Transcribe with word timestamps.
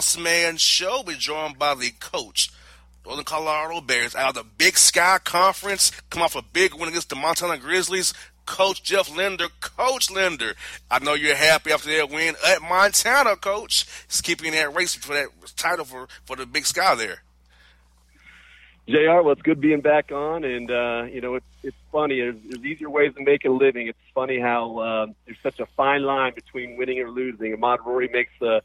Boss 0.00 0.16
Man 0.16 0.56
show. 0.56 1.02
We're 1.06 1.18
joined 1.18 1.58
by 1.58 1.74
the 1.74 1.90
coach, 2.00 2.50
Northern 3.04 3.22
Colorado 3.22 3.82
Bears, 3.82 4.16
out 4.16 4.30
of 4.30 4.34
the 4.34 4.50
Big 4.56 4.78
Sky 4.78 5.18
Conference. 5.22 5.90
Come 6.08 6.22
off 6.22 6.34
a 6.34 6.40
big 6.40 6.72
win 6.72 6.88
against 6.88 7.10
the 7.10 7.16
Montana 7.16 7.58
Grizzlies. 7.58 8.14
Coach 8.46 8.82
Jeff 8.82 9.14
Linder. 9.14 9.48
Coach 9.60 10.10
Linder, 10.10 10.54
I 10.90 11.00
know 11.00 11.12
you're 11.12 11.36
happy 11.36 11.70
after 11.70 11.94
that 11.94 12.08
win 12.08 12.34
at 12.48 12.62
Montana, 12.62 13.36
Coach. 13.36 13.86
It's 14.06 14.22
keeping 14.22 14.52
that 14.52 14.74
race 14.74 14.94
for 14.94 15.12
that 15.12 15.28
title 15.54 15.84
for, 15.84 16.08
for 16.24 16.34
the 16.34 16.46
Big 16.46 16.64
Sky 16.64 16.94
there. 16.94 17.22
JR. 18.88 19.20
Well, 19.20 19.32
it's 19.32 19.42
good 19.42 19.60
being 19.60 19.82
back 19.82 20.12
on, 20.12 20.44
and 20.44 20.70
uh, 20.70 21.02
you 21.12 21.20
know 21.20 21.34
it's 21.34 21.44
it's 21.62 21.76
funny. 21.92 22.20
There's, 22.20 22.36
there's 22.48 22.64
easier 22.64 22.88
ways 22.88 23.12
to 23.16 23.22
make 23.22 23.44
a 23.44 23.50
living. 23.50 23.86
It's 23.88 23.98
funny 24.14 24.40
how 24.40 24.78
uh, 24.78 25.06
there's 25.26 25.36
such 25.42 25.60
a 25.60 25.66
fine 25.76 26.04
line 26.04 26.32
between 26.34 26.78
winning 26.78 27.00
or 27.00 27.10
losing. 27.10 27.54
Ahmaad 27.54 27.80
Rorie 27.80 28.10
makes 28.10 28.32
a, 28.40 28.62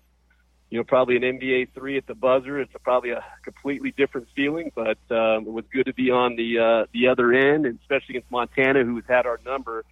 you 0.69 0.80
know, 0.80 0.83
probably 0.83 1.16
an 1.16 1.23
NBA 1.23 1.73
three 1.73 1.97
at 1.97 2.08
the 2.08 2.16
buzzer. 2.16 2.59
It's 2.59 2.73
a, 2.75 2.80
probably 2.80 3.11
a 3.11 3.23
completely 3.44 3.91
different 3.91 4.27
feeling, 4.35 4.72
but 4.73 4.97
um, 5.11 5.45
it 5.47 5.52
was 5.52 5.66
good 5.72 5.85
to 5.85 5.94
be 5.94 6.11
on 6.11 6.35
the 6.35 6.59
uh, 6.59 6.85
the 6.94 7.07
other 7.07 7.31
end, 7.33 7.66
and 7.66 7.80
especially 7.81 8.16
against 8.16 8.31
Montana, 8.31 8.83
who 8.83 8.95
has 8.95 9.05
had 9.07 9.25
our 9.25 9.39
number 9.45 9.85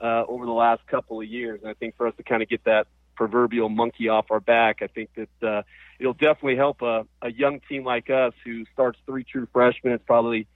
uh, 0.00 0.24
over 0.28 0.46
the 0.46 0.52
last 0.52 0.86
couple 0.86 1.20
of 1.20 1.26
years. 1.26 1.60
And 1.62 1.70
I 1.70 1.74
think 1.74 1.96
for 1.96 2.06
us 2.06 2.14
to 2.16 2.22
kind 2.22 2.42
of 2.42 2.48
get 2.48 2.64
that 2.64 2.86
proverbial 3.16 3.68
monkey 3.68 4.08
off 4.08 4.30
our 4.30 4.40
back, 4.40 4.82
I 4.82 4.86
think 4.86 5.10
that. 5.16 5.46
Uh, 5.46 5.62
it'll 6.00 6.14
definitely 6.14 6.56
help 6.56 6.82
a, 6.82 7.06
a 7.22 7.30
young 7.30 7.60
team 7.68 7.84
like 7.84 8.10
us 8.10 8.32
who 8.44 8.64
starts 8.72 8.98
three 9.06 9.22
true 9.22 9.46
freshmen. 9.52 9.92
It's 9.92 10.04
probably 10.04 10.48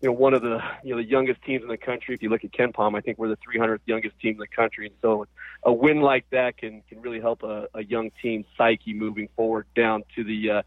you 0.00 0.08
know 0.08 0.12
one 0.12 0.34
of 0.34 0.42
the 0.42 0.60
you 0.82 0.94
know 0.94 1.02
the 1.02 1.08
youngest 1.08 1.42
teams 1.42 1.62
in 1.62 1.68
the 1.68 1.76
country. 1.76 2.14
If 2.14 2.22
you 2.22 2.30
look 2.30 2.42
at 2.42 2.50
KenPom, 2.50 2.96
I 2.96 3.00
think 3.00 3.18
we're 3.18 3.28
the 3.28 3.36
300th 3.36 3.80
youngest 3.86 4.18
team 4.18 4.32
in 4.32 4.38
the 4.38 4.48
country, 4.48 4.86
and 4.86 4.94
so 5.02 5.26
a 5.62 5.72
win 5.72 6.00
like 6.00 6.28
that 6.30 6.56
can 6.56 6.82
can 6.88 7.00
really 7.00 7.20
help 7.20 7.42
a, 7.42 7.68
a 7.74 7.84
young 7.84 8.10
team 8.22 8.44
psyche 8.56 8.94
moving 8.94 9.28
forward 9.36 9.66
down 9.74 10.04
to 10.16 10.24
the 10.24 10.50
uh, 10.50 10.62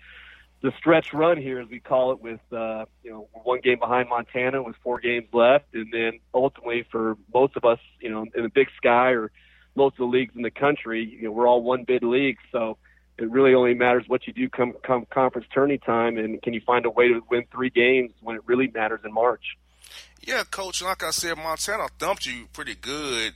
the 0.62 0.72
stretch 0.78 1.12
run 1.12 1.38
here, 1.38 1.60
as 1.60 1.68
we 1.70 1.80
call 1.80 2.12
it, 2.12 2.22
with 2.22 2.40
uh, 2.52 2.86
you 3.04 3.12
know 3.12 3.28
one 3.44 3.62
game 3.62 3.80
behind 3.80 4.10
Montana 4.10 4.62
with 4.62 4.76
four 4.84 5.00
games 5.00 5.28
left, 5.34 5.74
and 5.74 5.92
then 5.92 6.20
ultimately 6.34 6.86
for 6.92 7.18
most 7.34 7.56
of 7.56 7.66
us, 7.66 7.80
you 8.00 8.10
know, 8.10 8.26
in 8.36 8.44
the 8.44 8.50
Big 8.50 8.68
Sky 8.78 9.12
or 9.12 9.32
most 9.76 9.94
of 9.94 10.00
the 10.00 10.06
leagues 10.06 10.36
in 10.36 10.42
the 10.42 10.52
country, 10.52 11.04
you 11.04 11.24
know, 11.24 11.32
we're 11.32 11.48
all 11.48 11.64
one 11.64 11.84
bid 11.84 12.04
leagues, 12.04 12.44
so 12.52 12.78
it 13.18 13.30
really 13.32 13.54
only 13.54 13.74
matters 13.74 14.04
what 14.08 14.28
you 14.28 14.34
do 14.34 14.50
come 14.50 14.74
come 14.84 15.06
conference 15.10 15.48
tourney 15.54 15.78
time, 15.78 16.18
and 16.18 16.42
can 16.42 16.54
you 16.54 16.62
find 16.62 16.86
a 16.86 16.90
way 16.90 17.08
to 17.08 17.22
win 17.30 17.44
three 17.52 17.70
games 17.70 18.12
when 18.22 18.36
it 18.36 18.42
really 18.46 18.68
matters 18.68 19.02
in 19.04 19.14
March? 19.14 19.58
Yeah, 20.22 20.44
coach. 20.50 20.84
Like 20.84 21.04
I 21.04 21.10
said, 21.10 21.38
Montana 21.38 21.88
thumped 21.98 22.26
you 22.28 22.48
pretty 22.54 22.76
good, 22.76 23.34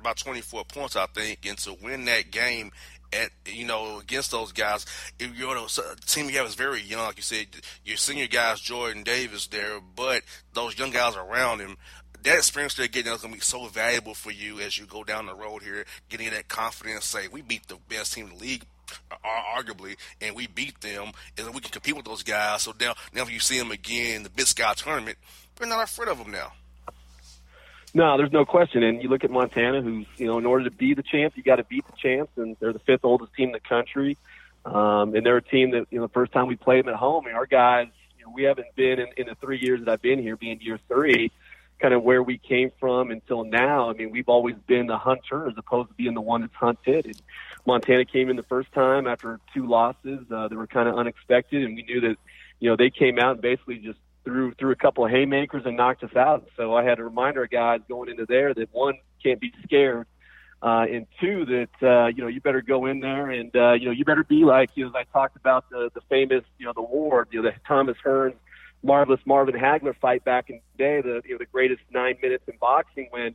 about 0.00 0.16
24 0.16 0.64
points, 0.64 0.96
I 0.96 1.06
think, 1.06 1.46
and 1.46 1.58
to 1.58 1.74
win 1.82 2.04
that 2.06 2.30
game 2.30 2.70
at 3.12 3.30
you 3.46 3.66
know 3.66 3.98
against 3.98 4.30
those 4.30 4.52
guys. 4.52 4.86
If 5.18 5.36
you're 5.36 5.54
the 5.54 5.96
team 6.06 6.28
you 6.28 6.38
have 6.38 6.46
is 6.46 6.54
very 6.54 6.82
young, 6.82 7.04
like 7.04 7.16
you 7.16 7.22
said, 7.22 7.46
your 7.84 7.96
senior 7.96 8.26
guys, 8.26 8.60
Jordan 8.60 9.02
Davis, 9.02 9.46
there, 9.46 9.80
but 9.96 10.22
those 10.52 10.78
young 10.78 10.90
guys 10.90 11.16
around 11.16 11.60
him. 11.60 11.76
That 12.24 12.38
experience 12.38 12.74
they're 12.74 12.88
getting 12.88 13.12
is 13.12 13.20
going 13.20 13.32
to 13.32 13.38
be 13.38 13.44
so 13.44 13.66
valuable 13.66 14.12
for 14.12 14.32
you 14.32 14.58
as 14.58 14.76
you 14.76 14.86
go 14.86 15.04
down 15.04 15.26
the 15.26 15.36
road 15.36 15.62
here, 15.62 15.84
getting 16.08 16.30
that 16.30 16.48
confidence. 16.48 17.04
Say 17.04 17.28
we 17.28 17.42
beat 17.42 17.68
the 17.68 17.78
best 17.88 18.12
team 18.12 18.26
in 18.26 18.36
the 18.36 18.42
league 18.42 18.64
arguably, 19.56 19.96
and 20.20 20.34
we 20.34 20.46
beat 20.46 20.80
them, 20.80 21.12
and 21.36 21.54
we 21.54 21.60
can 21.60 21.70
compete 21.70 21.96
with 21.96 22.04
those 22.04 22.22
guys. 22.22 22.62
So 22.62 22.72
now, 22.80 22.94
now 23.12 23.22
if 23.22 23.30
you 23.30 23.40
see 23.40 23.58
them 23.58 23.70
again 23.70 24.16
in 24.16 24.22
the 24.24 24.30
Big 24.30 24.46
Sky 24.46 24.72
tournament, 24.74 25.18
we're 25.60 25.66
not 25.66 25.84
afraid 25.84 26.08
of 26.08 26.18
them 26.18 26.30
now. 26.30 26.52
No, 27.94 28.16
there's 28.16 28.32
no 28.32 28.44
question. 28.44 28.82
And 28.82 29.02
you 29.02 29.08
look 29.08 29.24
at 29.24 29.30
Montana, 29.30 29.82
who's 29.82 30.06
you 30.16 30.26
know, 30.26 30.38
in 30.38 30.46
order 30.46 30.64
to 30.64 30.70
be 30.70 30.94
the 30.94 31.02
champ, 31.02 31.34
you 31.36 31.42
got 31.42 31.56
to 31.56 31.64
beat 31.64 31.86
the 31.86 31.96
champs, 31.96 32.32
and 32.36 32.56
they're 32.60 32.72
the 32.72 32.78
fifth 32.80 33.04
oldest 33.04 33.34
team 33.34 33.48
in 33.48 33.52
the 33.52 33.60
country. 33.60 34.16
Um, 34.64 35.14
and 35.14 35.24
they're 35.24 35.38
a 35.38 35.42
team 35.42 35.70
that 35.70 35.86
you 35.90 35.98
know, 35.98 36.06
the 36.06 36.12
first 36.12 36.32
time 36.32 36.46
we 36.46 36.56
played 36.56 36.84
them 36.84 36.92
at 36.92 36.98
home, 36.98 37.26
and 37.26 37.34
our 37.34 37.46
guys, 37.46 37.88
you 38.18 38.26
know, 38.26 38.32
we 38.34 38.42
haven't 38.42 38.74
been 38.76 38.98
in, 38.98 39.08
in 39.16 39.26
the 39.26 39.34
three 39.36 39.58
years 39.58 39.80
that 39.80 39.90
I've 39.90 40.02
been 40.02 40.20
here, 40.20 40.36
being 40.36 40.60
year 40.60 40.78
three 40.88 41.30
kind 41.78 41.94
of 41.94 42.02
where 42.02 42.22
we 42.22 42.38
came 42.38 42.70
from 42.80 43.10
until 43.10 43.44
now. 43.44 43.88
I 43.88 43.92
mean, 43.92 44.10
we've 44.10 44.28
always 44.28 44.56
been 44.66 44.86
the 44.86 44.98
hunter 44.98 45.48
as 45.48 45.54
opposed 45.56 45.88
to 45.88 45.94
being 45.94 46.14
the 46.14 46.20
one 46.20 46.40
that's 46.40 46.54
hunted. 46.54 47.06
And 47.06 47.22
Montana 47.66 48.04
came 48.04 48.30
in 48.30 48.36
the 48.36 48.42
first 48.42 48.72
time 48.72 49.06
after 49.06 49.40
two 49.54 49.66
losses 49.66 50.20
uh, 50.30 50.48
that 50.48 50.56
were 50.56 50.66
kind 50.66 50.88
of 50.88 50.96
unexpected, 50.96 51.64
and 51.64 51.76
we 51.76 51.82
knew 51.82 52.00
that 52.00 52.16
you 52.60 52.68
know 52.68 52.76
they 52.76 52.90
came 52.90 53.18
out 53.18 53.32
and 53.32 53.40
basically 53.40 53.78
just 53.78 53.98
threw 54.28 54.52
threw 54.54 54.70
a 54.72 54.76
couple 54.76 55.04
of 55.04 55.10
haymakers 55.10 55.62
and 55.64 55.76
knocked 55.76 56.04
us 56.04 56.14
out. 56.16 56.48
So 56.56 56.74
I 56.74 56.84
had 56.84 56.96
to 56.96 57.04
remind 57.04 57.38
our 57.38 57.46
guys 57.46 57.80
going 57.88 58.10
into 58.10 58.26
there 58.26 58.52
that 58.54 58.68
one 58.72 58.94
can't 59.22 59.40
be 59.40 59.52
scared. 59.64 60.06
Uh, 60.60 60.86
and 60.90 61.06
two, 61.20 61.44
that 61.46 61.86
uh, 61.88 62.06
you 62.08 62.22
know 62.22 62.28
you 62.28 62.40
better 62.40 62.60
go 62.60 62.86
in 62.86 63.00
there 63.00 63.30
and 63.30 63.54
uh, 63.54 63.72
you 63.72 63.86
know 63.86 63.92
you 63.92 64.04
better 64.04 64.24
be 64.24 64.44
like 64.44 64.70
you 64.74 64.84
know 64.84 64.90
as 64.90 64.94
I 64.96 65.04
talked 65.12 65.36
about 65.36 65.70
the 65.70 65.90
the 65.94 66.00
famous 66.08 66.44
you 66.58 66.66
know 66.66 66.72
the 66.74 66.82
war 66.82 67.26
you 67.30 67.40
know 67.40 67.50
the 67.50 67.56
Thomas 67.66 67.96
Hearns 68.04 68.34
marvelous 68.82 69.20
Marvin 69.24 69.54
Hagler 69.54 69.96
fight 69.96 70.24
back 70.24 70.50
in 70.50 70.60
the 70.76 70.84
day, 70.84 71.00
the 71.00 71.22
you 71.24 71.32
know 71.32 71.38
the 71.38 71.46
greatest 71.46 71.82
nine 71.90 72.16
minutes 72.22 72.44
in 72.46 72.56
boxing 72.58 73.08
when 73.10 73.34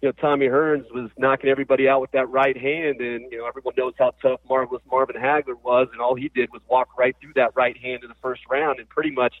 you 0.00 0.08
know 0.08 0.12
Tommy 0.12 0.46
Hearns 0.46 0.90
was 0.92 1.10
knocking 1.16 1.50
everybody 1.50 1.88
out 1.88 2.00
with 2.00 2.10
that 2.12 2.28
right 2.28 2.56
hand, 2.56 3.00
and 3.00 3.30
you 3.30 3.38
know 3.38 3.46
everyone 3.46 3.74
knows 3.76 3.94
how 3.98 4.12
tough 4.22 4.40
marvelous 4.48 4.82
Marvin 4.90 5.16
Hagler 5.16 5.60
was, 5.62 5.88
and 5.92 6.00
all 6.00 6.14
he 6.14 6.28
did 6.28 6.50
was 6.52 6.62
walk 6.68 6.96
right 6.98 7.16
through 7.20 7.32
that 7.34 7.52
right 7.54 7.76
hand 7.76 8.02
in 8.02 8.08
the 8.08 8.16
first 8.22 8.42
round, 8.48 8.78
and 8.78 8.88
pretty 8.88 9.10
much. 9.10 9.34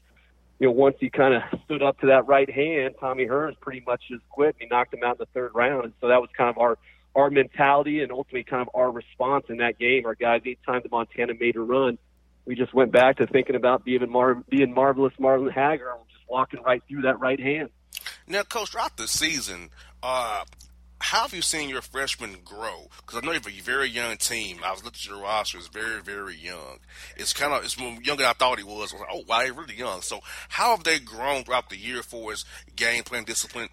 You 0.60 0.66
know, 0.66 0.72
once 0.72 0.96
he 1.00 1.10
kind 1.10 1.34
of 1.34 1.42
stood 1.64 1.82
up 1.82 1.98
to 2.00 2.06
that 2.08 2.28
right 2.28 2.48
hand, 2.48 2.94
Tommy 3.00 3.26
Hearns 3.26 3.58
pretty 3.60 3.82
much 3.84 4.02
just 4.08 4.28
quit. 4.28 4.54
And 4.54 4.56
he 4.60 4.66
knocked 4.68 4.94
him 4.94 5.02
out 5.02 5.16
in 5.16 5.18
the 5.20 5.26
third 5.34 5.52
round, 5.54 5.84
and 5.84 5.92
so 6.00 6.08
that 6.08 6.20
was 6.20 6.30
kind 6.36 6.50
of 6.50 6.58
our 6.58 6.78
our 7.16 7.28
mentality 7.28 8.02
and 8.02 8.12
ultimately 8.12 8.44
kind 8.44 8.62
of 8.62 8.68
our 8.72 8.90
response 8.90 9.46
in 9.48 9.56
that 9.56 9.78
game. 9.78 10.06
Our 10.06 10.14
guys, 10.14 10.42
each 10.44 10.60
time 10.64 10.80
the 10.84 10.90
Montana 10.90 11.32
made 11.38 11.56
a 11.56 11.60
run, 11.60 11.98
we 12.44 12.54
just 12.54 12.72
went 12.72 12.92
back 12.92 13.16
to 13.16 13.26
thinking 13.26 13.56
about 13.56 13.84
being, 13.84 14.08
Mar- 14.08 14.44
being 14.48 14.72
marvelous 14.72 15.12
Marvin 15.18 15.48
Hagler 15.48 15.92
and 15.92 16.08
just 16.08 16.22
walking 16.28 16.62
right 16.62 16.82
through 16.88 17.02
that 17.02 17.18
right 17.18 17.40
hand. 17.40 17.70
Now, 18.28 18.42
Coach, 18.44 18.70
throughout 18.70 18.96
the 18.96 19.08
season, 19.08 19.70
uh, 20.04 20.44
how 21.00 21.22
have 21.22 21.34
you 21.34 21.42
seen 21.42 21.68
your 21.68 21.82
freshmen 21.82 22.36
grow? 22.44 22.88
Because 22.98 23.18
I 23.18 23.26
know 23.26 23.32
you 23.32 23.40
have 23.40 23.46
a 23.46 23.60
very 23.60 23.88
young 23.88 24.16
team. 24.18 24.60
I 24.64 24.70
was 24.70 24.84
looking 24.84 24.98
at 24.98 25.08
your 25.08 25.22
roster; 25.22 25.58
it's 25.58 25.68
very, 25.68 26.00
very 26.02 26.36
young. 26.36 26.78
It's 27.16 27.32
kind 27.32 27.52
of 27.52 27.64
it's 27.64 27.78
younger 27.78 28.16
than 28.16 28.26
I 28.26 28.32
thought 28.34 28.58
he 28.58 28.64
was. 28.64 28.92
I 28.92 28.96
was 28.96 29.00
like, 29.00 29.08
oh, 29.10 29.24
wow, 29.26 29.40
he's 29.40 29.50
really 29.50 29.76
young. 29.76 30.02
So, 30.02 30.20
how 30.50 30.76
have 30.76 30.84
they 30.84 30.98
grown 30.98 31.44
throughout 31.44 31.70
the 31.70 31.78
year 31.78 32.02
for 32.02 32.30
his 32.30 32.44
game 32.76 33.02
plan 33.02 33.24
discipline, 33.24 33.70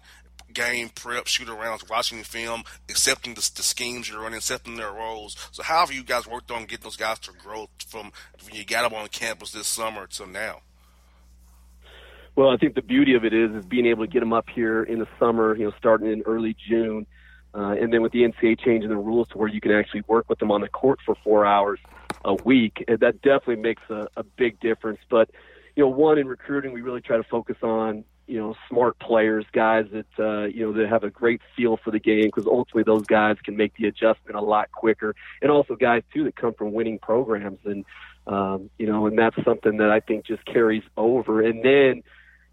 game 0.52 0.88
prep, 0.88 1.26
shoot 1.26 1.48
arounds, 1.48 1.88
watching 1.88 2.22
film, 2.22 2.64
accepting 2.88 3.34
the, 3.34 3.50
the, 3.56 3.62
schemes 3.62 4.08
you're 4.08 4.20
running, 4.20 4.38
accepting 4.38 4.76
their 4.76 4.92
roles. 4.92 5.36
So 5.52 5.62
how 5.62 5.80
have 5.80 5.92
you 5.92 6.02
guys 6.02 6.26
worked 6.26 6.50
on 6.50 6.64
getting 6.64 6.84
those 6.84 6.96
guys 6.96 7.18
to 7.20 7.32
grow 7.32 7.68
from 7.86 8.12
when 8.44 8.54
you 8.54 8.64
got 8.64 8.88
them 8.88 8.98
on 8.98 9.08
campus 9.08 9.52
this 9.52 9.66
summer 9.66 10.06
to 10.06 10.26
now? 10.26 10.62
Well, 12.36 12.50
I 12.50 12.56
think 12.56 12.74
the 12.76 12.82
beauty 12.82 13.14
of 13.14 13.24
it 13.24 13.34
is 13.34 13.50
is 13.50 13.64
being 13.64 13.86
able 13.86 14.06
to 14.06 14.10
get 14.10 14.20
them 14.20 14.32
up 14.32 14.46
here 14.54 14.82
in 14.84 15.00
the 15.00 15.08
summer, 15.18 15.56
you 15.56 15.64
know, 15.64 15.72
starting 15.76 16.10
in 16.10 16.22
early 16.22 16.56
June, 16.68 17.04
uh, 17.58 17.72
and 17.72 17.92
then 17.92 18.02
with 18.02 18.12
the 18.12 18.22
NCAA 18.22 18.60
changing 18.60 18.88
the 18.88 18.96
rules 18.96 19.28
to 19.28 19.38
where 19.38 19.48
you 19.48 19.60
can 19.60 19.72
actually 19.72 20.02
work 20.06 20.28
with 20.28 20.38
them 20.38 20.52
on 20.52 20.60
the 20.60 20.68
court 20.68 21.00
for 21.04 21.16
four 21.24 21.44
hours 21.44 21.80
a 22.24 22.34
week, 22.34 22.84
that 22.86 23.20
definitely 23.22 23.56
makes 23.56 23.82
a, 23.90 24.06
a 24.16 24.22
big 24.22 24.60
difference. 24.60 25.00
But 25.10 25.30
you 25.74 25.82
know, 25.82 25.88
one 25.88 26.18
in 26.18 26.28
recruiting, 26.28 26.72
we 26.72 26.82
really 26.82 27.00
try 27.00 27.16
to 27.16 27.24
focus 27.24 27.56
on 27.62 28.04
you 28.28 28.38
know 28.38 28.54
smart 28.68 28.98
players, 29.00 29.44
guys 29.52 29.86
that 29.92 30.06
uh, 30.18 30.44
you 30.44 30.64
know 30.64 30.72
that 30.72 30.88
have 30.88 31.02
a 31.02 31.10
great 31.10 31.40
feel 31.56 31.76
for 31.78 31.90
the 31.90 31.98
game 31.98 32.26
because 32.26 32.46
ultimately 32.46 32.84
those 32.84 33.06
guys 33.06 33.36
can 33.42 33.56
make 33.56 33.74
the 33.76 33.88
adjustment 33.88 34.36
a 34.36 34.40
lot 34.40 34.70
quicker, 34.70 35.16
and 35.42 35.50
also 35.50 35.74
guys 35.74 36.02
too 36.14 36.24
that 36.24 36.36
come 36.36 36.54
from 36.54 36.72
winning 36.72 37.00
programs, 37.00 37.58
and 37.64 37.84
um, 38.28 38.70
you 38.78 38.86
know, 38.86 39.06
and 39.06 39.18
that's 39.18 39.36
something 39.44 39.78
that 39.78 39.90
I 39.90 39.98
think 39.98 40.26
just 40.26 40.44
carries 40.44 40.84
over. 40.96 41.42
And 41.42 41.64
then 41.64 42.02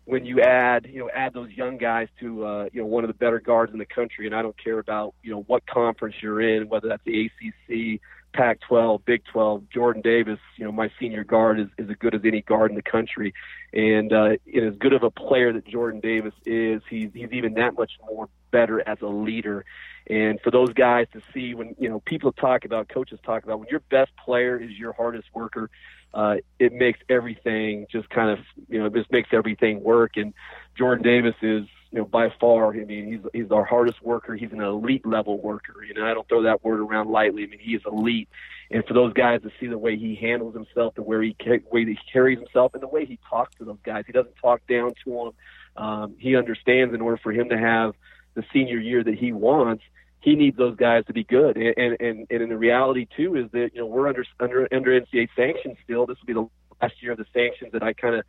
when 0.05 0.25
you 0.25 0.41
add 0.41 0.87
you 0.91 0.99
know 0.99 1.09
add 1.13 1.33
those 1.33 1.51
young 1.51 1.77
guys 1.77 2.07
to 2.19 2.45
uh, 2.45 2.69
you 2.71 2.81
know 2.81 2.87
one 2.87 3.03
of 3.03 3.07
the 3.09 3.15
better 3.15 3.39
guards 3.39 3.73
in 3.73 3.79
the 3.79 3.85
country, 3.85 4.25
and 4.25 4.35
I 4.35 4.41
don't 4.41 4.57
care 4.61 4.79
about 4.79 5.13
you 5.23 5.31
know 5.31 5.41
what 5.47 5.65
conference 5.65 6.15
you're 6.21 6.41
in, 6.41 6.69
whether 6.69 6.87
that's 6.87 7.03
the 7.05 7.25
ACC, 7.25 8.01
Pac-12, 8.35 9.05
Big 9.05 9.23
12, 9.31 9.69
Jordan 9.69 10.01
Davis, 10.01 10.39
you 10.57 10.65
know, 10.65 10.71
my 10.71 10.91
senior 10.99 11.23
guard 11.23 11.59
is, 11.59 11.67
is 11.77 11.89
as 11.89 11.95
good 11.95 12.13
as 12.13 12.21
any 12.25 12.41
guard 12.41 12.69
in 12.69 12.75
the 12.75 12.83
country. 12.83 13.33
And, 13.73 14.11
uh, 14.11 14.35
and 14.53 14.65
as 14.65 14.75
good 14.77 14.93
of 14.93 15.03
a 15.03 15.09
player 15.09 15.53
that 15.53 15.65
Jordan 15.65 16.01
Davis 16.01 16.33
is, 16.45 16.81
he's, 16.89 17.09
he's 17.13 17.31
even 17.31 17.53
that 17.53 17.75
much 17.77 17.93
more 18.05 18.27
better 18.51 18.87
as 18.87 18.97
a 19.01 19.07
leader. 19.07 19.65
And 20.07 20.39
for 20.41 20.51
those 20.51 20.73
guys 20.73 21.07
to 21.13 21.21
see 21.33 21.55
when, 21.55 21.75
you 21.79 21.89
know, 21.89 22.01
people 22.01 22.33
talk 22.33 22.65
about, 22.65 22.89
coaches 22.89 23.19
talk 23.25 23.43
about 23.43 23.59
when 23.59 23.69
your 23.69 23.81
best 23.89 24.11
player 24.23 24.61
is 24.61 24.71
your 24.71 24.93
hardest 24.93 25.29
worker, 25.33 25.69
uh, 26.13 26.35
it 26.59 26.73
makes 26.73 26.99
everything 27.09 27.87
just 27.91 28.09
kind 28.09 28.29
of, 28.29 28.39
you 28.69 28.79
know, 28.79 28.89
just 28.89 29.11
makes 29.11 29.29
everything 29.31 29.81
work. 29.81 30.17
And 30.17 30.33
Jordan 30.77 31.03
Davis 31.03 31.35
is, 31.41 31.65
you 31.95 32.01
know, 32.01 32.07
by 32.07 32.27
far, 32.41 32.73
I 32.73 32.83
mean, 32.83 33.07
he's 33.07 33.21
he's 33.33 33.51
our 33.51 33.63
hardest 33.63 34.01
worker. 34.03 34.35
He's 34.35 34.51
an 34.51 34.59
elite 34.59 35.05
level 35.05 35.41
worker. 35.41 35.75
You 35.81 35.93
know, 35.93 36.05
I 36.05 36.13
don't 36.13 36.27
throw 36.27 36.43
that 36.43 36.61
word 36.61 36.81
around 36.81 37.09
lightly. 37.09 37.43
I 37.43 37.45
mean, 37.47 37.59
he 37.61 37.73
is 37.73 37.83
elite. 37.89 38.27
And 38.69 38.83
for 38.83 38.93
those 38.93 39.13
guys 39.13 39.43
to 39.43 39.51
see 39.61 39.67
the 39.67 39.77
way 39.77 39.95
he 39.95 40.13
handles 40.13 40.53
himself, 40.53 40.95
the 40.95 41.03
way 41.03 41.33
he 41.39 41.59
way 41.71 41.85
he 41.85 41.97
carries 42.11 42.37
himself, 42.37 42.73
and 42.73 42.83
the 42.83 42.87
way 42.89 43.05
he 43.05 43.17
talks 43.29 43.55
to 43.59 43.63
those 43.63 43.77
guys, 43.85 44.03
he 44.05 44.11
doesn't 44.11 44.35
talk 44.35 44.59
down 44.67 44.91
to 45.05 45.31
them. 45.77 45.81
Um, 45.85 46.15
he 46.19 46.35
understands 46.35 46.93
in 46.93 46.99
order 46.99 47.15
for 47.15 47.31
him 47.31 47.47
to 47.47 47.57
have 47.57 47.93
the 48.33 48.43
senior 48.51 48.77
year 48.77 49.01
that 49.01 49.15
he 49.15 49.31
wants, 49.31 49.83
he 50.19 50.35
needs 50.35 50.57
those 50.57 50.75
guys 50.75 51.05
to 51.05 51.13
be 51.13 51.23
good. 51.23 51.55
And 51.55 51.77
and 51.77 51.97
and, 52.01 52.27
and 52.29 52.43
in 52.43 52.49
the 52.49 52.57
reality 52.57 53.07
too 53.15 53.37
is 53.37 53.49
that 53.51 53.69
you 53.73 53.79
know 53.79 53.85
we're 53.85 54.09
under 54.09 54.25
under 54.41 54.67
under 54.69 54.99
NCAA 54.99 55.29
sanctions 55.33 55.77
still. 55.85 56.05
This 56.05 56.17
will 56.19 56.27
be 56.27 56.33
the 56.33 56.49
last 56.81 57.01
year 57.01 57.13
of 57.13 57.19
the 57.19 57.25
sanctions 57.33 57.71
that 57.71 57.83
I 57.83 57.93
kind 57.93 58.15
of 58.15 58.25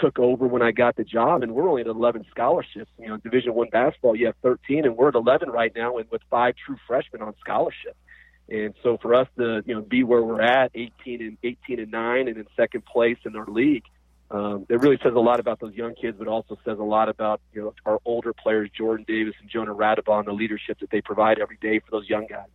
took 0.00 0.18
over 0.18 0.46
when 0.46 0.62
I 0.62 0.70
got 0.72 0.96
the 0.96 1.04
job, 1.04 1.42
and 1.42 1.54
we're 1.54 1.68
only 1.68 1.82
at 1.82 1.88
11 1.88 2.24
scholarships. 2.30 2.90
You 2.98 3.08
know, 3.08 3.16
Division 3.18 3.54
One 3.54 3.68
basketball, 3.70 4.16
you 4.16 4.26
have 4.26 4.36
13, 4.42 4.84
and 4.84 4.96
we're 4.96 5.08
at 5.08 5.14
11 5.14 5.50
right 5.50 5.72
now, 5.74 5.98
and 5.98 6.10
with 6.10 6.22
five 6.30 6.54
true 6.64 6.76
freshmen 6.86 7.22
on 7.22 7.34
scholarship. 7.40 7.96
And 8.48 8.74
so 8.82 8.98
for 9.00 9.14
us 9.14 9.28
to 9.38 9.62
you 9.64 9.74
know 9.74 9.82
be 9.82 10.02
where 10.02 10.22
we're 10.22 10.42
at, 10.42 10.72
18 10.74 11.22
and 11.22 11.38
18 11.42 11.80
and 11.80 11.90
nine, 11.90 12.28
and 12.28 12.36
in 12.36 12.46
second 12.56 12.84
place 12.84 13.18
in 13.24 13.36
our 13.36 13.46
league, 13.46 13.84
um, 14.30 14.66
it 14.68 14.80
really 14.80 14.98
says 15.02 15.12
a 15.14 15.20
lot 15.20 15.40
about 15.40 15.60
those 15.60 15.74
young 15.74 15.94
kids, 15.94 16.16
but 16.18 16.28
also 16.28 16.58
says 16.64 16.78
a 16.78 16.84
lot 16.84 17.08
about 17.08 17.40
you 17.52 17.62
know 17.62 17.74
our 17.86 18.00
older 18.04 18.32
players, 18.32 18.70
Jordan 18.76 19.04
Davis 19.06 19.34
and 19.40 19.48
Jonah 19.48 19.74
Radebaugh, 19.74 20.24
the 20.24 20.32
leadership 20.32 20.78
that 20.80 20.90
they 20.90 21.00
provide 21.00 21.38
every 21.38 21.58
day 21.60 21.78
for 21.78 21.90
those 21.90 22.08
young 22.08 22.26
guys. 22.28 22.48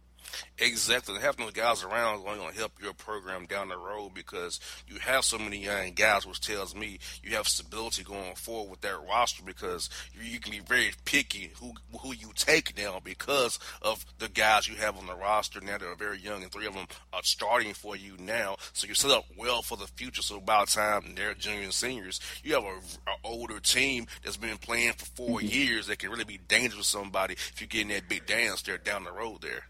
Exactly. 0.57 1.19
Having 1.19 1.45
those 1.45 1.54
guys 1.54 1.83
around 1.83 2.19
is 2.19 2.25
only 2.25 2.39
going 2.39 2.54
to 2.54 2.60
help 2.60 2.72
your 2.81 2.94
program 2.94 3.45
down 3.45 3.69
the 3.69 3.77
road 3.77 4.13
because 4.13 4.60
you 4.88 4.98
have 5.00 5.25
so 5.25 5.38
many 5.38 5.57
young 5.57 5.92
guys, 5.92 6.25
which 6.25 6.39
tells 6.39 6.74
me 6.75 7.00
you 7.24 7.36
have 7.36 7.48
stability 7.48 8.04
going 8.04 8.36
forward 8.36 8.69
with 8.69 8.81
that 8.81 8.98
roster 9.07 9.44
because 9.44 9.89
you, 10.13 10.24
you 10.24 10.39
can 10.39 10.51
be 10.51 10.60
very 10.60 10.92
picky 11.04 11.51
who 11.60 11.74
who 12.00 12.13
you 12.13 12.31
take 12.36 12.77
now 12.77 13.00
because 13.04 13.60
of 13.81 14.06
the 14.19 14.30
guys 14.30 14.68
you 14.68 14.75
have 14.75 14.98
on 14.98 15.07
the 15.07 15.16
roster 15.16 15.60
now 15.62 15.77
that 15.77 15.86
are 15.86 15.95
very 15.95 16.19
young, 16.19 16.42
and 16.44 16.51
three 16.51 16.68
of 16.68 16.74
them 16.74 16.88
are 17.13 17.24
starting 17.24 17.74
for 17.74 17.95
you 17.95 18.16
now. 18.19 18.56
So 18.74 18.88
you're 18.88 18.95
set 18.95 19.12
up 19.12 19.25
well 19.38 19.62
for 19.62 19.78
the 19.78 19.88
future. 19.88 20.21
So 20.21 20.39
by 20.39 20.62
the 20.62 20.71
time 20.71 21.13
they're 21.16 21.33
juniors 21.33 21.66
and 21.66 21.74
seniors, 21.74 22.19
you 22.44 22.54
have 22.54 22.63
a, 22.63 22.78
a 23.10 23.16
older 23.24 23.60
team 23.60 24.07
that's 24.24 24.38
been 24.38 24.57
playing 24.57 24.94
for 24.94 25.06
4 25.06 25.39
mm-hmm. 25.39 25.48
years 25.48 25.88
that 25.88 26.00
can 26.00 26.10
really 26.10 26.24
be 26.24 26.39
dangerous 26.48 26.78
with 26.78 26.86
somebody 26.86 27.33
if 27.33 27.60
you're 27.60 27.68
getting 27.68 27.89
that 27.89 28.07
big 28.07 28.25
dance 28.25 28.62
there 28.62 28.78
down 28.78 29.04
the 29.04 29.12
road 29.12 29.42
there. 29.42 29.66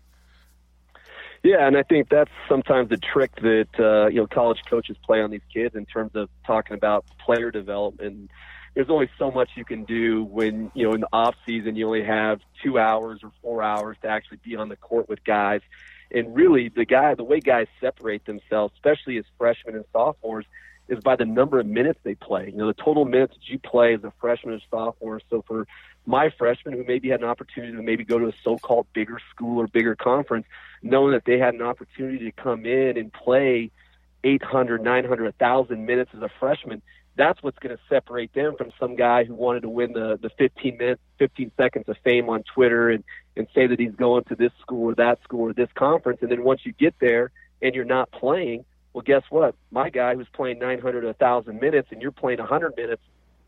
Yeah, 1.45 1.67
and 1.67 1.77
I 1.77 1.83
think 1.83 2.09
that's 2.09 2.31
sometimes 2.49 2.89
the 2.89 2.97
trick 2.97 3.35
that 3.35 3.67
uh, 3.77 4.07
you 4.07 4.15
know 4.15 4.25
college 4.25 4.57
coaches 4.67 4.97
play 5.05 5.21
on 5.21 5.29
these 5.29 5.45
kids 5.53 5.75
in 5.75 5.85
terms 5.85 6.15
of 6.15 6.27
talking 6.47 6.75
about 6.75 7.05
player 7.23 7.51
development. 7.51 8.31
There's 8.73 8.89
only 8.89 9.11
so 9.19 9.29
much 9.29 9.49
you 9.55 9.63
can 9.63 9.83
do 9.83 10.23
when 10.23 10.71
you 10.73 10.87
know 10.87 10.93
in 10.95 11.01
the 11.01 11.07
off 11.13 11.35
season 11.45 11.75
you 11.75 11.85
only 11.85 12.03
have 12.03 12.39
two 12.63 12.79
hours 12.79 13.19
or 13.21 13.31
four 13.43 13.61
hours 13.61 13.95
to 14.01 14.07
actually 14.07 14.39
be 14.43 14.55
on 14.55 14.69
the 14.69 14.75
court 14.75 15.07
with 15.07 15.23
guys. 15.23 15.61
And 16.09 16.35
really, 16.35 16.69
the 16.69 16.83
guy, 16.83 17.13
the 17.13 17.23
way 17.23 17.41
guys 17.41 17.67
separate 17.79 18.25
themselves, 18.25 18.73
especially 18.77 19.19
as 19.19 19.25
freshmen 19.37 19.75
and 19.75 19.85
sophomores, 19.93 20.47
is 20.87 21.03
by 21.03 21.15
the 21.15 21.25
number 21.25 21.59
of 21.59 21.65
minutes 21.65 21.99
they 22.03 22.15
play. 22.15 22.47
You 22.51 22.57
know, 22.57 22.67
the 22.67 22.73
total 22.73 23.05
minutes 23.05 23.33
that 23.33 23.47
you 23.47 23.59
play 23.59 23.95
as 23.95 24.03
a 24.03 24.13
freshman 24.19 24.55
or 24.55 24.59
sophomore. 24.69 25.21
So 25.29 25.43
for 25.47 25.67
my 26.05 26.29
freshmen 26.29 26.75
who 26.75 26.83
maybe 26.83 27.09
had 27.09 27.21
an 27.21 27.27
opportunity 27.27 27.75
to 27.75 27.81
maybe 27.81 28.03
go 28.03 28.19
to 28.19 28.27
a 28.27 28.33
so-called 28.43 28.87
bigger 28.93 29.19
school 29.31 29.59
or 29.59 29.67
bigger 29.67 29.95
conference, 29.95 30.45
knowing 30.83 31.13
that 31.13 31.25
they 31.25 31.39
had 31.39 31.55
an 31.55 31.61
opportunity 31.61 32.25
to 32.25 32.31
come 32.31 32.65
in 32.65 32.97
and 32.97 33.11
play 33.11 33.71
800, 34.23 34.83
900, 34.83 35.23
1,000 35.23 35.85
minutes 35.85 36.11
as 36.15 36.21
a 36.21 36.29
freshman, 36.39 36.81
that's 37.17 37.41
what's 37.41 37.57
going 37.59 37.75
to 37.75 37.81
separate 37.89 38.33
them 38.33 38.55
from 38.57 38.71
some 38.79 38.95
guy 38.95 39.23
who 39.23 39.33
wanted 39.33 39.61
to 39.61 39.69
win 39.69 39.93
the, 39.93 40.19
the 40.21 40.29
15 40.37 40.77
minutes, 40.77 41.01
15 41.17 41.51
seconds 41.55 41.85
of 41.87 41.95
fame 42.03 42.29
on 42.29 42.43
Twitter 42.43 42.89
and, 42.89 43.03
and 43.37 43.47
say 43.55 43.67
that 43.67 43.79
he's 43.79 43.95
going 43.95 44.25
to 44.25 44.35
this 44.35 44.51
school 44.61 44.91
or 44.91 44.95
that 44.95 45.23
school 45.23 45.41
or 45.41 45.53
this 45.53 45.69
conference. 45.75 46.19
And 46.21 46.29
then 46.29 46.43
once 46.43 46.61
you 46.65 46.73
get 46.73 46.93
there 46.99 47.31
and 47.61 47.73
you're 47.73 47.85
not 47.85 48.11
playing, 48.11 48.65
well, 48.95 49.03
guess 49.05 49.23
what? 49.29 49.55
My 49.71 49.89
guy 49.89 50.15
who's 50.15 50.29
playing 50.31 50.57
900 50.59 51.03
or 51.03 51.07
1,000 51.07 51.59
minutes 51.59 51.89
and 51.91 52.01
you're 52.01 52.13
playing 52.13 52.39
100 52.39 52.77
minutes, 52.77 53.01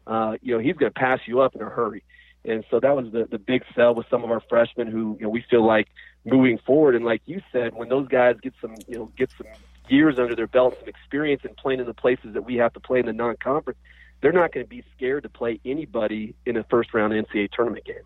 uh, 0.05 0.35
you 0.41 0.53
know, 0.53 0.59
he's 0.59 0.75
going 0.75 0.91
to 0.91 0.99
pass 0.99 1.21
you 1.25 1.39
up 1.39 1.55
in 1.55 1.61
a 1.61 1.69
hurry. 1.69 2.03
And 2.43 2.65
so 2.69 2.81
that 2.81 2.93
was 2.97 3.13
the, 3.13 3.29
the 3.31 3.39
big 3.39 3.63
sell 3.73 3.95
with 3.95 4.07
some 4.09 4.25
of 4.25 4.29
our 4.29 4.41
freshmen 4.41 4.87
who, 4.87 5.15
you 5.17 5.25
know, 5.25 5.29
we 5.29 5.45
feel 5.49 5.65
like 5.65 5.87
moving 6.25 6.57
forward. 6.57 6.95
And 6.95 7.05
like 7.05 7.21
you 7.27 7.41
said, 7.53 7.73
when 7.75 7.87
those 7.87 8.09
guys 8.09 8.35
get 8.43 8.55
some, 8.59 8.75
you 8.89 8.97
know, 8.97 9.11
get 9.17 9.29
some 9.37 9.47
years 9.87 10.19
under 10.19 10.35
their 10.35 10.47
belt, 10.47 10.75
some 10.81 10.89
experience 10.89 11.43
in 11.45 11.55
playing 11.55 11.79
in 11.79 11.85
the 11.85 11.93
places 11.93 12.33
that 12.33 12.41
we 12.41 12.55
have 12.55 12.73
to 12.73 12.81
play 12.81 12.99
in 12.99 13.05
the 13.05 13.13
non-conference, 13.13 13.79
they're 14.19 14.33
not 14.33 14.51
going 14.51 14.65
to 14.65 14.69
be 14.69 14.83
scared 14.97 15.23
to 15.23 15.29
play 15.29 15.61
anybody 15.63 16.35
in 16.45 16.57
a 16.57 16.65
first 16.65 16.93
round 16.93 17.13
NCAA 17.13 17.49
tournament 17.53 17.85
game. 17.85 18.03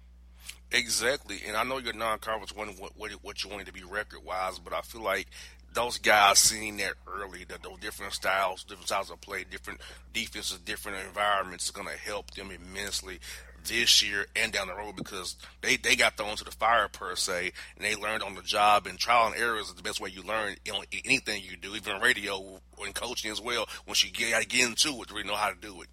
Exactly, 0.73 1.41
and 1.45 1.57
I 1.57 1.63
know 1.63 1.79
your 1.79 1.93
non-conference 1.93 2.55
wanted 2.55 2.79
what, 2.79 2.97
what, 2.97 3.11
what 3.21 3.43
you 3.43 3.49
wanted 3.49 3.67
to 3.67 3.73
be 3.73 3.83
record-wise, 3.83 4.57
but 4.57 4.73
I 4.73 4.81
feel 4.81 5.01
like 5.01 5.27
those 5.73 5.97
guys 5.97 6.39
seeing 6.39 6.77
that 6.77 6.93
early, 7.07 7.43
that 7.45 7.61
those 7.61 7.79
different 7.79 8.13
styles, 8.13 8.63
different 8.63 8.87
styles 8.87 9.11
of 9.11 9.19
play, 9.19 9.43
different 9.49 9.81
defenses, 10.13 10.59
different 10.59 11.05
environments 11.05 11.65
is 11.65 11.71
going 11.71 11.87
to 11.87 11.97
help 11.97 12.31
them 12.31 12.51
immensely 12.51 13.19
this 13.65 14.01
year 14.01 14.25
and 14.35 14.51
down 14.51 14.67
the 14.67 14.73
road 14.73 14.95
because 14.95 15.35
they, 15.61 15.77
they 15.77 15.95
got 15.95 16.17
thrown 16.17 16.35
to 16.35 16.43
the 16.43 16.51
fire 16.51 16.87
per 16.87 17.15
se 17.15 17.51
and 17.75 17.85
they 17.85 17.95
learned 17.95 18.23
on 18.23 18.33
the 18.33 18.41
job 18.41 18.87
and 18.87 18.97
trial 18.97 19.27
and 19.27 19.35
error 19.35 19.59
is 19.59 19.71
the 19.73 19.83
best 19.83 20.01
way 20.01 20.09
you 20.09 20.23
learn 20.23 20.55
you 20.65 20.73
know, 20.73 20.83
anything 21.05 21.43
you 21.43 21.57
do, 21.57 21.75
even 21.75 22.01
radio 22.01 22.59
and 22.83 22.95
coaching 22.95 23.31
as 23.31 23.39
well. 23.39 23.67
Once 23.85 24.03
you 24.03 24.11
get, 24.11 24.47
get 24.49 24.67
into 24.67 25.01
it 25.01 25.07
to 25.07 25.13
really 25.13 25.27
know 25.27 25.35
how 25.35 25.49
to 25.49 25.55
do 25.59 25.81
it. 25.81 25.87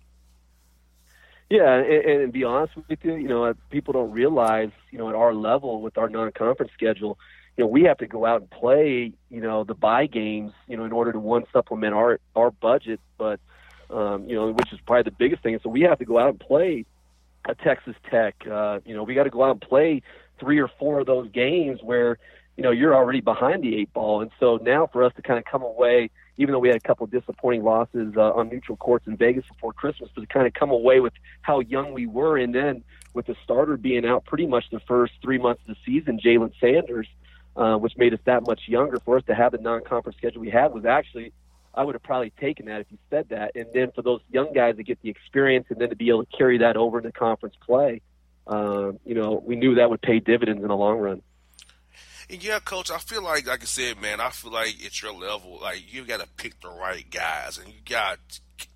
Yeah, 1.51 1.75
and, 1.77 2.23
and 2.23 2.33
be 2.33 2.45
honest 2.45 2.75
with 2.77 2.99
you, 3.03 3.15
you 3.15 3.29
know, 3.29 3.45
uh, 3.45 3.55
people 3.71 3.95
don't 3.95 4.11
realize, 4.11 4.71
you 4.91 4.99
know, 4.99 5.09
at 5.09 5.15
our 5.15 5.33
level 5.33 5.81
with 5.81 5.97
our 5.97 6.09
non-conference 6.09 6.73
schedule, 6.75 7.19
you 7.57 7.65
know, 7.65 7.69
we 7.69 7.85
have 7.85 7.99
to 7.99 8.07
go 8.07 8.27
out 8.27 8.43
and 8.43 8.51
play, 8.51 9.13
you 9.31 9.41
know, 9.41 9.65
the 9.65 9.75
buy 9.75 10.07
games, 10.07 10.53
you 10.69 10.77
know, 10.77 10.85
in 10.85 10.93
order 10.93 11.11
to 11.11 11.19
one 11.19 11.45
supplement 11.53 11.95
our 11.95 12.21
our 12.37 12.51
budget, 12.51 13.01
but 13.17 13.41
um, 13.91 14.29
you 14.29 14.37
know, 14.37 14.53
which 14.53 14.73
is 14.73 14.79
probably 14.87 15.05
the 15.05 15.17
biggest 15.17 15.43
thing. 15.43 15.59
So 15.63 15.71
we 15.71 15.81
have 15.83 15.99
to 15.99 16.05
go 16.05 16.19
out 16.19 16.29
and 16.29 16.39
play 16.39 16.85
a 17.47 17.55
Texas 17.55 17.97
Tech. 18.11 18.37
Uh, 18.47 18.81
you 18.85 18.95
know, 18.95 19.03
we 19.03 19.15
got 19.15 19.25
to 19.25 19.31
go 19.31 19.43
out 19.43 19.53
and 19.53 19.61
play 19.61 20.03
three 20.39 20.61
or 20.61 20.71
four 20.79 21.01
of 21.01 21.07
those 21.07 21.31
games 21.31 21.81
where 21.83 22.19
you 22.57 22.63
know 22.63 22.71
you're 22.71 22.95
already 22.95 23.21
behind 23.21 23.63
the 23.63 23.75
eight 23.77 23.93
ball, 23.93 24.21
and 24.21 24.31
so 24.39 24.59
now 24.63 24.87
for 24.87 25.03
us 25.03 25.13
to 25.17 25.23
kind 25.23 25.39
of 25.39 25.45
come 25.45 25.63
away, 25.63 26.11
even 26.39 26.53
though 26.53 26.59
we 26.59 26.69
had 26.69 26.77
a 26.77 26.81
couple 26.81 27.07
disappointing 27.07 27.63
losses 27.63 28.15
uh, 28.17 28.33
on 28.33 28.49
neutral 28.49 28.77
courts 28.77 29.07
in 29.07 29.17
Vegas 29.17 29.45
before 29.47 29.73
Christmas, 29.73 30.09
but 30.15 30.23
to 30.23 30.27
kind 30.27 30.47
of 30.47 30.55
come 30.55 30.71
away 30.71 31.01
with 31.01 31.13
how 31.43 31.61
young 31.61 31.93
we 31.93 32.07
were, 32.07 32.39
and 32.39 32.55
then 32.55 32.83
with 33.13 33.27
the 33.27 33.37
starter 33.45 33.77
being 33.77 34.07
out 34.07 34.25
pretty 34.25 34.47
much 34.47 34.65
the 34.71 34.81
first 34.81 35.13
three 35.21 35.39
months 35.39 35.61
of 35.69 35.75
the 35.75 35.81
season, 35.85 36.19
Jalen 36.19 36.53
Sanders, 36.61 37.09
uh, 37.57 37.77
which 37.77 37.97
made 37.97 38.15
us 38.15 38.21
that 38.25 38.47
much 38.47 38.63
younger. 38.67 38.99
For 39.01 39.19
us 39.19 39.25
to 39.27 39.35
have 39.35 39.53
the 39.53 39.59
non-conference 39.59 40.17
schedule 40.17 40.41
we 40.41 40.51
had 40.51 40.73
was 40.73 40.85
actually 40.85 41.33
I 41.79 41.85
would 41.85 41.95
have 41.95 42.03
probably 42.03 42.31
taken 42.31 42.67
that 42.67 42.81
if 42.81 42.87
you 42.91 42.99
said 43.09 43.29
that. 43.29 43.53
And 43.55 43.67
then 43.73 43.93
for 43.93 44.03
those 44.03 44.21
young 44.33 44.53
guys 44.53 44.77
to 44.77 44.83
get 44.83 45.01
the 45.01 45.11
experience 45.11 45.67
and 45.71 45.81
then 45.81 45.91
to 45.91 45.97
be 45.97 46.09
able 46.09 46.25
to 46.25 46.37
carry 46.37 46.59
that 46.59 46.77
over 46.77 46.99
into 46.99 47.13
conference 47.13 47.55
play, 47.65 48.01
uh, 48.49 48.93
you 49.05 49.15
know, 49.15 49.41
we 49.47 49.55
knew 49.55 49.77
that 49.77 49.89
would 49.89 50.03
pay 50.03 50.19
dividends 50.19 50.61
in 50.61 50.69
the 50.69 50.77
long 50.77 50.99
run. 50.99 51.23
Yeah, 52.31 52.59
coach. 52.59 52.91
I 52.91 52.99
feel 52.99 53.23
like, 53.23 53.47
like 53.47 53.63
I 53.63 53.67
said, 53.67 54.01
man, 54.03 54.21
I 54.21 54.29
feel 54.31 54.53
like 54.53 54.85
at 54.85 55.01
your 55.01 55.15
level, 55.15 55.59
like 55.63 55.93
you 55.93 56.05
got 56.05 56.21
to 56.21 56.29
pick 56.37 56.61
the 56.61 56.69
right 56.69 57.09
guys, 57.11 57.59
and 57.59 57.69
you 57.69 57.81
got. 57.89 58.19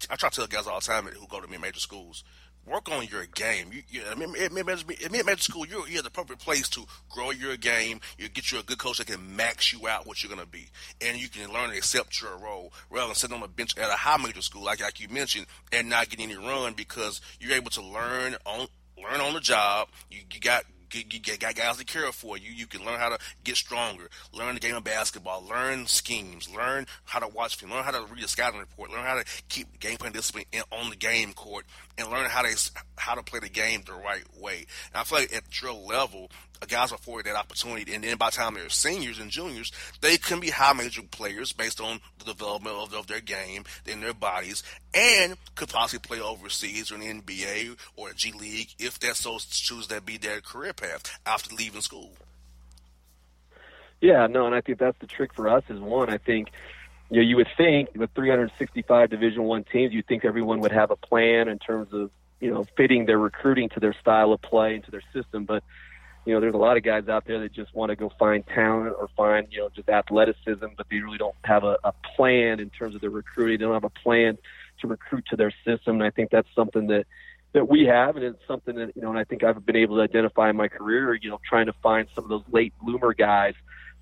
I 0.08 0.16
try 0.16 0.30
to 0.30 0.36
tell 0.36 0.46
guys 0.46 0.66
all 0.66 0.78
the 0.78 0.86
time 0.86 1.06
who 1.06 1.26
go 1.26 1.40
to 1.40 1.48
mid-major 1.48 1.80
schools, 1.80 2.22
work 2.64 2.90
on 2.90 3.04
your 3.06 3.26
game. 3.26 3.70
You, 3.72 3.82
you 3.88 4.02
I 4.10 4.14
mean, 4.14 4.32
mid 4.32 4.64
major 4.64 5.36
school, 5.38 5.66
you're, 5.66 5.88
you're 5.88 6.02
the 6.02 6.10
perfect 6.10 6.40
place 6.40 6.68
to 6.70 6.84
grow 7.10 7.30
your 7.30 7.56
game. 7.56 8.00
You 8.16 8.28
get 8.28 8.52
you 8.52 8.60
a 8.60 8.62
good 8.62 8.78
coach 8.78 8.98
that 8.98 9.08
can 9.08 9.36
max 9.36 9.72
you 9.72 9.86
out 9.88 10.06
what 10.06 10.22
you're 10.22 10.34
to 10.34 10.46
be, 10.46 10.68
and 11.00 11.20
you 11.20 11.28
can 11.28 11.52
learn 11.52 11.70
to 11.70 11.76
accept 11.76 12.22
your 12.22 12.36
role 12.38 12.72
rather 12.90 13.08
than 13.08 13.16
sitting 13.16 13.36
on 13.36 13.42
a 13.42 13.48
bench 13.48 13.76
at 13.76 13.90
a 13.90 13.94
high 13.94 14.16
major 14.16 14.42
school, 14.42 14.64
like 14.64 14.80
like 14.80 15.00
you 15.00 15.08
mentioned, 15.08 15.46
and 15.72 15.88
not 15.88 16.08
getting 16.08 16.30
any 16.30 16.36
run 16.36 16.74
because 16.74 17.20
you're 17.40 17.56
able 17.56 17.70
to 17.70 17.82
learn 17.82 18.36
on 18.46 18.68
learn 18.96 19.20
on 19.20 19.34
the 19.34 19.40
job. 19.40 19.88
You, 20.10 20.20
you 20.32 20.40
got 20.40 20.64
you 20.94 21.20
got 21.38 21.54
guys 21.54 21.76
to 21.76 21.84
care 21.84 22.10
for 22.12 22.36
you. 22.36 22.50
You 22.50 22.66
can 22.66 22.84
learn 22.84 22.98
how 22.98 23.08
to 23.08 23.18
get 23.44 23.56
stronger, 23.56 24.08
learn 24.32 24.54
the 24.54 24.60
game 24.60 24.74
of 24.74 24.84
basketball, 24.84 25.44
learn 25.48 25.86
schemes, 25.86 26.48
learn 26.54 26.86
how 27.04 27.18
to 27.18 27.28
watch 27.28 27.56
film, 27.56 27.72
learn 27.72 27.84
how 27.84 27.90
to 27.90 28.04
read 28.12 28.24
a 28.24 28.28
scouting 28.28 28.60
report, 28.60 28.90
learn 28.90 29.04
how 29.04 29.14
to 29.14 29.24
keep 29.48 29.80
game 29.80 29.96
plan 29.96 30.12
discipline 30.12 30.44
in, 30.52 30.62
on 30.70 30.90
the 30.90 30.96
game 30.96 31.32
court, 31.32 31.64
and 31.98 32.10
learn 32.10 32.26
how 32.26 32.42
to 32.42 32.70
how 32.96 33.14
to 33.14 33.22
play 33.22 33.40
the 33.40 33.48
game 33.48 33.82
the 33.86 33.92
right 33.92 34.24
way. 34.40 34.66
And 34.92 35.00
I 35.00 35.04
feel 35.04 35.18
like 35.18 35.34
at 35.34 35.48
drill 35.50 35.86
level, 35.86 36.30
guys 36.66 36.92
are 36.92 36.96
afforded 36.96 37.26
that 37.26 37.38
opportunity, 37.38 37.92
and 37.94 38.04
then 38.04 38.16
by 38.16 38.30
the 38.30 38.36
time 38.36 38.54
they're 38.54 38.68
seniors 38.68 39.18
and 39.18 39.30
juniors, 39.30 39.72
they 40.00 40.16
can 40.16 40.40
be 40.40 40.50
high 40.50 40.72
major 40.72 41.02
players 41.02 41.52
based 41.52 41.80
on 41.80 42.00
the 42.18 42.24
development 42.24 42.76
of, 42.76 42.94
of 42.94 43.06
their 43.06 43.20
game 43.20 43.64
in 43.86 44.00
their 44.00 44.14
bodies, 44.14 44.62
and 44.94 45.36
could 45.54 45.68
possibly 45.68 46.06
play 46.06 46.20
overseas 46.20 46.90
or 46.90 46.96
in 46.96 47.00
the 47.00 47.34
NBA 47.34 47.76
or 47.96 48.12
G 48.12 48.32
League 48.32 48.70
if 48.78 48.98
that's 48.98 49.20
so 49.20 49.38
choose 49.38 49.88
that 49.88 50.06
be 50.06 50.16
their 50.16 50.40
career 50.40 50.72
path 50.72 51.18
after 51.26 51.54
leaving 51.54 51.80
school. 51.80 52.12
Yeah, 54.00 54.26
no, 54.26 54.46
and 54.46 54.54
I 54.54 54.60
think 54.60 54.78
that's 54.78 54.98
the 54.98 55.06
trick 55.06 55.32
for 55.32 55.48
us. 55.48 55.62
Is 55.68 55.78
one, 55.78 56.10
I 56.10 56.18
think 56.18 56.48
you 57.12 57.20
know, 57.20 57.28
you 57.28 57.36
would 57.36 57.48
think 57.58 57.90
with 57.94 58.08
365 58.14 59.10
Division 59.10 59.42
One 59.42 59.64
teams, 59.64 59.92
you'd 59.92 60.06
think 60.06 60.24
everyone 60.24 60.60
would 60.60 60.72
have 60.72 60.90
a 60.90 60.96
plan 60.96 61.46
in 61.46 61.58
terms 61.58 61.92
of 61.92 62.10
you 62.40 62.50
know 62.50 62.64
fitting 62.74 63.04
their 63.04 63.18
recruiting 63.18 63.68
to 63.70 63.80
their 63.80 63.92
style 63.92 64.32
of 64.32 64.40
play 64.40 64.76
and 64.76 64.84
to 64.84 64.90
their 64.90 65.02
system. 65.12 65.44
But 65.44 65.62
you 66.24 66.32
know, 66.32 66.40
there's 66.40 66.54
a 66.54 66.58
lot 66.58 66.78
of 66.78 66.82
guys 66.82 67.08
out 67.08 67.26
there 67.26 67.38
that 67.40 67.52
just 67.52 67.74
want 67.74 67.90
to 67.90 67.96
go 67.96 68.10
find 68.18 68.46
talent 68.46 68.96
or 68.98 69.10
find 69.14 69.46
you 69.50 69.58
know 69.58 69.68
just 69.68 69.90
athleticism, 69.90 70.68
but 70.74 70.86
they 70.90 71.00
really 71.00 71.18
don't 71.18 71.34
have 71.44 71.64
a, 71.64 71.76
a 71.84 71.92
plan 72.16 72.60
in 72.60 72.70
terms 72.70 72.94
of 72.94 73.02
their 73.02 73.10
recruiting. 73.10 73.58
They 73.58 73.64
don't 73.66 73.74
have 73.74 73.84
a 73.84 73.90
plan 73.90 74.38
to 74.80 74.86
recruit 74.86 75.26
to 75.28 75.36
their 75.36 75.52
system. 75.66 75.96
And 75.96 76.04
I 76.04 76.10
think 76.10 76.30
that's 76.30 76.48
something 76.54 76.86
that 76.86 77.04
that 77.52 77.68
we 77.68 77.84
have, 77.84 78.16
and 78.16 78.24
it's 78.24 78.46
something 78.48 78.74
that 78.76 78.96
you 78.96 79.02
know, 79.02 79.10
and 79.10 79.18
I 79.18 79.24
think 79.24 79.44
I've 79.44 79.66
been 79.66 79.76
able 79.76 79.96
to 79.96 80.02
identify 80.02 80.48
in 80.48 80.56
my 80.56 80.68
career. 80.68 81.12
You 81.12 81.28
know, 81.28 81.40
trying 81.46 81.66
to 81.66 81.74
find 81.82 82.08
some 82.14 82.24
of 82.24 82.30
those 82.30 82.44
late 82.50 82.72
bloomer 82.80 83.12
guys, 83.12 83.52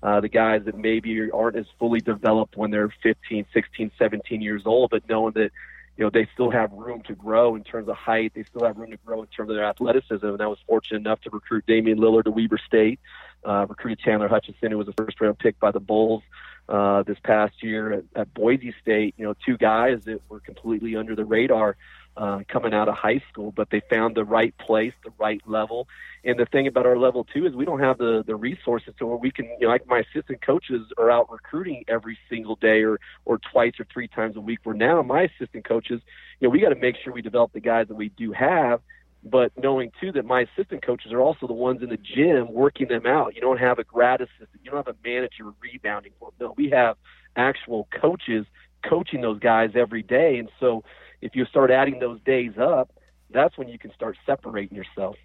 uh, 0.03 0.19
the 0.19 0.29
guys 0.29 0.63
that 0.65 0.77
maybe 0.77 1.29
aren't 1.31 1.55
as 1.55 1.65
fully 1.77 1.99
developed 1.99 2.55
when 2.55 2.71
they're 2.71 2.93
15, 3.03 3.45
16, 3.53 3.91
17 3.97 4.41
years 4.41 4.63
old, 4.65 4.89
but 4.91 5.07
knowing 5.07 5.33
that 5.33 5.51
you 5.97 6.03
know 6.03 6.09
they 6.09 6.27
still 6.33 6.49
have 6.49 6.71
room 6.71 7.03
to 7.03 7.13
grow 7.13 7.55
in 7.55 7.63
terms 7.63 7.87
of 7.87 7.95
height, 7.95 8.31
they 8.33 8.43
still 8.43 8.65
have 8.65 8.77
room 8.77 8.91
to 8.91 8.97
grow 9.05 9.21
in 9.21 9.27
terms 9.27 9.49
of 9.49 9.55
their 9.55 9.65
athleticism. 9.65 10.25
And 10.25 10.41
I 10.41 10.47
was 10.47 10.57
fortunate 10.67 10.99
enough 10.99 11.21
to 11.21 11.29
recruit 11.29 11.65
Damian 11.67 11.99
Lillard 11.99 12.23
to 12.23 12.31
Weber 12.31 12.59
State, 12.65 12.99
uh, 13.45 13.67
recruited 13.67 13.99
Chandler 13.99 14.27
Hutchison, 14.27 14.71
who 14.71 14.77
was 14.77 14.87
a 14.87 14.93
first 14.93 15.21
round 15.21 15.37
pick 15.37 15.59
by 15.59 15.71
the 15.71 15.79
Bulls. 15.79 16.23
This 16.67 17.17
past 17.23 17.61
year 17.61 17.93
at, 17.93 18.03
at 18.15 18.33
Boise 18.33 18.73
State, 18.81 19.15
you 19.17 19.25
know, 19.25 19.35
two 19.45 19.57
guys 19.57 20.03
that 20.05 20.21
were 20.29 20.39
completely 20.39 20.95
under 20.95 21.15
the 21.15 21.25
radar 21.25 21.75
uh, 22.17 22.39
coming 22.47 22.73
out 22.73 22.89
of 22.89 22.95
high 22.95 23.21
school, 23.29 23.51
but 23.51 23.69
they 23.69 23.81
found 23.89 24.15
the 24.15 24.23
right 24.23 24.55
place, 24.57 24.93
the 25.03 25.11
right 25.17 25.41
level. 25.45 25.87
And 26.23 26.37
the 26.37 26.45
thing 26.45 26.67
about 26.67 26.85
our 26.85 26.97
level 26.97 27.25
two 27.33 27.45
is 27.45 27.55
we 27.55 27.65
don't 27.65 27.79
have 27.79 27.97
the 27.97 28.23
the 28.25 28.35
resources 28.35 28.93
to 28.99 29.07
where 29.07 29.17
we 29.17 29.31
can, 29.31 29.45
you 29.59 29.61
know, 29.61 29.69
like 29.69 29.87
my 29.87 29.99
assistant 29.99 30.41
coaches 30.45 30.81
are 30.97 31.09
out 31.09 31.31
recruiting 31.31 31.83
every 31.87 32.17
single 32.29 32.57
day 32.57 32.83
or 32.83 32.99
or 33.25 33.39
twice 33.51 33.73
or 33.79 33.87
three 33.91 34.07
times 34.07 34.35
a 34.35 34.41
week. 34.41 34.59
Where 34.63 34.75
now 34.75 35.01
my 35.01 35.23
assistant 35.23 35.65
coaches, 35.65 36.01
you 36.39 36.47
know, 36.47 36.51
we 36.51 36.59
got 36.59 36.69
to 36.69 36.75
make 36.75 36.95
sure 37.03 37.13
we 37.13 37.21
develop 37.21 37.53
the 37.53 37.59
guys 37.59 37.87
that 37.87 37.95
we 37.95 38.09
do 38.09 38.33
have. 38.33 38.81
But 39.23 39.51
knowing 39.55 39.91
too 40.01 40.11
that 40.13 40.25
my 40.25 40.41
assistant 40.41 40.85
coaches 40.85 41.11
are 41.11 41.21
also 41.21 41.45
the 41.45 41.53
ones 41.53 41.81
in 41.83 41.89
the 41.89 41.97
gym 41.97 42.51
working 42.51 42.87
them 42.87 43.05
out. 43.05 43.35
You 43.35 43.41
don't 43.41 43.59
have 43.59 43.77
a 43.77 43.83
grad 43.83 44.21
assistant. 44.21 44.61
You 44.63 44.71
don't 44.71 44.85
have 44.85 44.95
a 44.95 45.07
manager 45.07 45.45
rebounding 45.61 46.13
for 46.19 46.31
them. 46.37 46.47
No, 46.47 46.53
we 46.57 46.69
have 46.71 46.97
actual 47.35 47.87
coaches 47.99 48.45
coaching 48.87 49.21
those 49.21 49.39
guys 49.39 49.71
every 49.75 50.01
day. 50.01 50.37
And 50.39 50.49
so 50.59 50.83
if 51.21 51.35
you 51.35 51.45
start 51.45 51.69
adding 51.69 51.99
those 51.99 52.19
days 52.21 52.53
up, 52.59 52.91
that's 53.29 53.57
when 53.57 53.69
you 53.69 53.77
can 53.77 53.93
start 53.93 54.17
separating 54.25 54.75
yourself. 54.75 55.15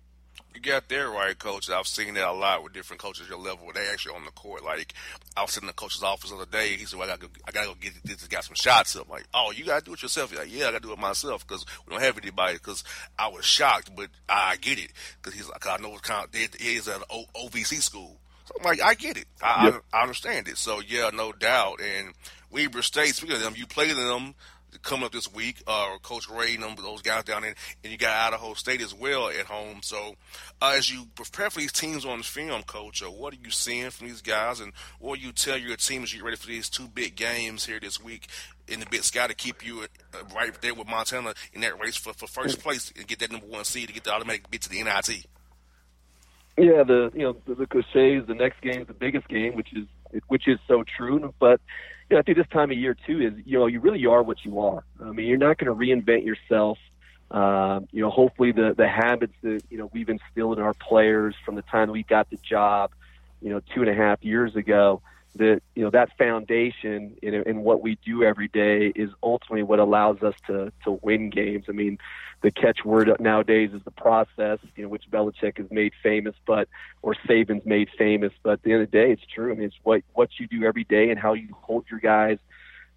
You 0.55 0.61
got 0.61 0.89
there 0.89 1.11
right, 1.11 1.39
coach. 1.39 1.69
I've 1.69 1.87
seen 1.87 2.15
that 2.15 2.27
a 2.27 2.33
lot 2.33 2.65
with 2.65 2.73
different 2.73 3.03
coaches 3.03 3.29
your 3.29 3.39
level. 3.39 3.69
They 3.75 3.89
actually 3.89 4.15
on 4.15 4.25
the 4.25 4.31
court. 4.31 4.65
Like 4.65 4.95
I 5.37 5.43
was 5.43 5.51
sitting 5.53 5.67
in 5.67 5.69
the 5.69 5.75
coach's 5.75 6.03
office 6.03 6.31
the 6.31 6.37
other 6.37 6.47
day. 6.47 6.77
He 6.77 6.87
said, 6.87 6.99
well, 6.99 7.09
"I 7.09 7.13
got 7.13 7.21
to 7.21 7.27
go, 7.27 7.33
I 7.47 7.51
got 7.51 7.63
to 7.63 7.69
go 7.69 7.75
get 7.79 7.93
this 8.05 8.27
guy 8.27 8.41
some 8.41 8.55
shots." 8.55 8.97
up." 8.97 9.09
like, 9.11 9.25
"Oh, 9.35 9.53
you 9.55 9.65
got 9.65 9.81
to 9.81 9.85
do 9.85 9.93
it 9.93 10.03
yourself." 10.03 10.31
He's 10.31 10.39
like, 10.39 10.51
"Yeah, 10.51 10.69
I 10.69 10.73
got 10.73 10.83
to 10.83 10.89
do 10.89 10.93
it 10.95 10.99
myself 10.99 11.47
because 11.47 11.67
we 11.87 11.93
don't 11.93 12.03
have 12.03 12.17
anybody." 12.17 12.55
Because 12.55 12.85
I 13.19 13.29
was 13.29 13.45
shocked, 13.45 13.95
but 13.95 14.09
I 14.29 14.57
get 14.57 14.79
it 14.79 14.93
because 15.21 15.35
he's 15.35 15.49
like, 15.49 15.67
"I 15.67 15.77
know 15.77 15.91
what 15.91 16.03
kind 16.03 16.25
of 16.25 16.35
it 16.35 16.59
is 16.61 16.89
at 16.89 16.97
an 16.97 17.27
OVC 17.35 17.83
school." 17.83 18.17
So 18.47 18.55
I'm 18.59 18.65
like, 18.65 18.81
I 18.81 18.95
get 18.95 19.17
it. 19.17 19.27
I, 19.43 19.67
yep. 19.67 19.83
I, 19.93 19.99
I 19.99 20.03
understand 20.03 20.49
it. 20.49 20.57
So 20.57 20.81
yeah, 20.81 21.11
no 21.13 21.33
doubt. 21.33 21.81
And 21.83 22.15
Weber 22.51 22.83
State, 22.83 23.15
speaking 23.15 23.37
of 23.37 23.43
them, 23.43 23.55
you 23.57 23.67
played 23.67 23.95
them 23.97 24.35
coming 24.83 25.05
up 25.05 25.13
this 25.13 25.33
week. 25.33 25.63
Uh, 25.67 25.97
Coach 26.03 26.29
Rahe 26.29 26.55
and 26.55 26.79
those 26.79 27.03
guys 27.03 27.25
down 27.25 27.43
there, 27.43 27.55
and 27.83 27.93
you 27.93 27.99
got 27.99 28.33
Idaho 28.33 28.55
State 28.55 28.81
as 28.81 28.95
well 28.95 29.29
at 29.29 29.47
home. 29.47 29.81
So, 29.83 30.15
uh, 30.61 30.75
as 30.77 30.91
you 30.91 31.07
prepare 31.15 31.51
for 31.51 31.61
these 31.61 31.73
teams 31.73 32.05
on 32.05 32.19
the 32.19 32.25
film, 32.25 32.63
Coach, 32.63 33.03
uh, 33.03 33.11
what 33.11 33.35
are 33.35 33.39
you 33.43 33.51
seeing 33.51 33.91
from 33.91 34.09
these 34.09 34.23
guys, 34.23 34.61
and 34.61 34.73
what 34.99 35.19
do 35.19 35.27
you 35.27 35.33
tell 35.33 35.57
your 35.57 35.77
team 35.77 36.03
as 36.03 36.13
you 36.13 36.21
get 36.21 36.25
ready 36.25 36.37
for 36.37 36.47
these 36.47 36.69
two 36.69 36.89
big 36.89 37.17
games 37.17 37.67
here 37.67 37.81
this 37.81 38.03
week 38.03 38.29
in 38.69 38.81
the 38.81 38.87
Big 38.87 39.05
Sky 39.05 39.27
to 39.27 39.35
keep 39.35 39.65
you 39.65 39.83
uh, 39.83 40.19
right 40.35 40.61
there 40.61 40.75
with 40.75 40.89
Montana 40.89 41.35
in 41.53 41.61
that 41.61 41.79
race 41.81 41.97
for, 41.97 42.13
for 42.13 42.27
first 42.27 42.61
place 42.61 42.93
and 42.97 43.07
get 43.07 43.19
that 43.21 43.31
number 43.31 43.47
one 43.47 43.65
seed 43.65 43.89
to 43.89 43.95
get 43.95 44.05
the 44.05 44.13
automatic 44.13 44.51
bid 44.51 44.63
to 44.63 44.69
the 44.69 44.83
NIT? 44.83 45.27
Yeah, 46.59 46.85
the 46.85 47.11
you 47.15 47.23
know 47.23 47.37
the, 47.47 47.55
the 47.55 47.67
cliches. 47.67 48.27
The 48.27 48.35
next 48.35 48.61
game 48.63 48.81
is 48.81 48.87
the 48.87 48.95
biggest 48.95 49.29
game, 49.29 49.55
which 49.55 49.75
is 49.75 49.87
which 50.29 50.49
is 50.49 50.59
so 50.67 50.85
true. 50.97 51.35
But 51.39 51.61
you 52.09 52.15
know, 52.15 52.21
I 52.21 52.23
think 52.23 52.39
this 52.39 52.47
time 52.49 52.71
of 52.71 52.79
year 52.79 52.97
too 53.07 53.21
is 53.21 53.33
you 53.45 53.59
know 53.59 53.67
you 53.67 53.81
really 53.81 54.05
are 54.07 54.23
what 54.23 54.45
you 54.45 54.61
are. 54.61 54.85
I 55.01 55.11
mean, 55.11 55.27
you're 55.27 55.39
not 55.39 55.59
going 55.59 55.67
to 55.67 55.75
reinvent 55.75 56.25
yourself. 56.25 56.79
Uh, 57.31 57.81
you 57.91 58.01
know, 58.01 58.11
hopefully 58.11 58.53
the 58.53 58.75
the 58.77 58.89
habits 58.89 59.35
that 59.43 59.63
you 59.71 59.79
know 59.79 59.91
we've 59.93 60.09
instilled 60.09 60.59
in 60.59 60.65
our 60.65 60.75
players 60.75 61.35
from 61.45 61.57
the 61.57 61.63
time 61.63 61.91
we 61.91 62.05
got 62.05 62.31
the 62.31 62.37
job, 62.37 62.93
you 63.43 63.51
know, 63.51 63.61
two 63.75 63.81
and 63.81 63.91
a 63.91 63.95
half 63.95 64.25
years 64.25 64.55
ago, 64.55 65.03
that 65.39 65.63
you 65.75 65.85
know 65.85 65.91
that 65.91 66.17
foundation 66.17 67.17
in, 67.23 67.35
in 67.35 67.63
what 67.63 67.83
we 67.83 67.99
do 68.05 68.23
every 68.23 68.49
day 68.49 68.93
is 68.95 69.11
ultimately 69.23 69.63
what 69.63 69.79
allows 69.79 70.23
us 70.23 70.35
to 70.47 70.73
to 70.85 70.99
win 71.03 71.31
games. 71.31 71.67
I 71.69 71.73
mean, 71.73 71.99
the 72.43 72.51
catchword 72.51 73.19
nowadays 73.21 73.71
is 73.73 73.83
the 73.85 73.91
process, 73.91 74.59
you 74.77 74.85
know, 74.85 74.89
which 74.89 75.05
Belichick 75.11 75.59
has 75.59 75.71
made 75.71 75.93
famous, 76.03 76.35
but 76.47 76.69
or 77.03 77.15
Saban's 77.29 77.65
made 77.65 77.89
famous. 77.97 78.33
But 78.43 78.55
at 78.55 78.63
the 78.63 78.73
end 78.73 78.83
of 78.83 78.91
the 78.91 78.99
day, 78.99 79.13
it's 79.13 79.27
true. 79.35 79.53
I 79.53 79.55
mean, 79.55 79.67
it's 79.67 79.77
what 79.83 80.03
what 80.15 80.31
you 80.39 80.47
do 80.47 80.65
every 80.65 80.85
day 80.85 81.11
and 81.11 81.19
how 81.19 81.35
you 81.35 81.49
hold 81.63 81.87
your 81.91 82.01
guys 82.01 82.39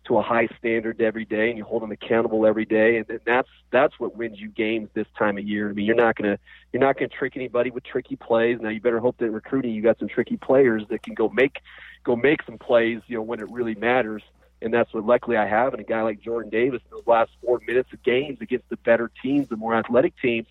to 0.06 0.18
a 0.18 0.22
high 0.22 0.48
standard 0.58 1.02
every 1.02 1.26
day, 1.26 1.50
and 1.50 1.58
you 1.58 1.64
hold 1.64 1.84
them 1.84 1.92
accountable 1.92 2.46
every 2.46 2.66
day, 2.66 2.98
and, 2.98 3.20
that's 3.26 3.50
that's 3.72 4.00
what 4.00 4.16
wins 4.16 4.40
you 4.40 4.50
games 4.50 4.90
this 4.94 5.08
time 5.18 5.38
of 5.38 5.44
year. 5.44 5.70
I 5.70 5.74
mean, 5.74 5.86
you're 5.86 5.96
not 5.96 6.16
gonna 6.16 6.40
you're 6.74 6.82
not 6.82 6.98
gonna 6.98 7.10
trick 7.10 7.34
anybody 7.36 7.70
with 7.70 7.84
tricky 7.84 8.16
plays. 8.16 8.60
Now, 8.62 8.70
you 8.70 8.82
better 8.82 9.00
hope 9.00 9.18
that 9.18 9.30
recruiting 9.30 9.74
you 9.74 9.82
got 9.82 10.00
some 10.00 10.08
tricky 10.08 10.38
players 10.38 10.84
that 10.90 11.04
can 11.04 11.14
go 11.14 11.30
make 11.30 11.60
go 12.04 12.16
make 12.16 12.44
some 12.44 12.58
plays, 12.58 13.02
you 13.08 13.18
know, 13.18 13.24
when 13.24 13.40
it 13.40 13.50
really 13.52 13.76
matters 13.76 14.24
and 14.62 14.74
that's 14.74 14.94
what 14.94 15.06
luckily 15.06 15.38
I 15.38 15.48
have. 15.48 15.74
And 15.74 15.82
a 15.82 15.86
guy 15.86 16.02
like 16.02 16.22
Jordan 16.22 16.50
Davis 16.50 16.82
in 16.86 16.92
those 16.92 17.08
last 17.08 17.32
four 17.42 17.62
minutes 17.66 17.92
of 17.94 18.04
games 18.04 18.40
against 18.42 18.68
the 18.70 18.78
better 18.78 19.12
teams, 19.22 19.48
the 19.48 19.56
more 19.56 19.76
athletic 19.76 20.14
teams, 20.22 20.48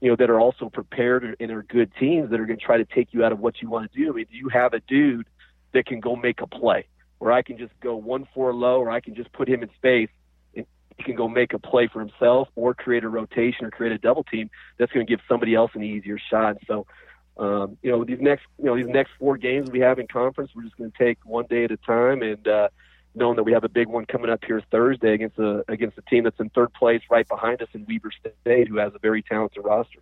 you 0.00 0.10
know, 0.10 0.16
that 0.16 0.30
are 0.30 0.40
also 0.40 0.68
prepared 0.68 1.36
and 1.38 1.50
are 1.50 1.62
good 1.62 1.92
teams 1.98 2.30
that 2.30 2.40
are 2.40 2.46
to 2.46 2.56
try 2.56 2.76
to 2.76 2.84
take 2.84 3.12
you 3.12 3.24
out 3.24 3.32
of 3.32 3.40
what 3.40 3.60
you 3.60 3.68
want 3.68 3.90
to 3.92 3.98
do. 3.98 4.10
I 4.10 4.14
mean, 4.14 4.26
do 4.30 4.36
you 4.36 4.48
have 4.48 4.72
a 4.72 4.80
dude 4.80 5.26
that 5.72 5.86
can 5.86 6.00
go 6.00 6.16
make 6.16 6.40
a 6.40 6.46
play 6.46 6.86
where 7.20 7.30
I 7.30 7.42
can 7.42 7.56
just 7.56 7.72
go 7.80 7.94
one 7.94 8.26
four 8.34 8.52
low, 8.52 8.80
or 8.80 8.90
I 8.90 8.98
can 8.98 9.14
just 9.14 9.32
put 9.32 9.48
him 9.48 9.62
in 9.62 9.70
space 9.76 10.10
and 10.56 10.66
he 10.96 11.04
can 11.04 11.14
go 11.14 11.28
make 11.28 11.52
a 11.52 11.60
play 11.60 11.86
for 11.86 12.00
himself, 12.00 12.48
or 12.56 12.74
create 12.74 13.04
a 13.04 13.08
rotation 13.08 13.64
or 13.64 13.70
create 13.70 13.92
a 13.92 13.98
double 13.98 14.24
team 14.24 14.50
that's 14.76 14.90
going 14.90 15.06
to 15.06 15.10
give 15.10 15.20
somebody 15.28 15.54
else 15.54 15.70
an 15.74 15.84
easier 15.84 16.18
shot. 16.18 16.56
So. 16.66 16.86
Um, 17.38 17.78
you 17.80 17.90
know 17.90 18.04
these 18.04 18.20
next, 18.20 18.42
you 18.58 18.66
know 18.66 18.76
these 18.76 18.92
next 18.92 19.12
four 19.18 19.38
games 19.38 19.70
we 19.70 19.80
have 19.80 19.98
in 19.98 20.06
conference, 20.08 20.50
we're 20.54 20.64
just 20.64 20.76
going 20.76 20.90
to 20.90 20.98
take 20.98 21.16
one 21.24 21.46
day 21.48 21.64
at 21.64 21.70
a 21.70 21.78
time, 21.78 22.20
and 22.20 22.46
uh, 22.46 22.68
knowing 23.14 23.36
that 23.36 23.42
we 23.42 23.52
have 23.52 23.64
a 23.64 23.68
big 23.68 23.88
one 23.88 24.06
coming 24.06 24.30
up 24.30 24.44
here 24.44 24.62
Thursday 24.70 25.14
against 25.14 25.38
a 25.38 25.64
against 25.68 25.98
a 25.98 26.02
team 26.02 26.24
that's 26.24 26.38
in 26.38 26.50
third 26.50 26.72
place 26.74 27.02
right 27.10 27.26
behind 27.26 27.62
us 27.62 27.68
in 27.72 27.86
Weber 27.88 28.10
State, 28.42 28.68
who 28.68 28.76
has 28.78 28.92
a 28.94 28.98
very 28.98 29.22
talented 29.22 29.64
roster. 29.64 30.00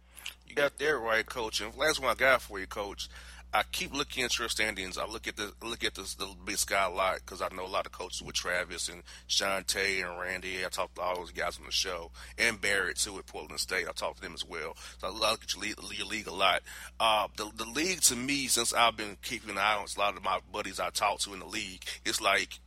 You 0.48 0.54
got 0.54 0.78
there 0.78 0.98
right, 0.98 1.24
Coach. 1.24 1.60
And 1.60 1.76
last 1.76 2.00
one 2.00 2.10
I 2.10 2.14
got 2.14 2.42
for 2.42 2.58
you, 2.58 2.66
Coach. 2.66 3.08
I 3.52 3.62
keep 3.72 3.94
looking 3.94 4.24
at 4.24 4.38
your 4.38 4.48
standings. 4.48 4.98
I 4.98 5.06
look 5.06 5.26
at 5.26 5.36
the 5.36 5.52
look 5.62 5.82
at 5.82 5.94
this 5.94 6.14
the 6.14 6.28
Big 6.44 6.58
Sky 6.58 6.86
a 6.86 6.90
lot 6.90 7.16
because 7.16 7.40
I 7.40 7.48
know 7.54 7.64
a 7.64 7.66
lot 7.66 7.86
of 7.86 7.92
coaches 7.92 8.22
with 8.22 8.34
Travis 8.34 8.88
and 8.90 9.02
Shantay 9.28 10.06
and 10.06 10.20
Randy. 10.20 10.64
I 10.64 10.68
talked 10.68 10.96
to 10.96 11.00
all 11.00 11.16
those 11.16 11.32
guys 11.32 11.58
on 11.58 11.64
the 11.64 11.72
show 11.72 12.10
and 12.36 12.60
Barret 12.60 12.98
too 12.98 13.18
at 13.18 13.26
Portland 13.26 13.60
State. 13.60 13.86
I 13.88 13.92
talked 13.92 14.16
to 14.16 14.22
them 14.22 14.34
as 14.34 14.44
well. 14.44 14.76
So 14.98 15.08
I 15.08 15.10
look 15.10 15.42
at 15.42 15.54
your 15.54 15.62
league, 15.62 15.78
your 15.96 16.06
league 16.06 16.26
a 16.26 16.34
lot. 16.34 16.60
Uh, 17.00 17.28
the 17.36 17.50
the 17.56 17.64
league 17.64 18.02
to 18.02 18.16
me, 18.16 18.48
since 18.48 18.74
I've 18.74 18.96
been 18.96 19.16
keeping 19.22 19.50
an 19.50 19.58
eye 19.58 19.76
on 19.76 19.86
a 19.96 19.98
lot 19.98 20.16
of 20.16 20.22
my 20.22 20.40
buddies 20.52 20.78
I 20.78 20.90
talk 20.90 21.20
to 21.20 21.32
in 21.32 21.40
the 21.40 21.46
league, 21.46 21.84
it's 22.04 22.20
like 22.20 22.60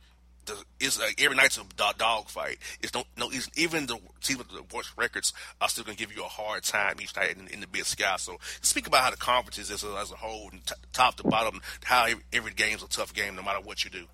the, 0.46 0.56
it's 0.80 1.00
like 1.00 1.20
every 1.22 1.36
night's 1.36 1.58
a 1.58 1.64
dog 1.96 2.28
fight. 2.28 2.58
It's 2.82 2.94
no, 2.94 3.04
no, 3.16 3.30
it's, 3.30 3.48
even 3.56 3.86
the 3.86 3.98
team 4.20 4.38
with 4.38 4.48
the 4.48 4.62
worst 4.74 4.92
records 4.96 5.32
are 5.60 5.68
still 5.68 5.84
going 5.84 5.96
to 5.96 6.04
give 6.04 6.14
you 6.14 6.22
a 6.24 6.28
hard 6.28 6.62
time 6.62 6.96
each 7.00 7.14
night 7.16 7.36
in, 7.36 7.48
in, 7.48 7.60
the 7.60 7.66
Big 7.66 7.84
Sky. 7.84 8.16
So 8.18 8.38
speak 8.60 8.86
about 8.86 9.02
how 9.02 9.10
the 9.10 9.16
conference 9.16 9.58
is 9.58 9.70
as 9.70 9.84
a, 9.84 9.96
as 9.96 10.10
a 10.10 10.16
whole, 10.16 10.50
and 10.50 10.64
t- 10.66 10.74
top 10.92 11.16
to 11.16 11.24
bottom, 11.24 11.60
how 11.84 12.06
every, 12.06 12.22
every 12.32 12.52
game's 12.52 12.82
a 12.82 12.88
tough 12.88 13.14
game 13.14 13.36
no 13.36 13.42
matter 13.42 13.60
what 13.60 13.84
you 13.84 13.90
do. 13.90 14.06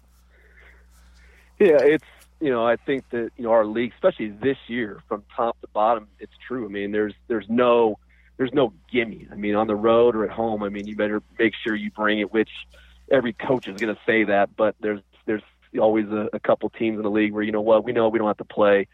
Yeah, 1.59 1.79
it's 1.81 2.05
you 2.41 2.51
know 2.51 2.67
I 2.67 2.77
think 2.77 3.09
that 3.11 3.31
you 3.37 3.45
know 3.45 3.51
our 3.51 3.67
league, 3.67 3.93
especially 3.95 4.29
this 4.29 4.59
year, 4.69 5.03
from 5.09 5.25
top 5.35 5.61
to 5.61 5.67
bottom, 5.69 6.09
it's 6.21 6.33
true. 6.47 6.65
I 6.65 6.69
mean, 6.69 6.93
there's 6.93 7.15
there's 7.27 7.47
no 7.49 7.99
there's 8.37 8.53
no 8.53 8.73
gimme. 8.93 9.27
I 9.31 9.35
mean, 9.35 9.57
on 9.57 9.67
the 9.67 9.75
road 9.75 10.15
or 10.15 10.25
at 10.25 10.31
home, 10.31 10.63
I 10.63 10.69
mean, 10.69 10.87
you 10.87 10.95
better 10.95 11.23
make 11.39 11.55
sure 11.65 11.75
you 11.75 11.91
bring 11.91 12.21
it. 12.21 12.33
Which 12.33 12.51
every 13.11 13.33
coach 13.33 13.67
is 13.67 13.81
going 13.81 13.95
to 13.95 14.01
say 14.07 14.25
that, 14.25 14.57
but 14.57 14.77
there's 14.81 15.01
there's 15.18 15.18
always 15.79 16.07
a, 16.09 16.29
a 16.33 16.41
couple 16.41 16.71
teams 16.71 16.97
in 16.97 17.03
the 17.03 17.11
league 17.11 17.33
where 17.33 17.43
you 17.43 17.53
know 17.53 17.61
what 17.61 17.85
we 17.85 17.93
know 17.93 18.09
we 18.09 18.19
don't 18.19 18.29
have 18.29 18.37
to 18.39 18.45
play 18.45 18.87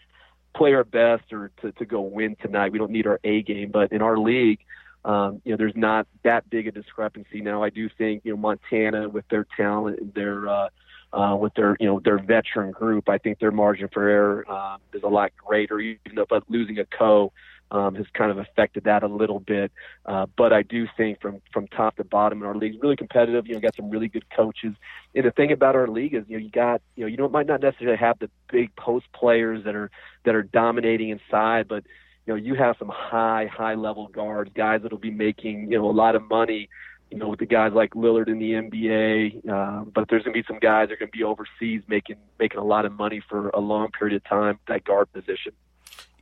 play 0.55 0.73
our 0.73 0.85
best 0.85 1.33
or 1.33 1.51
to, 1.61 1.73
to 1.73 1.85
go 1.85 2.01
win 2.01 2.37
tonight. 2.41 2.73
We 2.73 2.79
don't 2.79 2.93
need 2.93 3.07
our 3.07 3.21
A 3.25 3.43
game, 3.43 3.71
but 3.73 3.93
in 3.93 4.03
our 4.03 4.17
league, 4.17 4.61
um, 5.05 5.43
you 5.45 5.51
know, 5.53 5.57
there's 5.57 5.77
not 5.77 6.07
that 6.23 6.49
big 6.49 6.67
a 6.67 6.73
discrepancy. 6.73 7.41
Now, 7.41 7.63
I 7.63 7.71
do 7.71 7.89
think 7.99 8.23
you 8.25 8.33
know 8.33 8.39
Montana 8.39 9.09
with 9.09 9.29
their 9.29 9.47
talent, 9.57 10.15
their 10.15 10.49
uh, 10.49 10.69
uh, 11.13 11.37
with 11.37 11.53
their 11.55 11.77
you 11.79 11.87
know 11.87 12.01
their 12.01 12.19
veteran 12.19 12.71
group, 12.71 13.09
I 13.09 13.19
think 13.19 13.39
their 13.39 13.51
margin 13.51 13.89
for 13.93 14.09
error 14.09 14.45
uh, 14.49 14.79
is 14.95 15.03
a 15.03 15.09
lot 15.09 15.33
greater. 15.37 15.79
Even 15.79 16.15
though, 16.15 16.27
but 16.29 16.45
losing 16.49 16.79
a 16.79 16.87
co 16.87 17.33
um, 17.75 17.97
has 17.97 18.07
kind 18.15 18.31
of 18.31 18.39
affected 18.39 18.85
that 18.85 19.03
a 19.03 19.09
little 19.09 19.41
bit. 19.41 19.73
Uh, 20.07 20.27
but 20.37 20.53
I 20.53 20.63
do 20.63 20.87
think 20.97 21.21
from 21.21 21.43
from 21.53 21.67
top 21.67 21.97
to 21.97 22.05
bottom 22.05 22.41
in 22.41 22.47
our 22.47 22.55
league, 22.55 22.81
really 22.81 22.97
competitive. 22.97 23.47
You 23.47 23.55
know, 23.55 23.61
got 23.61 23.75
some 23.75 23.91
really 23.91 24.09
good 24.09 24.31
coaches. 24.31 24.75
And 25.15 25.25
the 25.25 25.33
thing 25.33 25.51
about 25.51 25.75
our 25.75 25.89
league 25.89 26.15
is, 26.15 26.25
you 26.29 26.39
know, 26.39 26.45
you 26.45 26.51
got 26.51 26.81
you 26.95 27.05
know 27.05 27.09
you 27.09 27.17
don't 27.17 27.33
might 27.33 27.47
not 27.47 27.61
necessarily 27.61 27.99
have 27.99 28.19
the 28.21 28.31
big 28.51 28.75
post 28.77 29.07
players 29.13 29.65
that 29.65 29.75
are 29.75 29.91
that 30.25 30.37
are 30.37 30.45
dominating 30.45 31.11
inside, 31.11 31.67
but 31.67 31.85
you 32.27 32.33
know 32.33 32.37
you 32.37 32.55
have 32.55 32.77
some 32.79 32.89
high 32.89 33.47
high 33.53 33.75
level 33.75 34.07
guards, 34.07 34.51
guys 34.55 34.83
that'll 34.83 34.99
be 34.99 35.11
making 35.11 35.73
you 35.73 35.79
know 35.79 35.91
a 35.91 35.93
lot 35.93 36.15
of 36.15 36.23
money 36.23 36.69
you 37.11 37.19
know, 37.21 37.29
with 37.29 37.39
the 37.39 37.47
guys 37.47 37.73
like 37.73 37.91
Lillard 37.91 38.29
in 38.29 38.41
the 38.41 38.53
NBA. 38.53 39.49
Uh, 39.49 39.85
but 39.85 40.09
there's 40.09 40.25
going 40.25 40.35
to 40.35 40.43
be 40.43 40.47
some 40.49 40.59
guys 40.59 40.89
that 40.89 40.95
are 40.95 40.97
going 40.97 41.13
to 41.13 41.17
be 41.17 41.23
overseas 41.23 41.83
making 41.87 42.17
making 42.41 42.59
a 42.59 42.65
lot 42.65 42.87
of 42.87 42.93
money 42.93 43.23
for 43.29 43.51
a 43.51 43.61
long 43.61 43.91
period 43.97 44.17
of 44.17 44.25
time 44.25 44.59
that 44.67 44.85
guard 44.85 45.13
position. 45.13 45.53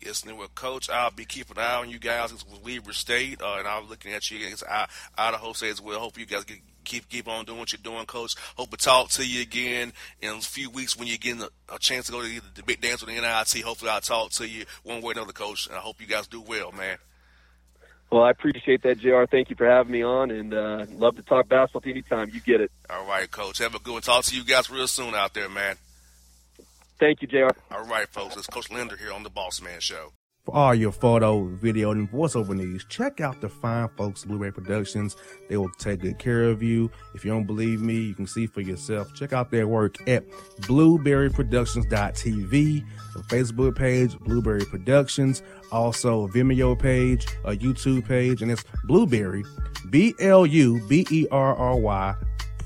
Yes, 0.05 0.25
and 0.25 0.37
with 0.37 0.55
Coach, 0.55 0.91
I'll 0.91 1.11
be 1.11 1.25
keeping 1.25 1.57
an 1.57 1.63
eye 1.63 1.77
on 1.77 1.91
you 1.91 1.99
guys 1.99 2.33
with 2.33 2.45
Weber 2.65 2.93
State, 2.93 3.41
uh, 3.41 3.57
and 3.59 3.69
I'm 3.69 3.89
looking 3.89 4.13
at 4.13 4.31
you 4.31 4.45
against 4.45 4.65
Idaho 5.17 5.53
State 5.53 5.71
as 5.71 5.81
well. 5.81 6.01
Hope 6.01 6.19
you 6.19 6.27
guys 6.27 6.45
get, 6.45 6.59
keep 6.85 7.09
keep 7.09 7.29
on 7.29 7.45
doing 7.45 7.59
what 7.59 7.73
you're 7.73 7.81
doing, 7.83 8.05
Coach. 8.07 8.35
Hope 8.57 8.71
to 8.71 8.77
talk 8.77 9.11
to 9.11 9.27
you 9.27 9.43
again 9.43 9.93
in 10.21 10.31
a 10.31 10.41
few 10.41 10.71
weeks 10.71 10.97
when 10.97 11.07
you 11.07 11.19
get 11.19 11.39
a, 11.41 11.51
a 11.73 11.79
chance 11.79 12.07
to 12.07 12.13
go 12.13 12.23
to 12.23 12.41
the 12.55 12.63
big 12.65 12.81
dance 12.81 13.05
with 13.05 13.15
the 13.15 13.21
NIT. 13.21 13.65
Hopefully, 13.65 13.91
I'll 13.91 14.01
talk 14.01 14.31
to 14.33 14.49
you 14.49 14.65
one 14.83 15.03
way 15.03 15.11
or 15.11 15.13
another, 15.13 15.33
Coach. 15.33 15.69
And 15.69 15.77
I 15.77 15.81
hope 15.81 16.01
you 16.01 16.07
guys 16.07 16.27
do 16.27 16.41
well, 16.41 16.73
man. 16.73 16.99
Well, 18.11 18.25
I 18.25 18.31
appreciate 18.31 18.83
that, 18.83 18.99
JR. 18.99 19.25
Thank 19.25 19.49
you 19.49 19.57
for 19.57 19.67
having 19.67 19.93
me 19.93 20.03
on, 20.03 20.31
and 20.31 20.53
uh, 20.53 20.85
love 20.97 21.17
to 21.17 21.23
talk 21.23 21.49
basketball 21.49 21.91
anytime. 21.91 22.31
You 22.35 22.41
get 22.41 22.61
it. 22.61 22.71
All 22.91 23.07
right, 23.07 23.31
Coach. 23.31 23.59
Have 23.59 23.75
a 23.75 23.79
good 23.79 23.93
one. 23.93 24.03
Talk 24.03 24.25
to 24.25 24.37
you 24.37 24.45
guys 24.45 24.69
real 24.69 24.87
soon 24.87 25.15
out 25.15 25.33
there, 25.33 25.49
man. 25.49 25.77
Thank 26.99 27.23
you, 27.23 27.29
JR. 27.29 27.51
All 27.75 27.85
right, 27.85 28.09
folks. 28.09 28.37
It's 28.37 28.47
Coach 28.47 28.71
Linder 28.71 28.97
here 28.97 29.13
on 29.13 29.23
the 29.23 29.31
Boss 29.31 29.61
Man 29.61 29.81
Show. 29.81 30.13
For 30.45 30.57
all 30.57 30.75
your 30.75 30.91
photo, 30.91 31.45
video, 31.45 31.93
and 31.93 32.11
voiceover 32.11 32.57
needs, 32.57 32.85
check 32.87 33.21
out 33.21 33.41
the 33.41 33.49
fine 33.49 33.89
folks 33.97 34.25
Blueberry 34.25 34.53
Productions. 34.53 35.17
They 35.49 35.57
will 35.57 35.71
take 35.79 36.01
good 36.01 36.19
care 36.19 36.43
of 36.45 36.65
you. 36.65 36.91
If 37.15 37.25
you 37.25 37.31
don't 37.31 37.47
believe 37.47 37.81
me, 37.81 38.01
you 38.01 38.15
can 38.15 38.27
see 38.27 38.49
for 38.49 38.61
yourself. 38.61 39.15
Check 39.15 39.33
out 39.33 39.53
their 39.53 39.69
work 39.69 39.97
at 40.09 40.29
blueberryproductions.tv, 40.63 42.85
the 43.15 43.21
Facebook 43.29 43.77
page, 43.77 44.19
Blueberry 44.19 44.65
Productions, 44.65 45.45
also 45.71 46.25
a 46.25 46.29
Vimeo 46.29 46.77
page, 46.77 47.25
a 47.45 47.53
YouTube 47.53 48.09
page, 48.09 48.43
and 48.43 48.51
it's 48.51 48.65
Blueberry, 48.83 49.45
B 49.91 50.13
L 50.19 50.45
U 50.45 50.85
B 50.89 51.07
E 51.09 51.29
R 51.31 51.55
R 51.55 51.77
Y, 51.77 52.15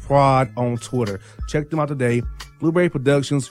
prod 0.00 0.50
on 0.56 0.78
Twitter. 0.78 1.20
Check 1.48 1.68
them 1.68 1.78
out 1.78 1.88
today. 1.88 2.22
Blueberry 2.58 2.88
Productions, 2.88 3.50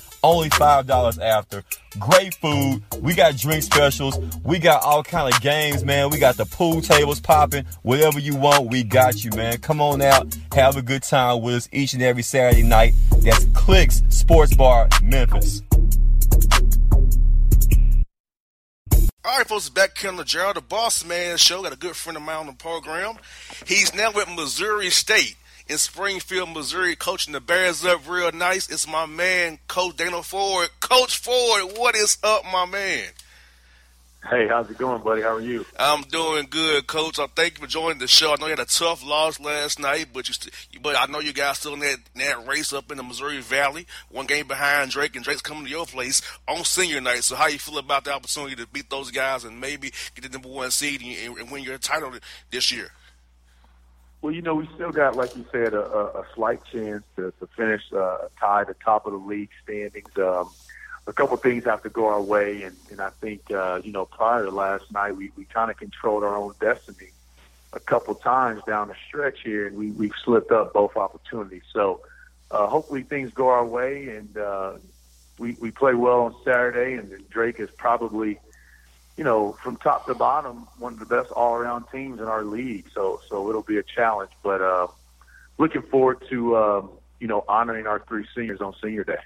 Only 0.23 0.49
$5 0.49 1.19
after. 1.19 1.63
Great 1.97 2.35
food. 2.35 2.83
We 3.01 3.15
got 3.15 3.37
drink 3.37 3.63
specials. 3.63 4.19
We 4.43 4.59
got 4.59 4.83
all 4.83 5.03
kind 5.03 5.33
of 5.33 5.41
games, 5.41 5.83
man. 5.83 6.11
We 6.11 6.19
got 6.19 6.37
the 6.37 6.45
pool 6.45 6.81
tables 6.81 7.19
popping. 7.19 7.65
Whatever 7.81 8.19
you 8.19 8.35
want, 8.35 8.69
we 8.69 8.83
got 8.83 9.23
you, 9.23 9.31
man. 9.31 9.57
Come 9.57 9.81
on 9.81 10.01
out. 10.01 10.35
Have 10.53 10.77
a 10.77 10.81
good 10.81 11.03
time 11.03 11.41
with 11.41 11.55
us 11.55 11.69
each 11.71 11.93
and 11.93 12.03
every 12.03 12.23
Saturday 12.23 12.63
night. 12.63 12.93
That's 13.19 13.45
Clicks 13.55 14.03
Sports 14.09 14.53
Bar, 14.53 14.89
Memphis. 15.01 15.63
All 19.23 19.37
right, 19.37 19.47
folks, 19.47 19.69
back 19.69 19.95
the 19.95 20.23
Gerald 20.23 20.55
the 20.55 20.61
Boss 20.61 21.05
Man 21.05 21.37
show. 21.37 21.61
Got 21.63 21.73
a 21.73 21.77
good 21.77 21.95
friend 21.95 22.17
of 22.17 22.23
mine 22.23 22.37
on 22.37 22.45
the 22.47 22.53
program. 22.53 23.15
He's 23.65 23.93
now 23.93 24.11
with 24.11 24.27
Missouri 24.29 24.89
State 24.89 25.35
in 25.67 25.77
Springfield, 25.77 26.49
Missouri, 26.49 26.95
coaching 26.95 27.33
the 27.33 27.41
Bears 27.41 27.85
up 27.85 28.07
real 28.07 28.31
nice. 28.31 28.69
It's 28.69 28.87
my 28.87 29.05
man, 29.05 29.59
Coach 29.67 29.97
Dana 29.97 30.23
Ford. 30.23 30.69
Coach 30.79 31.17
Ford, 31.17 31.77
what 31.77 31.95
is 31.95 32.17
up, 32.23 32.43
my 32.45 32.65
man? 32.65 33.09
Hey, 34.29 34.47
how's 34.47 34.69
it 34.69 34.77
going, 34.77 35.01
buddy? 35.01 35.23
How 35.23 35.35
are 35.35 35.41
you? 35.41 35.65
I'm 35.79 36.03
doing 36.03 36.45
good, 36.47 36.85
Coach. 36.85 37.17
I 37.17 37.25
thank 37.35 37.57
you 37.57 37.63
for 37.65 37.67
joining 37.67 37.97
the 37.97 38.07
show. 38.07 38.31
I 38.31 38.35
know 38.35 38.45
you 38.45 38.51
had 38.51 38.59
a 38.59 38.65
tough 38.65 39.03
loss 39.03 39.39
last 39.39 39.79
night, 39.79 40.09
but 40.13 40.27
you, 40.27 40.35
st- 40.35 40.53
but 40.83 40.95
I 40.95 41.11
know 41.11 41.19
you 41.19 41.33
guys 41.33 41.57
still 41.57 41.73
in 41.73 41.79
that, 41.79 41.97
in 42.13 42.21
that 42.21 42.47
race 42.47 42.71
up 42.71 42.91
in 42.91 42.97
the 42.97 43.03
Missouri 43.03 43.41
Valley. 43.41 43.87
One 44.09 44.27
game 44.27 44.47
behind 44.47 44.91
Drake, 44.91 45.15
and 45.15 45.25
Drake's 45.25 45.41
coming 45.41 45.63
to 45.63 45.71
your 45.71 45.87
place 45.87 46.21
on 46.47 46.63
senior 46.65 47.01
night. 47.01 47.23
So, 47.23 47.35
how 47.35 47.47
you 47.47 47.57
feel 47.57 47.79
about 47.79 48.03
the 48.03 48.13
opportunity 48.13 48.55
to 48.57 48.67
beat 48.67 48.91
those 48.91 49.09
guys 49.09 49.43
and 49.43 49.59
maybe 49.59 49.91
get 50.13 50.21
the 50.21 50.29
number 50.29 50.49
one 50.49 50.69
seed 50.69 51.01
and, 51.01 51.37
and 51.39 51.49
win 51.49 51.63
your 51.63 51.79
title 51.79 52.13
this 52.51 52.71
year? 52.71 52.91
Well, 54.21 54.31
you 54.31 54.43
know, 54.43 54.53
we 54.53 54.67
still 54.75 54.91
got, 54.91 55.15
like 55.15 55.35
you 55.35 55.45
said, 55.51 55.73
a, 55.73 55.81
a, 55.81 56.25
slight 56.35 56.63
chance 56.65 57.03
to, 57.15 57.33
to 57.39 57.47
finish 57.57 57.81
uh, 57.91 58.17
tied 58.39 58.69
at 58.69 58.79
top 58.79 59.07
of 59.07 59.13
the 59.13 59.17
league 59.17 59.49
standings. 59.63 60.15
Um, 60.15 60.47
a 61.07 61.13
couple 61.13 61.33
of 61.33 61.41
things 61.41 61.63
have 61.65 61.81
to 61.83 61.89
go 61.89 62.05
our 62.05 62.21
way, 62.21 62.61
and, 62.61 62.75
and 62.91 63.01
I 63.01 63.09
think 63.09 63.49
uh, 63.49 63.81
you 63.83 63.91
know 63.91 64.05
prior 64.05 64.45
to 64.45 64.51
last 64.51 64.91
night, 64.91 65.15
we, 65.15 65.31
we 65.35 65.45
kind 65.45 65.71
of 65.71 65.77
controlled 65.77 66.23
our 66.23 66.37
own 66.37 66.53
destiny 66.61 67.09
a 67.73 67.79
couple 67.79 68.13
times 68.15 68.61
down 68.67 68.89
the 68.89 68.95
stretch 69.07 69.41
here, 69.43 69.65
and 69.65 69.75
we 69.75 69.91
we've 69.91 70.13
slipped 70.23 70.51
up 70.51 70.73
both 70.73 70.95
opportunities. 70.95 71.63
So 71.73 72.01
uh, 72.51 72.67
hopefully 72.67 73.01
things 73.01 73.33
go 73.33 73.49
our 73.49 73.65
way, 73.65 74.09
and 74.09 74.37
uh, 74.37 74.73
we 75.39 75.57
we 75.59 75.71
play 75.71 75.95
well 75.95 76.21
on 76.21 76.35
Saturday, 76.43 76.93
and 76.93 77.27
Drake 77.29 77.59
is 77.59 77.71
probably 77.71 78.39
you 79.21 79.25
know 79.25 79.51
from 79.61 79.75
top 79.75 80.07
to 80.07 80.15
bottom 80.15 80.67
one 80.79 80.93
of 80.93 80.99
the 80.99 81.05
best 81.05 81.29
all 81.29 81.53
around 81.53 81.85
teams 81.91 82.19
in 82.19 82.25
our 82.25 82.43
league. 82.43 82.85
So 82.91 83.21
so 83.29 83.47
it'll 83.49 83.61
be 83.61 83.77
a 83.77 83.83
challenge, 83.83 84.31
but 84.41 84.61
uh, 84.63 84.87
looking 85.59 85.83
forward 85.83 86.23
to 86.31 86.55
uh, 86.55 86.87
you 87.19 87.27
know 87.27 87.45
honoring 87.47 87.85
our 87.85 87.99
three 87.99 88.25
seniors 88.33 88.61
on 88.61 88.73
Senior 88.81 89.03
Day. 89.03 89.19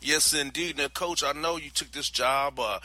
Yes, 0.00 0.32
indeed. 0.32 0.78
Now, 0.78 0.88
Coach, 0.88 1.22
I 1.22 1.32
know 1.32 1.58
you 1.58 1.68
took 1.68 1.92
this 1.92 2.08
job 2.08 2.58
uh, 2.58 2.78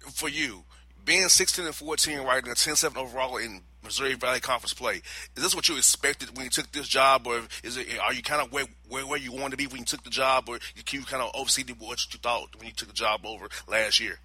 for 0.00 0.28
you. 0.28 0.64
Being 1.04 1.28
16 1.28 1.64
and 1.64 1.74
14 1.74 2.20
right 2.20 2.44
now, 2.44 2.54
10-7 2.54 2.96
overall 2.96 3.36
in 3.36 3.60
Missouri 3.84 4.14
Valley 4.14 4.40
Conference 4.40 4.72
play. 4.74 5.02
Is 5.36 5.42
this 5.42 5.54
what 5.54 5.68
you 5.68 5.76
expected 5.76 6.36
when 6.36 6.44
you 6.44 6.50
took 6.50 6.72
this 6.72 6.88
job, 6.88 7.28
or 7.28 7.42
is 7.62 7.76
it? 7.76 7.86
Are 8.02 8.12
you 8.12 8.22
kind 8.22 8.42
of 8.42 8.52
where, 8.52 8.64
where 8.88 9.06
where 9.06 9.18
you 9.18 9.30
wanted 9.30 9.52
to 9.52 9.56
be 9.58 9.68
when 9.68 9.78
you 9.78 9.84
took 9.84 10.02
the 10.02 10.10
job, 10.10 10.48
or 10.48 10.58
you 10.74 11.02
kind 11.02 11.22
of 11.22 11.30
overseed 11.36 11.70
what 11.78 12.12
you 12.12 12.18
thought 12.18 12.56
when 12.58 12.66
you 12.66 12.72
took 12.72 12.88
the 12.88 12.94
job 12.94 13.20
over 13.24 13.46
last 13.68 14.00
year? 14.00 14.18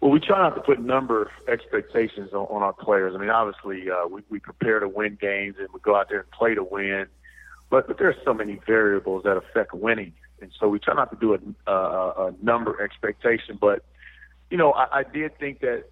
Well, 0.00 0.10
we 0.10 0.20
try 0.20 0.38
not 0.38 0.54
to 0.54 0.62
put 0.62 0.80
number 0.80 1.30
expectations 1.46 2.32
on, 2.32 2.46
on 2.46 2.62
our 2.62 2.72
players. 2.72 3.14
I 3.14 3.18
mean, 3.18 3.28
obviously, 3.28 3.90
uh, 3.90 4.06
we, 4.06 4.22
we 4.30 4.38
prepare 4.38 4.80
to 4.80 4.88
win 4.88 5.18
games 5.20 5.56
and 5.58 5.68
we 5.74 5.80
go 5.80 5.94
out 5.94 6.08
there 6.08 6.20
and 6.20 6.30
play 6.30 6.54
to 6.54 6.64
win, 6.64 7.06
but 7.68 7.86
but 7.86 7.98
there's 7.98 8.16
so 8.24 8.32
many 8.32 8.58
variables 8.66 9.24
that 9.24 9.36
affect 9.36 9.74
winning 9.74 10.14
and 10.40 10.50
so 10.58 10.68
we 10.68 10.78
try 10.78 10.94
not 10.94 11.10
to 11.10 11.16
do 11.16 11.34
a, 11.34 11.70
a, 11.70 12.26
a 12.26 12.34
number 12.42 12.82
expectation. 12.82 13.58
But 13.60 13.84
you 14.50 14.56
know, 14.56 14.72
I, 14.72 15.00
I 15.00 15.02
did 15.02 15.38
think 15.38 15.60
that 15.60 15.84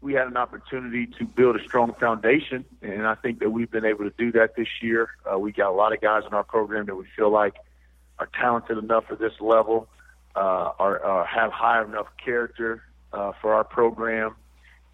we 0.00 0.14
had 0.14 0.26
an 0.26 0.36
opportunity 0.36 1.06
to 1.18 1.24
build 1.24 1.56
a 1.56 1.64
strong 1.64 1.94
foundation, 1.94 2.64
and 2.82 3.06
I 3.06 3.14
think 3.14 3.40
that 3.40 3.50
we've 3.50 3.70
been 3.70 3.84
able 3.84 4.04
to 4.04 4.14
do 4.16 4.32
that 4.32 4.56
this 4.56 4.68
year. 4.80 5.10
Uh, 5.30 5.38
we 5.38 5.52
got 5.52 5.70
a 5.70 5.74
lot 5.74 5.92
of 5.92 6.00
guys 6.00 6.22
in 6.26 6.34
our 6.34 6.44
program 6.44 6.86
that 6.86 6.96
we 6.96 7.06
feel 7.16 7.30
like 7.30 7.54
are 8.18 8.28
talented 8.38 8.78
enough 8.78 9.04
for 9.06 9.16
this 9.16 9.32
level, 9.40 9.88
uh, 10.34 10.70
are, 10.78 11.02
are 11.02 11.26
have 11.26 11.52
high 11.52 11.82
enough 11.82 12.06
character 12.22 12.82
uh, 13.12 13.32
for 13.40 13.54
our 13.54 13.64
program, 13.64 14.34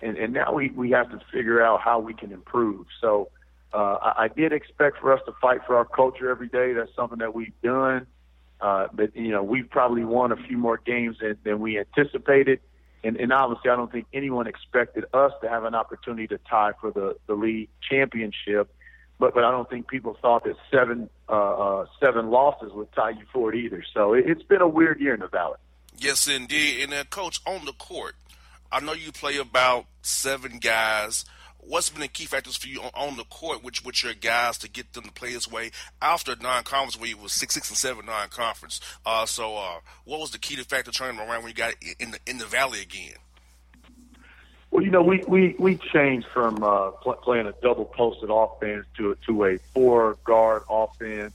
and, 0.01 0.17
and 0.17 0.33
now 0.33 0.53
we 0.53 0.71
we 0.71 0.91
have 0.91 1.11
to 1.11 1.21
figure 1.33 1.63
out 1.63 1.81
how 1.81 1.99
we 1.99 2.15
can 2.15 2.33
improve. 2.33 2.87
So. 3.01 3.29
Uh, 3.75 3.97
I, 4.03 4.25
I 4.25 4.29
did 4.29 4.53
expect 4.53 4.99
for 4.99 5.15
us 5.15 5.21
to 5.25 5.33
fight 5.41 5.61
for 5.67 5.77
our 5.77 5.87
culture 5.87 6.29
every 6.29 6.49
day. 6.49 6.75
That's 6.75 6.95
something 6.95 7.21
that 7.21 7.35
we've 7.35 7.59
done. 7.63 8.07
Uh, 8.63 8.87
but 8.93 9.15
you 9.17 9.31
know, 9.33 9.43
we've 9.43 9.69
probably 9.69 10.05
won 10.05 10.31
a 10.31 10.37
few 10.37 10.57
more 10.57 10.77
games 10.77 11.17
than, 11.21 11.37
than 11.43 11.59
we 11.59 11.79
anticipated, 11.79 12.61
and, 13.03 13.17
and 13.17 13.33
obviously, 13.33 13.71
I 13.71 13.77
don't 13.77 13.91
think 13.91 14.07
anyone 14.13 14.47
expected 14.47 15.05
us 15.13 15.33
to 15.43 15.49
have 15.49 15.65
an 15.65 15.75
opportunity 15.75 16.29
to 16.29 16.39
tie 16.49 16.73
for 16.81 16.93
the 16.93 17.17
the 17.27 17.35
league 17.35 17.69
championship. 17.91 18.73
But 19.19 19.35
but 19.35 19.43
I 19.43 19.51
don't 19.51 19.69
think 19.69 19.89
people 19.89 20.17
thought 20.23 20.45
that 20.45 20.55
seven 20.71 21.11
uh, 21.29 21.33
uh, 21.33 21.87
seven 21.99 22.31
losses 22.31 22.73
would 22.73 22.93
tie 22.93 23.11
you 23.11 23.25
for 23.33 23.53
it 23.53 23.59
either. 23.59 23.85
So 23.93 24.15
it, 24.15 24.27
it's 24.29 24.45
been 24.45 24.61
a 24.61 24.69
weird 24.69 25.01
year 25.01 25.15
in 25.15 25.21
the 25.21 25.29
Valley. 25.29 25.59
Yes, 25.99 26.27
indeed. 26.27 26.83
And 26.83 26.93
then, 26.93 27.05
coach, 27.07 27.41
on 27.47 27.65
the 27.65 27.73
court, 27.73 28.15
I 28.71 28.81
know 28.81 28.93
you 28.93 29.13
play 29.13 29.37
about 29.37 29.87
seven 30.03 30.59
guys 30.59 31.25
what's 31.63 31.91
been 31.91 32.01
the 32.01 32.09
key 32.09 32.25
factors 32.25 32.57
for 32.57 32.69
you 32.69 32.81
on, 32.81 32.91
on 32.95 33.17
the 33.17 33.25
court 33.25 33.63
with, 33.63 33.85
with 33.85 34.03
your 34.03 34.15
guys 34.15 34.59
to 34.59 34.69
get 34.69 34.93
them 34.93 35.05
to 35.05 35.13
play 35.13 35.33
this 35.33 35.51
way 35.51 35.71
after 36.01 36.35
non-conference 36.37 36.99
where 36.99 37.09
you 37.09 37.17
was 37.17 37.33
six, 37.33 37.55
six 37.55 37.69
and 37.71 37.79
seven 37.79 38.07
non-conference? 38.07 38.81
Uh, 39.07 39.25
so, 39.27 39.57
uh, 39.57 39.79
what 40.05 40.21
was 40.21 40.31
the 40.31 40.39
key 40.39 40.57
to 40.57 40.65
factor 40.65 40.91
turning 40.91 41.21
around 41.21 41.43
when 41.43 41.49
you 41.49 41.55
got 41.55 41.75
in 41.99 42.11
the 42.11 42.19
in 42.27 42.39
the 42.39 42.47
valley 42.47 42.81
again? 42.83 43.15
Well, 44.71 44.83
you 44.83 44.91
know, 44.91 45.03
we 45.03 45.23
we 45.29 45.55
we 45.59 45.77
changed 45.77 46.27
from 46.29 46.63
uh, 46.63 46.91
pl- 46.91 47.15
playing 47.23 47.47
a 47.47 47.55
double 47.63 47.85
posted 47.85 48.31
offense 48.31 48.87
to 48.97 49.13
a 49.13 49.17
to 49.27 49.45
a 49.45 49.59
four 49.75 50.17
guard 50.25 50.63
offense 50.69 51.35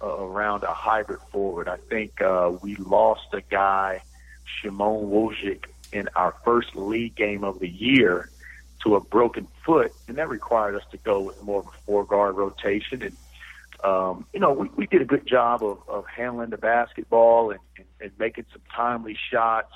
around 0.00 0.62
a 0.62 0.72
hybrid 0.72 1.20
forward. 1.30 1.68
I 1.68 1.76
think 1.76 2.20
uh, 2.20 2.52
we 2.62 2.76
lost 2.76 3.28
a 3.32 3.40
guy, 3.40 4.02
Shimon 4.44 5.10
Wojcik, 5.10 5.66
in 5.92 6.08
our 6.14 6.34
first 6.44 6.76
league 6.76 7.14
game 7.14 7.44
of 7.44 7.58
the 7.58 7.68
year 7.68 8.30
to 8.84 8.96
a 8.96 9.00
broken 9.00 9.46
foot, 9.64 9.92
and 10.08 10.16
that 10.16 10.28
required 10.28 10.74
us 10.74 10.84
to 10.90 10.96
go 10.98 11.20
with 11.20 11.42
more 11.42 11.60
of 11.60 11.66
a 11.66 11.76
four 11.84 12.04
guard 12.04 12.36
rotation. 12.36 13.02
And 13.02 13.16
um, 13.84 14.26
you 14.32 14.40
know, 14.40 14.52
we, 14.52 14.68
we 14.76 14.86
did 14.86 15.02
a 15.02 15.04
good 15.04 15.26
job 15.26 15.62
of, 15.62 15.78
of 15.88 16.06
handling 16.06 16.50
the 16.50 16.58
basketball 16.58 17.50
and, 17.50 17.60
and, 17.76 17.86
and 18.00 18.12
making 18.18 18.44
some 18.52 18.62
timely 18.74 19.16
shots. 19.30 19.72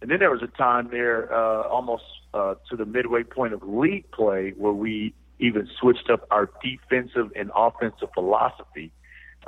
And 0.00 0.10
then 0.10 0.18
there 0.18 0.30
was 0.30 0.42
a 0.42 0.48
time 0.48 0.88
there, 0.90 1.32
uh, 1.32 1.62
almost 1.62 2.04
uh, 2.34 2.54
to 2.70 2.76
the 2.76 2.84
midway 2.84 3.22
point 3.22 3.52
of 3.52 3.62
league 3.62 4.10
play, 4.10 4.50
where 4.56 4.72
we 4.72 5.14
even 5.38 5.68
switched 5.80 6.10
up 6.10 6.26
our 6.30 6.50
defensive 6.62 7.32
and 7.36 7.50
offensive 7.54 8.08
philosophy. 8.14 8.92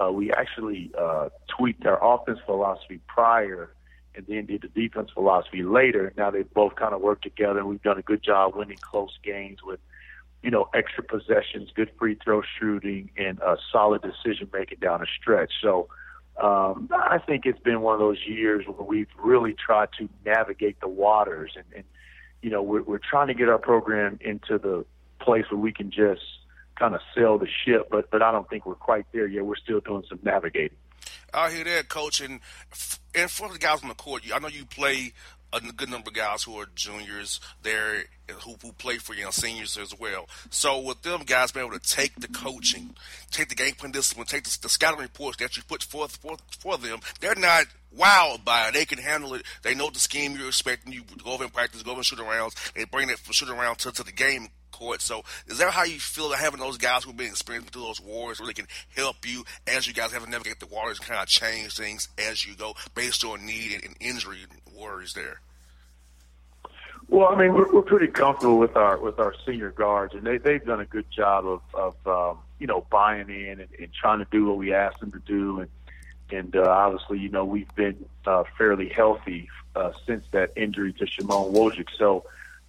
Uh, 0.01 0.11
we 0.11 0.33
actually 0.33 0.91
uh, 0.99 1.29
tweaked 1.47 1.87
our 1.87 1.99
offense 2.03 2.39
philosophy 2.45 3.01
prior 3.07 3.71
and 4.15 4.27
then 4.27 4.47
did 4.47 4.63
the 4.63 4.69
defense 4.69 5.11
philosophy 5.13 5.63
later. 5.63 6.13
Now 6.17 6.31
they 6.31 6.43
both 6.43 6.77
kind 6.77 6.95
of 6.95 7.01
work 7.01 7.23
together, 7.23 7.59
and 7.59 7.69
we've 7.69 7.83
done 7.83 7.99
a 7.99 8.03
good 8.03 8.23
job 8.23 8.55
winning 8.55 8.79
close 8.81 9.19
games 9.23 9.59
with, 9.65 9.81
you 10.43 10.51
know, 10.51 10.69
extra 10.75 11.03
possessions, 11.03 11.71
good 11.75 11.91
free 11.99 12.17
throw 12.23 12.43
shooting, 12.59 13.11
and 13.17 13.39
a 13.41 13.57
solid 13.73 14.03
decision 14.03 14.49
making 14.53 14.79
down 14.81 15.01
the 15.01 15.07
stretch. 15.21 15.53
So 15.61 15.89
um, 16.41 16.89
I 16.93 17.19
think 17.19 17.47
it's 17.47 17.61
been 17.61 17.81
one 17.81 17.95
of 17.95 18.01
those 18.01 18.25
years 18.27 18.67
where 18.67 18.87
we've 18.87 19.09
really 19.19 19.55
tried 19.55 19.89
to 19.99 20.09
navigate 20.25 20.81
the 20.81 20.89
waters, 20.89 21.53
and, 21.57 21.65
and 21.75 21.85
you 22.43 22.51
know, 22.51 22.63
we're, 22.63 22.83
we're 22.83 22.99
trying 22.99 23.29
to 23.29 23.35
get 23.35 23.49
our 23.49 23.59
program 23.59 24.19
into 24.21 24.59
the 24.59 24.85
place 25.19 25.45
where 25.51 25.61
we 25.61 25.73
can 25.73 25.91
just 25.91 26.23
kind 26.77 26.95
of 26.95 27.01
sail 27.15 27.39
the 27.39 27.49
ship, 27.65 27.89
but 27.91 28.11
but 28.11 28.23
I 28.23 28.33
don't 28.33 28.49
think 28.49 28.67
we're 28.67 28.75
quite 28.75 29.07
there 29.13 29.27
yet. 29.27 29.45
We're 29.45 29.57
still 29.57 29.81
doing 29.81 30.05
some 30.09 30.21
navigating. 30.23 30.77
I 31.33 31.51
hear 31.51 31.65
that, 31.65 31.89
coach, 31.89 32.21
and 32.21 32.41
and 33.15 33.31
for 33.31 33.53
the 33.53 33.59
guys 33.59 33.83
on 33.83 33.89
the 33.89 33.95
court, 33.95 34.23
I 34.33 34.39
know 34.39 34.49
you 34.49 34.65
play 34.65 35.13
a 35.53 35.73
good 35.73 35.89
number 35.89 36.09
of 36.09 36.15
guys 36.15 36.43
who 36.43 36.59
are 36.59 36.67
juniors 36.75 37.41
there 37.63 38.05
who, 38.43 38.55
who 38.63 38.73
play 38.73 38.97
for 38.99 39.15
you 39.15 39.25
know 39.25 39.31
seniors 39.31 39.77
as 39.77 39.99
well. 39.99 40.29
So 40.51 40.81
with 40.81 41.03
them 41.03 41.23
guys 41.23 41.53
being 41.53 41.67
able 41.67 41.79
to 41.79 41.87
take 41.87 42.15
the 42.17 42.29
coaching, 42.29 42.97
take 43.31 43.49
the 43.49 43.55
game 43.55 43.75
plan 43.75 43.93
discipline, 43.93 44.27
take 44.27 44.45
the, 44.45 44.59
the 44.63 44.69
scouting 44.69 45.01
reports 45.01 45.37
that 45.39 45.57
you 45.57 45.63
put 45.63 45.83
forth 45.83 46.17
for, 46.17 46.37
for 46.59 46.79
them, 46.79 47.01
they're 47.21 47.35
not 47.35 47.67
wowed 47.97 48.45
by 48.45 48.69
it. 48.69 48.75
They 48.75 48.85
can 48.85 48.99
handle 48.99 49.35
it. 49.35 49.43
They 49.63 49.75
know 49.75 49.91
the 49.91 50.01
scheme 50.01 50.37
you're 50.37 50.49
expecting. 50.49 50.93
You 50.93 51.03
go 51.23 51.33
over 51.33 51.45
and 51.45 51.53
practice, 51.53 51.83
go 51.83 51.93
over 51.93 52.01
and 52.01 52.07
shoot 52.07 52.19
arounds. 52.19 52.73
They 52.73 52.85
bring 52.85 53.11
it 53.11 53.19
from 53.19 53.33
shoot 53.33 53.51
around 53.51 53.79
to, 53.79 53.93
to 53.93 54.03
the 54.03 54.13
game 54.13 54.49
court. 54.75 55.01
So 55.01 55.23
is 55.47 55.59
that 55.59 55.71
how 55.71 55.85
you 55.85 55.99
feel 55.99 56.33
having 56.33 56.61
those 56.61 56.79
guys 56.79 57.05
who've 57.05 57.17
been 57.17 57.29
experienced 57.29 57.73
through 57.73 57.83
those 57.83 58.01
wars 58.01 58.41
really 58.41 58.55
can 58.55 58.67
help 58.97 59.17
you 59.27 59.45
as 59.67 59.87
you 59.87 59.95
guys 59.95 60.13
have 60.13 60.25
to 60.25 60.31
navigate 60.31 60.61
the 60.61 60.67
waters 60.67 60.99
and 60.99 61.09
kind 61.09 61.23
of 61.23 61.29
change 61.29 61.77
things 61.77 62.09
as 62.19 62.45
you 62.45 62.55
go 62.55 62.75
based 62.95 63.25
on 63.25 63.47
need 63.47 63.73
and, 63.73 63.85
and 63.85 63.97
injury 64.01 64.39
worries 64.77 65.13
there? 65.15 65.41
Well, 67.09 67.29
I 67.29 67.37
mean, 67.39 67.53
we're, 67.53 67.71
we're 67.73 67.83
pretty 67.83 68.09
comfortable 68.09 68.59
with 68.59 68.77
our 68.77 68.99
with 68.99 69.19
our 69.19 69.35
senior 69.47 69.71
guards, 69.71 70.15
and 70.15 70.25
they 70.25 70.39
they've 70.39 70.65
done 70.65 70.81
a 70.81 70.87
good 70.87 71.11
job 71.11 71.47
of 71.47 71.61
of 71.75 72.07
um, 72.07 72.39
you 72.59 72.67
know 72.67 72.87
buying 72.91 73.29
in 73.29 73.61
and, 73.61 73.69
and 73.79 73.89
trying 73.93 74.21
to 74.21 74.27
do 74.31 74.47
what 74.47 74.57
we 74.57 74.73
asked 74.73 75.01
them 75.01 75.13
to 75.13 75.21
do, 75.21 75.61
and 75.61 75.69
and 76.31 76.57
uh, 76.57 76.63
obviously, 76.63 77.19
you 77.19 77.29
know, 77.29 77.45
we've 77.45 77.73
been 77.75 78.05
uh, 78.27 78.45
fairly 78.57 78.89
healthy 78.89 79.49
uh, 79.77 79.93
since 80.07 80.25
that 80.33 80.53
injury 80.57 80.93
to 80.95 81.07
Shimon 81.07 81.53
Wojcik. 81.53 81.89
So, 81.99 82.25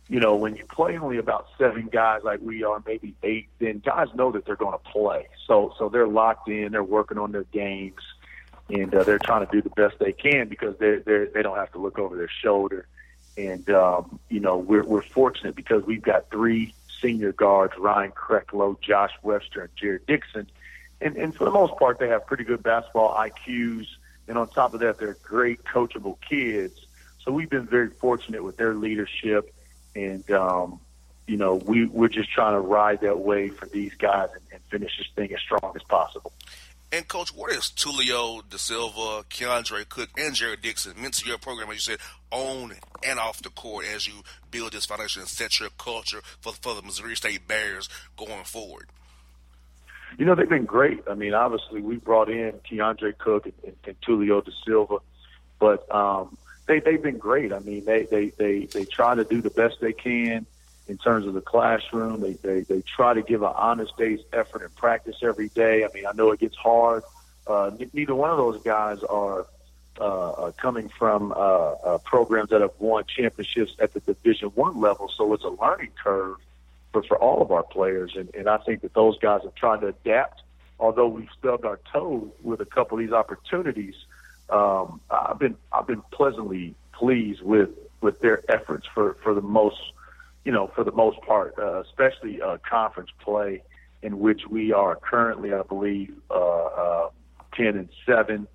you 0.07 0.19
know, 0.19 0.35
when 0.35 0.55
you 0.55 0.65
play 0.65 0.97
only 0.97 1.17
about 1.17 1.47
seven 1.57 1.87
guys 1.91 2.21
like 2.23 2.39
we 2.41 2.63
are, 2.63 2.81
maybe 2.85 3.15
eight, 3.23 3.47
then 3.59 3.79
guys 3.79 4.07
know 4.13 4.31
that 4.31 4.45
they're 4.45 4.55
going 4.55 4.77
to 4.77 4.91
play. 4.91 5.27
So, 5.47 5.73
so 5.79 5.89
they're 5.89 6.07
locked 6.07 6.47
in. 6.47 6.71
They're 6.71 6.83
working 6.83 7.17
on 7.17 7.31
their 7.31 7.45
games, 7.45 8.01
and 8.69 8.93
uh, 8.93 9.03
they're 9.03 9.19
trying 9.19 9.45
to 9.45 9.51
do 9.51 9.61
the 9.61 9.71
best 9.71 9.97
they 9.99 10.11
can 10.11 10.47
because 10.47 10.77
they 10.77 10.97
they 10.97 11.25
they 11.33 11.41
don't 11.41 11.57
have 11.57 11.71
to 11.71 11.79
look 11.79 11.97
over 11.97 12.15
their 12.15 12.29
shoulder 12.29 12.87
and, 13.37 13.69
um, 13.69 14.19
you 14.29 14.39
know, 14.39 14.57
we're, 14.57 14.83
we're 14.83 15.01
fortunate 15.01 15.55
because 15.55 15.83
we've 15.85 16.01
got 16.01 16.29
three 16.29 16.73
senior 17.01 17.33
guards, 17.33 17.73
Ryan 17.77 18.11
Kreklow, 18.11 18.79
Josh 18.81 19.11
Webster, 19.23 19.61
and 19.61 19.75
Jared 19.75 20.05
Dixon. 20.05 20.49
And, 21.01 21.17
and 21.17 21.35
for 21.35 21.43
the 21.43 21.51
most 21.51 21.77
part, 21.77 21.99
they 21.99 22.07
have 22.07 22.25
pretty 22.25 22.45
good 22.45 22.63
basketball 22.63 23.13
IQs. 23.15 23.87
And 24.27 24.37
on 24.37 24.47
top 24.47 24.73
of 24.73 24.79
that, 24.79 24.97
they're 24.97 25.17
great 25.21 25.63
coachable 25.63 26.17
kids. 26.21 26.85
So 27.23 27.31
we've 27.31 27.49
been 27.49 27.67
very 27.67 27.89
fortunate 27.89 28.43
with 28.43 28.55
their 28.55 28.73
leadership. 28.73 29.53
And, 29.95 30.29
um, 30.31 30.79
you 31.27 31.37
know, 31.37 31.55
we, 31.55 31.85
we're 31.85 32.09
just 32.09 32.31
trying 32.31 32.53
to 32.53 32.59
ride 32.59 33.01
that 33.01 33.19
wave 33.19 33.55
for 33.57 33.65
these 33.67 33.93
guys 33.95 34.29
and, 34.33 34.41
and 34.51 34.61
finish 34.69 34.97
this 34.97 35.07
thing 35.15 35.33
as 35.33 35.39
strong 35.39 35.73
as 35.75 35.83
possible. 35.83 36.33
And 36.91 37.07
coach, 37.07 37.35
what 37.35 37.51
is 37.51 37.71
Tulio 37.75 38.47
Da 38.47 38.57
Silva, 38.57 39.25
Keandre 39.29 39.89
Cook, 39.89 40.09
and 40.17 40.35
Jared 40.35 40.61
Dixon 40.61 40.93
meant 41.01 41.15
to 41.15 41.27
your 41.27 41.37
program, 41.37 41.69
as 41.69 41.75
you 41.75 41.81
said, 41.81 41.99
on 42.31 42.73
and 43.05 43.19
off 43.19 43.41
the 43.41 43.49
court 43.49 43.85
as 43.93 44.07
you 44.07 44.13
build 44.51 44.71
this 44.71 44.85
foundation 44.85 45.21
and 45.21 45.29
set 45.29 45.59
your 45.59 45.69
culture 45.77 46.21
for 46.39 46.53
for 46.53 46.75
the 46.75 46.81
Missouri 46.81 47.15
State 47.15 47.47
Bears 47.47 47.89
going 48.15 48.43
forward? 48.43 48.87
You 50.17 50.25
know, 50.25 50.35
they've 50.35 50.47
been 50.47 50.65
great. 50.65 51.03
I 51.09 51.15
mean, 51.15 51.33
obviously, 51.33 51.81
we 51.81 51.97
brought 51.97 52.29
in 52.29 52.53
Keandre 52.71 53.17
Cook 53.17 53.45
and, 53.45 53.53
and, 53.65 53.75
and 53.85 54.01
Tulio 54.01 54.45
Da 54.45 54.51
Silva, 54.65 54.99
but 55.59 55.93
um, 55.93 56.37
they 56.67 56.79
they've 56.79 57.01
been 57.01 57.17
great. 57.17 57.53
I 57.53 57.59
mean, 57.59 57.85
they 57.85 58.03
they 58.03 58.29
they 58.29 58.65
they 58.65 58.85
try 58.85 59.15
to 59.15 59.23
do 59.23 59.41
the 59.41 59.49
best 59.49 59.79
they 59.81 59.93
can 59.93 60.45
in 60.87 60.97
terms 60.97 61.25
of 61.25 61.33
the 61.33 61.41
classroom. 61.41 62.21
They, 62.21 62.33
they, 62.33 62.61
they 62.61 62.81
try 62.81 63.13
to 63.13 63.21
give 63.21 63.41
an 63.41 63.53
honest 63.55 63.97
day's 63.97 64.19
effort 64.33 64.61
in 64.61 64.69
practice 64.69 65.17
every 65.23 65.49
day. 65.49 65.83
I 65.83 65.87
mean, 65.93 66.05
I 66.05 66.11
know 66.13 66.31
it 66.31 66.39
gets 66.39 66.55
hard. 66.55 67.03
Uh, 67.47 67.71
neither 67.93 68.15
one 68.15 68.29
of 68.29 68.37
those 68.37 68.61
guys 68.63 69.01
are 69.03 69.47
uh, 69.99 70.51
coming 70.57 70.89
from 70.89 71.31
uh, 71.31 71.35
uh, 71.35 71.97
programs 71.99 72.49
that 72.49 72.61
have 72.61 72.73
won 72.79 73.03
championships 73.07 73.75
at 73.79 73.93
the 73.93 73.99
Division 73.99 74.49
One 74.49 74.79
level, 74.79 75.09
so 75.15 75.33
it's 75.33 75.43
a 75.43 75.49
learning 75.49 75.91
curve 76.01 76.37
for, 76.91 77.03
for 77.03 77.17
all 77.17 77.41
of 77.41 77.51
our 77.51 77.63
players. 77.63 78.15
And, 78.15 78.33
and 78.35 78.47
I 78.49 78.57
think 78.57 78.81
that 78.81 78.93
those 78.93 79.17
guys 79.19 79.41
have 79.43 79.55
tried 79.55 79.81
to 79.81 79.87
adapt. 79.87 80.41
Although 80.77 81.07
we've 81.07 81.29
stubbed 81.39 81.65
our 81.65 81.79
toe 81.93 82.33
with 82.43 82.59
a 82.59 82.65
couple 82.65 82.97
of 82.97 83.05
these 83.05 83.13
opportunities, 83.13 83.95
um, 84.49 85.01
I've 85.09 85.39
been 85.39 85.57
I've 85.71 85.87
been 85.87 86.03
pleasantly 86.11 86.75
pleased 86.93 87.41
with 87.41 87.69
with 88.01 88.19
their 88.19 88.43
efforts 88.51 88.87
for 88.93 89.15
for 89.23 89.33
the 89.33 89.41
most 89.41 89.79
you 90.45 90.51
know, 90.51 90.71
for 90.75 90.83
the 90.83 90.91
most 90.91 91.19
part, 91.21 91.55
uh, 91.57 91.81
especially 91.81 92.41
uh, 92.41 92.57
conference 92.69 93.09
play, 93.19 93.63
in 94.03 94.19
which 94.19 94.43
we 94.47 94.71
are 94.71 94.95
currently, 94.95 95.51
I 95.53 95.63
believe, 95.63 96.13
uh, 96.29 96.65
uh, 96.65 97.09
10 97.55 97.65
and 97.65 97.89
7, 98.05 98.47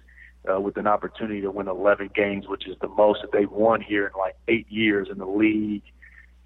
uh, 0.49 0.61
with 0.61 0.77
an 0.77 0.87
opportunity 0.87 1.41
to 1.41 1.51
win 1.51 1.67
11 1.67 2.11
games, 2.15 2.47
which 2.47 2.67
is 2.69 2.77
the 2.81 2.89
most 2.89 3.23
that 3.23 3.33
they've 3.33 3.51
won 3.51 3.81
here 3.81 4.07
in 4.07 4.13
like 4.17 4.37
eight 4.47 4.71
years 4.71 5.09
in 5.11 5.19
the 5.19 5.27
league. 5.27 5.83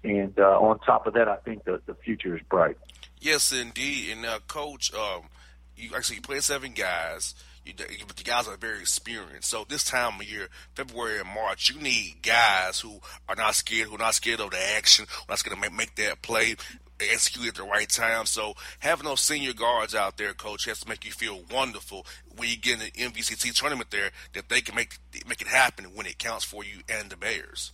And 0.03 0.37
uh, 0.39 0.59
on 0.59 0.79
top 0.79 1.05
of 1.05 1.13
that, 1.13 1.29
I 1.29 1.37
think 1.37 1.63
the, 1.63 1.79
the 1.85 1.93
future 1.93 2.35
is 2.35 2.41
bright. 2.49 2.77
Yes, 3.21 3.51
indeed. 3.51 4.11
And, 4.11 4.25
uh, 4.25 4.39
Coach, 4.47 4.93
um, 4.93 5.23
you 5.77 5.91
actually 5.95 6.19
play 6.19 6.39
seven 6.39 6.73
guys. 6.73 7.35
You, 7.65 7.73
but 8.07 8.15
the 8.15 8.23
guys 8.23 8.47
are 8.47 8.57
very 8.57 8.79
experienced. 8.79 9.49
So 9.49 9.65
this 9.67 9.83
time 9.83 10.19
of 10.19 10.29
year, 10.29 10.49
February 10.75 11.19
and 11.19 11.27
March, 11.27 11.71
you 11.71 11.81
need 11.81 12.17
guys 12.21 12.79
who 12.79 12.99
are 13.27 13.35
not 13.35 13.55
scared, 13.55 13.87
who 13.87 13.95
are 13.95 13.99
not 13.99 14.13
scared 14.13 14.39
of 14.39 14.51
the 14.51 14.75
action, 14.77 15.05
who 15.09 15.23
are 15.23 15.33
not 15.33 15.43
going 15.43 15.55
to 15.55 15.61
make, 15.61 15.73
make 15.73 15.95
that 15.95 16.21
play, 16.21 16.55
execute 16.99 17.47
at 17.47 17.55
the 17.55 17.63
right 17.63 17.89
time. 17.89 18.25
So 18.25 18.53
having 18.79 19.05
those 19.05 19.21
senior 19.21 19.53
guards 19.53 19.95
out 19.95 20.17
there, 20.17 20.33
coach, 20.33 20.65
has 20.65 20.81
to 20.81 20.89
make 20.89 21.05
you 21.05 21.11
feel 21.11 21.41
wonderful 21.51 22.05
when 22.37 22.49
you 22.49 22.57
get 22.57 22.73
in 22.73 22.79
the 22.79 22.91
MVCT 22.91 23.53
tournament 23.53 23.91
there 23.91 24.11
that 24.33 24.49
they 24.49 24.61
can 24.61 24.75
make 24.75 24.97
make 25.27 25.41
it 25.41 25.47
happen 25.47 25.85
when 25.95 26.05
it 26.05 26.17
counts 26.17 26.45
for 26.45 26.63
you 26.63 26.79
and 26.89 27.09
the 27.09 27.17
Bears. 27.17 27.71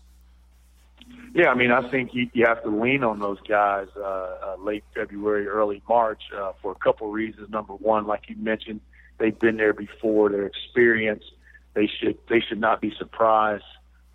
Yeah, 1.34 1.48
I 1.48 1.56
mean, 1.56 1.72
I 1.72 1.90
think 1.90 2.14
you, 2.14 2.30
you 2.34 2.46
have 2.46 2.62
to 2.64 2.70
lean 2.70 3.04
on 3.04 3.20
those 3.20 3.40
guys 3.48 3.88
uh, 3.96 4.02
uh, 4.02 4.56
late 4.60 4.84
February, 4.94 5.48
early 5.48 5.82
March 5.88 6.24
uh, 6.36 6.52
for 6.62 6.74
a 6.74 6.76
couple 6.76 7.10
reasons. 7.10 7.50
Number 7.50 7.74
one, 7.74 8.06
like 8.06 8.24
you 8.28 8.36
mentioned, 8.36 8.82
They've 9.22 9.38
been 9.38 9.58
there 9.58 9.74
before. 9.74 10.30
They're 10.30 10.48
experienced. 10.48 11.32
They 11.76 11.88
should 11.88 12.18
they 12.28 12.42
should 12.42 12.60
not 12.60 12.82
be 12.82 12.92
surprised 12.98 13.64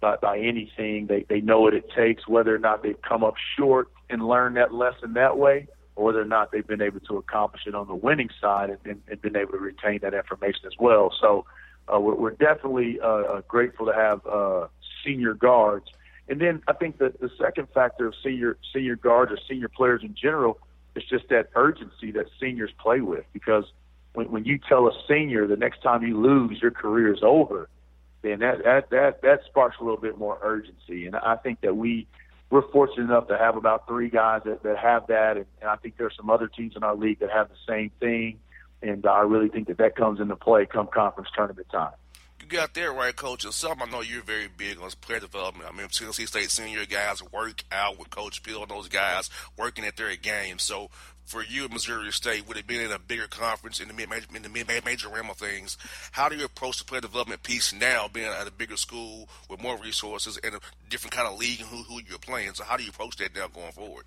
by, 0.01 0.17
by 0.17 0.39
anything. 0.39 1.07
They 1.07 1.25
they 1.29 1.41
know 1.41 1.61
what 1.61 1.75
it 1.75 1.89
takes, 1.97 2.27
whether 2.27 2.53
or 2.53 2.59
not 2.59 2.83
they've 2.83 3.01
come 3.01 3.23
up 3.23 3.35
short 3.57 3.89
and 4.11 4.27
learned 4.27 4.57
that 4.57 4.75
lesson 4.75 5.13
that 5.15 5.39
way, 5.39 5.69
or 5.95 6.07
whether 6.07 6.21
or 6.21 6.27
not 6.27 6.51
they've 6.51 6.67
been 6.67 6.83
able 6.83 7.01
to 7.01 7.19
accomplish 7.19 7.63
it 7.67 7.75
on 7.75 7.87
the 7.87 7.95
winning 7.95 8.31
side 8.41 8.71
and, 8.71 8.79
and, 8.85 9.03
and 9.09 9.23
been 9.23 9.37
able 9.37 9.53
to 9.53 9.59
retain 9.59 10.01
that 10.03 10.13
information 10.13 10.67
as 10.67 10.75
well. 10.79 11.13
So 11.21 11.47
uh, 11.87 12.01
we're, 12.01 12.17
we're 12.17 12.31
definitely 12.33 12.99
uh, 13.01 13.07
uh 13.07 13.41
grateful 13.47 13.87
to 13.87 13.95
have 13.95 14.27
uh, 14.27 14.67
senior 15.05 15.35
guards. 15.35 15.87
And 16.29 16.41
then 16.41 16.63
I 16.67 16.73
think 16.73 16.99
that 16.99 17.21
the 17.21 17.31
second 17.41 17.69
factor 17.73 18.07
of 18.07 18.15
senior 18.23 18.57
senior 18.73 18.97
guards 18.97 19.33
or 19.33 19.39
senior 19.49 19.69
players 19.69 20.03
in 20.03 20.15
general 20.15 20.59
is 20.95 21.05
just 21.05 21.29
that 21.29 21.51
urgency 21.55 22.11
that 22.13 22.27
seniors 22.41 22.71
play 22.79 23.01
with 23.01 23.25
because 23.33 23.65
when, 24.15 24.31
when 24.31 24.45
you 24.45 24.59
tell 24.59 24.89
a 24.89 24.93
senior 25.09 25.47
the 25.47 25.57
next 25.57 25.83
time 25.83 26.03
you 26.03 26.19
lose, 26.19 26.61
your 26.61 26.71
career 26.71 27.13
is 27.13 27.21
over, 27.23 27.69
then 28.23 28.41
that, 28.41 28.65
that, 28.65 28.91
that, 28.91 29.23
that 29.23 29.41
sparks 29.47 29.77
a 29.81 29.85
little 29.85 30.01
bit 30.01 30.19
more 30.19 30.39
urgency. 30.43 31.07
And 31.07 31.15
I 31.15 31.37
think 31.37 31.61
that 31.61 31.77
we, 31.77 32.09
we're 32.51 32.69
fortunate 32.73 33.05
enough 33.05 33.29
to 33.29 33.39
have 33.39 33.57
about 33.57 33.87
three 33.87 34.09
guys 34.09 34.43
that, 34.47 34.63
that 34.63 34.79
have 34.79 35.07
that. 35.09 35.37
And, 35.37 35.47
and 35.61 35.71
I 35.71 35.77
think 35.77 35.97
there's 35.97 36.17
some 36.17 36.31
other 36.31 36.49
teams 36.49 36.75
in 36.77 36.83
our 36.83 36.97
league 36.97 37.21
that 37.21 37.31
have 37.31 37.51
the 37.51 37.73
same 37.73 37.91
thing. 38.01 38.41
And 38.83 39.07
I 39.07 39.21
really 39.21 39.49
think 39.49 39.69
that 39.69 39.79
that 39.79 39.97
comes 39.97 40.19
into 40.19 40.35
play 40.35 40.67
come 40.67 40.89
conference 40.93 41.29
tournament 41.35 41.69
time 41.71 41.93
you 42.41 42.47
got 42.47 42.75
there 42.75 42.93
right, 42.93 43.15
coach. 43.15 43.43
Something 43.51 43.89
I 43.89 43.91
know 43.91 44.01
you're 44.03 44.23
very 44.23 44.49
big 44.49 44.81
on 44.81 44.91
player 45.01 45.21
development. 45.21 45.69
I 45.73 45.77
mean, 45.77 45.89
Tennessee 45.89 46.27
State 46.27 46.51
senior 46.51 46.87
guys 46.87 47.23
work 47.33 47.65
out 47.73 47.99
with 47.99 48.11
Coach 48.11 48.43
Bill 48.43 48.63
and 48.63 48.71
those 48.71 48.89
guys 48.89 49.31
working 49.57 49.85
at 49.85 49.97
their 49.97 50.15
game. 50.17 50.59
So 50.59 50.91
for 51.25 51.43
you 51.43 51.65
at 51.65 51.73
Missouri 51.73 52.11
State, 52.13 52.47
would 52.47 52.57
it 52.57 52.67
be 52.67 52.83
in 52.83 52.93
a 52.93 52.99
bigger 52.99 53.27
conference 53.27 53.81
in 53.81 53.89
the 53.89 53.95
mid 53.95 54.09
in 54.35 54.43
the 54.43 54.49
mid 54.49 54.85
major 54.85 55.09
realm 55.09 55.31
of 55.31 55.37
things? 55.37 55.77
How 56.13 56.29
do 56.29 56.37
you 56.37 56.45
approach 56.45 56.79
the 56.79 56.85
player 56.85 57.01
development 57.01 57.43
piece 57.43 57.73
now, 57.73 58.09
being 58.09 58.29
at 58.29 58.47
a 58.47 58.53
bigger 58.53 58.77
school 58.77 59.29
with 59.51 59.61
more 59.61 59.77
resources 59.79 60.39
and 60.39 60.55
a 60.55 60.61
different 60.89 61.15
kind 61.15 61.29
of 61.29 61.39
league 61.39 61.61
and 61.61 61.69
who 61.69 61.83
who 61.83 62.01
you're 62.09 62.19
playing? 62.19 62.55
So 62.55 62.65
how 62.65 62.77
do 62.77 62.85
you 62.85 62.91
approach 62.91 63.17
that 63.17 63.35
now 63.35 63.49
going 63.49 63.73
forward? 63.73 64.05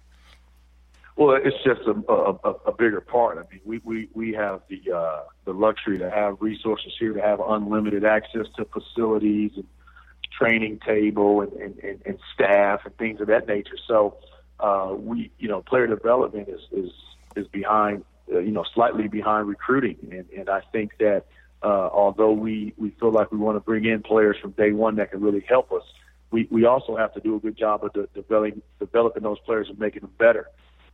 Well, 1.19 1.36
it's 1.36 1.58
just 1.65 1.82
a, 1.82 1.91
a, 2.10 2.51
a 2.67 2.71
bigger 2.71 3.01
part. 3.01 3.38
I 3.38 3.41
mean, 3.51 3.60
we, 3.65 3.82
we, 3.84 4.08
we 4.13 4.32
have 4.36 4.62
the 4.69 4.82
uh, 4.89 5.23
the 5.43 5.51
luxury 5.51 5.97
to 5.97 6.10
have 6.10 6.38
resources 6.39 6.93
here 6.97 7.12
to 7.12 7.21
have 7.21 7.41
unlimited 7.45 8.05
access 8.05 8.45
to 8.55 8.63
facilities 8.63 9.51
and 9.58 9.65
training 10.39 10.79
table 10.88 11.41
and, 11.41 11.51
and, 11.51 11.77
and, 11.79 12.01
and 12.05 12.19
staff 12.34 12.86
and 12.86 12.97
things 12.97 13.19
of 13.19 13.27
that 13.27 13.49
nature. 13.49 13.75
So 13.86 14.15
uh, 14.62 14.95
we, 14.97 15.29
you 15.39 15.49
know, 15.49 15.62
player 15.62 15.88
development 15.88 16.47
is 16.47 16.62
is 16.71 16.91
is 17.36 17.47
behind, 17.47 18.05
uh, 18.34 18.39
you 18.39 18.51
know, 18.51 18.63
slightly 18.73 19.10
behind 19.10 19.49
recruiting, 19.49 19.97
and, 20.12 20.25
and 20.29 20.49
I 20.49 20.62
think 20.71 20.99
that 20.99 21.25
uh, 21.62 21.89
although 21.91 22.32
we 22.32 22.73
we 22.77 22.91
feel 22.91 23.12
like 23.12 23.29
we 23.29 23.39
want 23.39 23.58
to 23.58 23.60
bring 23.60 23.84
in 23.84 24.03
players 24.03 24.38
from 24.41 24.51
day 24.51 24.71
one 24.71 24.95
that 24.95 25.12
can 25.12 25.19
really 25.19 25.43
help 25.49 25.73
us, 25.73 25.84
we 26.32 26.47
we 26.49 26.63
also 26.63 26.95
have 26.95 27.13
to 27.15 27.19
do 27.19 27.36
a 27.36 27.39
good 27.41 27.58
job 27.58 27.84
of 27.84 27.91
de- 27.91 28.08
developing 28.15 28.62
developing 28.79 29.23
those 29.23 29.39
players 29.39 29.67
and 29.67 29.77
making 29.77 30.03
them 30.03 30.13
better. 30.17 30.47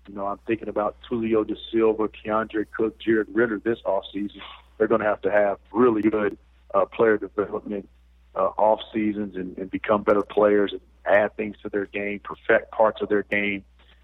You 0.08 0.15
know, 0.15 0.28
I'm 0.28 0.39
thinking 0.46 0.68
about 0.68 0.98
Tulio 1.10 1.48
Da 1.48 1.56
Silva, 1.72 2.10
Keandre 2.10 2.65
Cook, 2.70 3.00
Jared 3.00 3.28
Ritter 3.34 3.60
this 3.60 3.80
off 3.86 4.06
season. 4.13 4.41
they're 4.78 4.88
going 4.88 5.02
to 5.02 5.08
have 5.08 5.22
to 5.22 5.32
have 5.32 5.58
really 5.72 6.02
good 6.02 6.38
uh, 6.74 6.86
player 6.86 7.18
development 7.18 7.89
uh, 8.36 8.50
off 8.58 8.82
seasons 8.94 9.36
and, 9.36 9.58
and 9.58 9.72
become 9.72 10.04
better 10.04 10.22
players 10.22 10.74
and 10.74 10.82
add 11.06 11.36
things 11.38 11.56
to 11.63 11.70
their 11.70 11.86
game, 11.86 12.20
perfect 12.20 12.72
parts 12.72 13.02
of 13.02 13.10
their 13.10 13.24
game. 13.24 13.63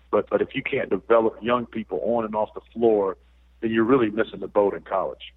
But 0.10 0.30
but 0.30 0.42
if 0.42 0.56
you 0.56 0.64
can't 0.64 0.90
develop 0.90 1.38
young 1.42 1.66
people 1.66 2.02
on 2.04 2.26
and 2.26 2.36
off 2.36 2.54
the 2.54 2.62
floor, 2.74 3.18
then 3.62 3.72
you're 3.72 3.84
really 3.84 4.10
missing 4.10 4.40
the 4.40 4.48
boat 4.48 4.74
in 4.74 4.82
college 4.82 5.34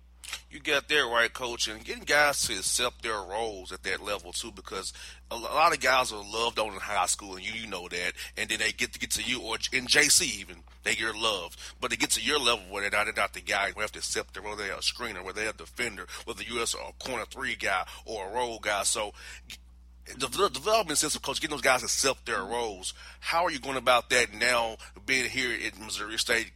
you 0.54 0.60
got 0.60 0.88
there 0.88 1.06
right, 1.06 1.32
coach, 1.32 1.66
and 1.66 1.84
getting 1.84 2.04
guys 2.04 2.42
to 2.46 2.54
accept 2.54 3.02
their 3.02 3.20
roles 3.20 3.72
at 3.72 3.82
that 3.82 4.02
level 4.02 4.32
too, 4.32 4.52
because 4.52 4.92
a 5.30 5.36
lot 5.36 5.74
of 5.74 5.80
guys 5.80 6.12
are 6.12 6.22
loved 6.22 6.58
on 6.58 6.72
in 6.72 6.80
high 6.80 7.06
school, 7.06 7.34
and 7.34 7.44
you 7.44 7.52
you 7.52 7.66
know 7.66 7.88
that, 7.88 8.12
and 8.36 8.48
then 8.48 8.60
they 8.60 8.70
get 8.70 8.92
to 8.92 8.98
get 8.98 9.10
to 9.12 9.22
you 9.22 9.40
or 9.40 9.56
in 9.72 9.86
JC 9.86 10.40
even 10.40 10.56
they 10.84 10.94
get 10.94 11.16
loved, 11.16 11.58
but 11.80 11.90
they 11.90 11.96
get 11.96 12.10
to 12.10 12.22
your 12.22 12.38
level 12.38 12.64
where 12.70 12.82
they're 12.82 12.90
not, 12.90 13.06
they're 13.06 13.14
not 13.14 13.32
the 13.32 13.40
guy 13.40 13.70
who 13.70 13.80
have 13.80 13.92
to 13.92 13.98
accept 13.98 14.40
whether 14.40 14.62
they're 14.62 14.74
a 14.74 14.78
screener, 14.78 15.24
whether 15.24 15.40
they're 15.40 15.50
a 15.50 15.54
defender, 15.54 16.06
whether 16.24 16.42
you 16.42 16.58
are 16.58 16.62
a 16.62 17.04
corner 17.04 17.24
three 17.24 17.56
guy 17.56 17.84
or 18.04 18.28
a 18.28 18.34
role 18.34 18.58
guy. 18.60 18.82
So 18.84 19.12
the, 20.06 20.50
development 20.52 20.98
system 20.98 21.22
coach, 21.22 21.40
getting 21.40 21.54
those 21.54 21.62
guys 21.62 21.80
to 21.80 21.86
accept 21.86 22.26
their 22.26 22.42
roles. 22.42 22.92
How 23.20 23.44
are 23.44 23.50
you 23.50 23.58
going 23.58 23.76
about 23.76 24.10
that 24.10 24.34
now, 24.34 24.76
being 25.06 25.28
here 25.28 25.56
at 25.66 25.78
Missouri 25.78 26.18
State, 26.18 26.50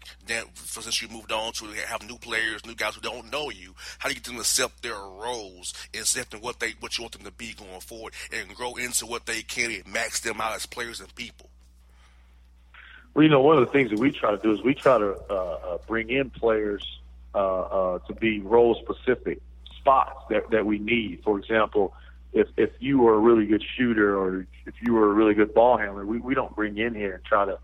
since 0.54 1.02
you 1.02 1.08
moved 1.08 1.32
on 1.32 1.52
to 1.54 1.66
have 1.86 2.06
new 2.06 2.18
players, 2.18 2.64
new 2.66 2.74
guys 2.74 2.94
who 2.94 3.00
don't 3.00 3.30
know 3.30 3.50
you? 3.50 3.74
How 3.98 4.08
do 4.08 4.14
you 4.14 4.20
get 4.20 4.24
them 4.24 4.34
to 4.34 4.40
accept 4.40 4.82
their 4.82 4.94
roles, 4.94 5.72
accepting 5.94 6.40
what 6.40 6.60
they 6.60 6.74
what 6.80 6.98
you 6.98 7.04
want 7.04 7.12
them 7.12 7.24
to 7.24 7.32
be 7.32 7.54
going 7.54 7.80
forward, 7.80 8.12
and 8.32 8.54
grow 8.54 8.74
into 8.74 9.06
what 9.06 9.26
they 9.26 9.42
can 9.42 9.70
and 9.70 9.92
max 9.92 10.20
them 10.20 10.40
out 10.40 10.54
as 10.54 10.66
players 10.66 11.00
and 11.00 11.14
people? 11.14 11.48
Well, 13.14 13.24
you 13.24 13.30
know, 13.30 13.40
one 13.40 13.58
of 13.58 13.66
the 13.66 13.72
things 13.72 13.90
that 13.90 13.98
we 13.98 14.12
try 14.12 14.30
to 14.30 14.38
do 14.38 14.52
is 14.52 14.62
we 14.62 14.74
try 14.74 14.98
to 14.98 15.16
uh, 15.30 15.34
uh, 15.34 15.78
bring 15.86 16.10
in 16.10 16.30
players 16.30 16.84
uh, 17.34 17.38
uh 17.38 17.98
to 18.00 18.14
be 18.14 18.40
role 18.40 18.74
specific 18.82 19.40
spots 19.76 20.22
that, 20.30 20.50
that 20.50 20.66
we 20.66 20.78
need. 20.78 21.22
For 21.24 21.38
example, 21.38 21.94
if 22.38 22.48
if 22.56 22.70
you 22.78 22.98
were 23.00 23.14
a 23.14 23.18
really 23.18 23.46
good 23.46 23.64
shooter 23.76 24.16
or 24.16 24.46
if 24.66 24.74
you 24.80 24.92
were 24.94 25.10
a 25.10 25.14
really 25.14 25.34
good 25.34 25.52
ball 25.54 25.76
handler, 25.76 26.06
we, 26.06 26.18
we 26.18 26.34
don't 26.34 26.54
bring 26.54 26.78
in 26.78 26.94
here 26.94 27.14
and 27.14 27.24
try 27.24 27.44
to 27.44 27.58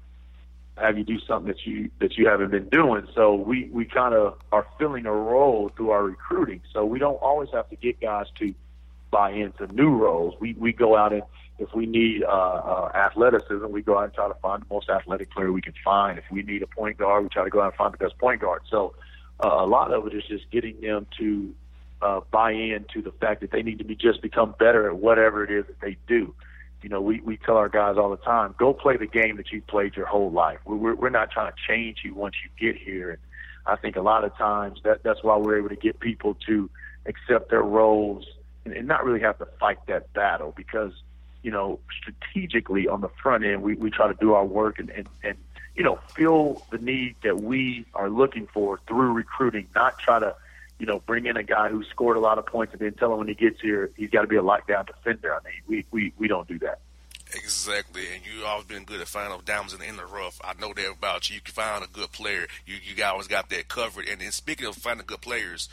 have 0.77 0.99
you 0.99 1.05
do 1.05 1.21
something 1.21 1.47
that 1.47 1.65
you 1.65 1.91
that 2.01 2.19
you 2.19 2.27
haven't 2.27 2.51
been 2.51 2.69
doing. 2.69 3.07
So 3.15 3.35
we 3.35 3.69
we 3.73 3.85
kind 3.85 4.15
of 4.15 4.39
are 4.51 4.67
filling 4.79 5.07
a 5.07 5.13
role 5.13 5.71
through 5.77 5.91
our 5.91 6.03
recruiting. 6.03 6.63
So 6.73 6.85
we 6.85 6.99
don't 6.99 7.23
always 7.23 7.51
have 7.53 7.71
to 7.71 7.77
get 7.77 8.01
guys 8.01 8.27
to 8.41 8.53
buy 9.11 9.31
into 9.31 9.69
new 9.69 9.91
roles. 9.91 10.35
We 10.41 10.55
we 10.55 10.73
go 10.73 10.97
out 10.97 11.13
and 11.13 11.23
if 11.61 11.73
we 11.73 11.87
need 11.87 12.25
uh, 12.25 12.27
uh, 12.27 12.91
athleticism, 12.97 13.67
we 13.71 13.81
go 13.81 13.97
out 13.97 14.05
and 14.05 14.15
try 14.15 14.27
to 14.27 14.35
find 14.43 14.63
the 14.63 14.67
most 14.75 14.91
athletic 14.91 15.31
player 15.31 15.53
we 15.53 15.63
can 15.63 15.75
find. 15.85 16.19
If 16.19 16.25
we 16.33 16.43
need 16.43 16.63
a 16.65 16.67
point 16.67 16.99
guard, 16.99 17.23
we 17.23 17.29
try 17.29 17.45
to 17.45 17.51
go 17.51 17.61
out 17.61 17.67
and 17.67 17.75
find 17.75 17.95
the 17.95 17.99
best 17.99 18.19
point 18.19 18.41
guard. 18.41 18.63
So 18.69 18.97
uh, 19.45 19.49
a 19.49 19.67
lot 19.67 19.93
of 19.93 20.05
it 20.09 20.15
is 20.15 20.25
just 20.25 20.51
getting 20.51 20.81
them 20.81 21.07
to 21.19 21.55
uh, 22.03 22.21
buy 22.31 22.53
into 22.53 23.03
the 23.03 23.13
fact 23.13 23.41
that 23.41 23.51
they 23.51 23.63
need 23.63 23.79
to 23.79 23.85
be 23.85 23.95
just 23.95 24.21
become 24.23 24.55
better 24.59 24.89
at 24.89 24.97
whatever 24.97 25.45
it 25.45 25.51
is 25.51 25.67
that 25.67 25.81
they 25.81 25.97
do. 26.07 26.35
You 26.83 26.91
know, 26.91 27.01
we, 27.01 27.21
we 27.21 27.39
tell 27.39 27.57
our 27.57 27.71
guys 27.71 27.97
all 27.97 28.11
the 28.11 28.19
time, 28.19 28.55
go 28.59 28.75
play 28.75 28.99
the 28.99 29.07
game 29.07 29.39
that 29.39 29.51
you've 29.51 29.67
played 29.67 29.97
your 29.97 30.05
whole 30.05 30.31
life. 30.31 30.59
We're, 30.67 30.95
we're 30.95 31.09
not 31.09 31.31
trying 31.31 31.51
to 31.51 31.57
change 31.67 31.99
you 32.05 32.15
once 32.15 32.35
you 32.45 32.73
get 32.73 32.81
here. 32.81 33.11
And 33.11 33.19
I 33.65 33.77
think 33.77 33.97
a 33.97 34.03
lot 34.03 34.25
of 34.25 34.37
times 34.37 34.81
that 34.85 35.03
that's 35.03 35.23
why 35.23 35.37
we're 35.39 35.57
able 35.59 35.71
to 35.71 35.77
get 35.77 35.99
people 35.99 36.37
to 36.47 36.69
accept 37.07 37.49
their 37.49 37.63
roles 37.63 38.27
and, 38.67 38.75
and 38.75 38.87
not 38.87 39.03
really 39.03 39.21
have 39.21 39.39
to 39.39 39.47
fight 39.59 39.79
that 39.87 40.13
battle 40.13 40.53
because, 40.55 40.93
you 41.43 41.51
know, 41.51 41.81
strategically 42.03 42.87
on 42.87 43.01
the 43.01 43.11
front 43.23 43.45
end, 43.45 43.63
we, 43.63 43.75
we 43.77 43.91
try 43.91 44.09
to 44.09 44.15
do 44.21 44.35
our 44.35 44.45
work 44.45 44.79
and, 44.79 44.91
and, 44.91 45.09
and, 45.23 45.39
you 45.75 45.83
know, 45.83 45.99
feel 46.15 46.63
the 46.71 46.79
need 46.79 47.17
that 47.23 47.41
we 47.41 47.87
are 47.95 48.11
looking 48.11 48.47
for 48.53 48.79
through 48.87 49.13
recruiting, 49.13 49.67
not 49.75 49.99
try 49.99 50.19
to 50.19 50.35
you 50.79 50.87
know, 50.87 51.01
bring 51.01 51.27
in 51.27 51.37
a 51.37 51.43
guy 51.43 51.69
who 51.69 51.85
scored 51.85 52.17
a 52.17 52.21
lot 52.21 52.39
of 52.39 52.47
points 52.47 52.73
and 52.73 52.81
then 52.81 52.93
tell 52.95 53.13
him 53.13 53.19
when 53.19 53.29
he 53.29 53.35
gets 53.35 53.61
here 53.61 53.91
he's 53.97 54.11
got 54.11 54.23
to 54.23 54.27
be 54.27 54.37
a 54.37 54.43
lockdown 54.43 54.87
defender. 54.87 55.35
I 55.35 55.39
mean, 55.45 55.63
we 55.67 55.87
we 55.91 56.13
we 56.19 56.29
don't 56.29 56.49
do 56.49 56.59
that. 56.61 56.81
Exactly, 57.35 58.03
and 58.15 58.23
you 58.25 58.45
always 58.45 58.67
been 58.67 58.85
good 58.85 59.01
at 59.01 59.09
finding 59.09 59.39
diamonds 59.45 59.73
in 59.73 59.81
the, 59.81 60.03
the 60.03 60.07
rough. 60.07 60.41
I 60.45 60.53
know 60.61 60.73
that 60.75 60.91
about 60.91 61.29
you. 61.31 61.37
You 61.37 61.41
can 61.41 61.55
find 61.55 61.85
a 61.85 61.89
good 61.89 62.13
player. 62.13 62.47
You 62.67 62.77
you 62.83 63.03
always 63.05 63.27
got 63.27 63.51
that 63.51 63.69
covered. 63.69 64.07
And 64.09 64.21
then 64.21 64.31
speaking 64.31 64.67
of 64.67 64.77
finding 64.77 65.07
good 65.07 65.21
players, 65.21 65.69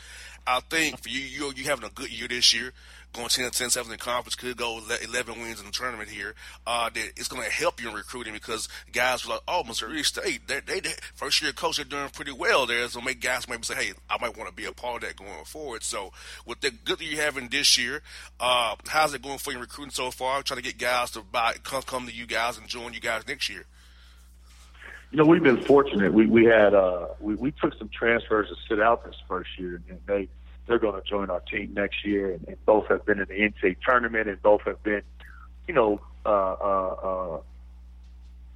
I 0.46 0.60
think 0.60 1.00
for 1.00 1.08
you, 1.08 1.20
you 1.20 1.52
you 1.54 1.64
having 1.64 1.84
a 1.84 1.92
good 1.92 2.10
year 2.10 2.28
this 2.28 2.54
year 2.54 2.72
going 3.12 3.28
10 3.28 3.50
10 3.50 3.70
7 3.70 3.92
in 3.92 3.98
conference, 3.98 4.34
could 4.34 4.56
go 4.56 4.80
11 5.04 5.40
wins 5.40 5.60
in 5.60 5.66
the 5.66 5.72
tournament 5.72 6.08
here. 6.08 6.34
Uh, 6.66 6.90
that 6.90 7.12
it's 7.16 7.28
going 7.28 7.42
to 7.42 7.50
help 7.50 7.82
you 7.82 7.88
in 7.88 7.94
recruiting 7.94 8.32
because 8.32 8.68
guys 8.92 9.26
were 9.26 9.34
like, 9.34 9.42
oh, 9.46 9.64
Missouri 9.64 10.02
State, 10.02 10.46
they, 10.46 10.60
they, 10.60 10.80
they 10.80 10.92
first 11.14 11.42
year 11.42 11.52
coach, 11.52 11.76
they're 11.76 11.84
doing 11.84 12.08
pretty 12.10 12.32
well 12.32 12.66
there. 12.66 12.88
So 12.88 13.00
make 13.00 13.20
guys 13.20 13.48
maybe 13.48 13.62
say, 13.62 13.74
hey, 13.74 13.92
I 14.08 14.18
might 14.20 14.36
want 14.36 14.48
to 14.48 14.54
be 14.54 14.64
a 14.64 14.72
part 14.72 15.02
of 15.02 15.08
that 15.08 15.16
going 15.16 15.44
forward. 15.44 15.82
So 15.82 16.12
with 16.46 16.60
the 16.60 16.70
good 16.70 16.98
that 16.98 17.04
you're 17.04 17.22
having 17.22 17.48
this 17.48 17.78
year, 17.78 18.02
uh, 18.40 18.76
how's 18.88 19.14
it 19.14 19.22
going 19.22 19.38
for 19.38 19.50
you 19.50 19.56
in 19.56 19.62
recruiting 19.62 19.92
so 19.92 20.10
far? 20.10 20.42
Trying 20.42 20.58
to 20.58 20.64
get 20.64 20.78
guys 20.78 21.10
to 21.12 21.20
buy, 21.20 21.54
come, 21.62 21.82
come 21.82 22.06
to 22.06 22.14
you 22.14 22.26
guys 22.26 22.58
and 22.58 22.66
join 22.66 22.92
you 22.92 23.00
guys 23.00 23.26
next 23.26 23.48
year. 23.48 23.66
You 25.10 25.18
know, 25.18 25.26
we've 25.26 25.42
been 25.42 25.62
fortunate. 25.62 26.14
We 26.14 26.26
we 26.26 26.46
had 26.46 26.72
uh 26.72 27.08
we, 27.20 27.34
we 27.34 27.50
took 27.50 27.74
some 27.76 27.90
transfers 27.90 28.48
to 28.48 28.54
sit 28.66 28.82
out 28.82 29.04
this 29.04 29.14
first 29.28 29.50
year, 29.58 29.82
and 29.90 30.00
they 30.06 30.26
they're 30.66 30.78
going 30.78 31.00
to 31.00 31.08
join 31.08 31.30
our 31.30 31.40
team 31.40 31.72
next 31.74 32.04
year, 32.04 32.32
and, 32.32 32.46
and 32.46 32.64
both 32.64 32.86
have 32.88 33.04
been 33.04 33.18
in 33.18 33.28
the 33.28 33.34
NCAA 33.34 33.76
tournament, 33.86 34.28
and 34.28 34.40
both 34.42 34.62
have 34.62 34.82
been, 34.82 35.02
you 35.66 35.74
know, 35.74 36.00
uh, 36.24 36.28
uh, 36.28 36.96
uh, 37.02 37.40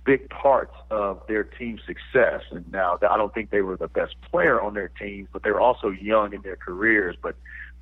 big 0.05 0.31
parts 0.31 0.75
of 0.90 1.21
their 1.27 1.42
team's 1.42 1.81
success. 1.87 2.42
And 2.51 2.71
now, 2.71 2.99
I 3.09 3.16
don't 3.16 3.35
think 3.35 3.51
they 3.51 3.62
were 3.62 3.77
the 3.77 3.88
best 3.88 4.14
player 4.31 4.61
on 4.61 4.75
their 4.75 4.88
teams, 4.88 5.29
but 5.33 5.42
they 5.42 5.51
were 5.51 5.61
also 5.61 5.90
young 5.90 6.33
in 6.33 6.42
their 6.42 6.57
careers. 6.57 7.16
But 7.21 7.35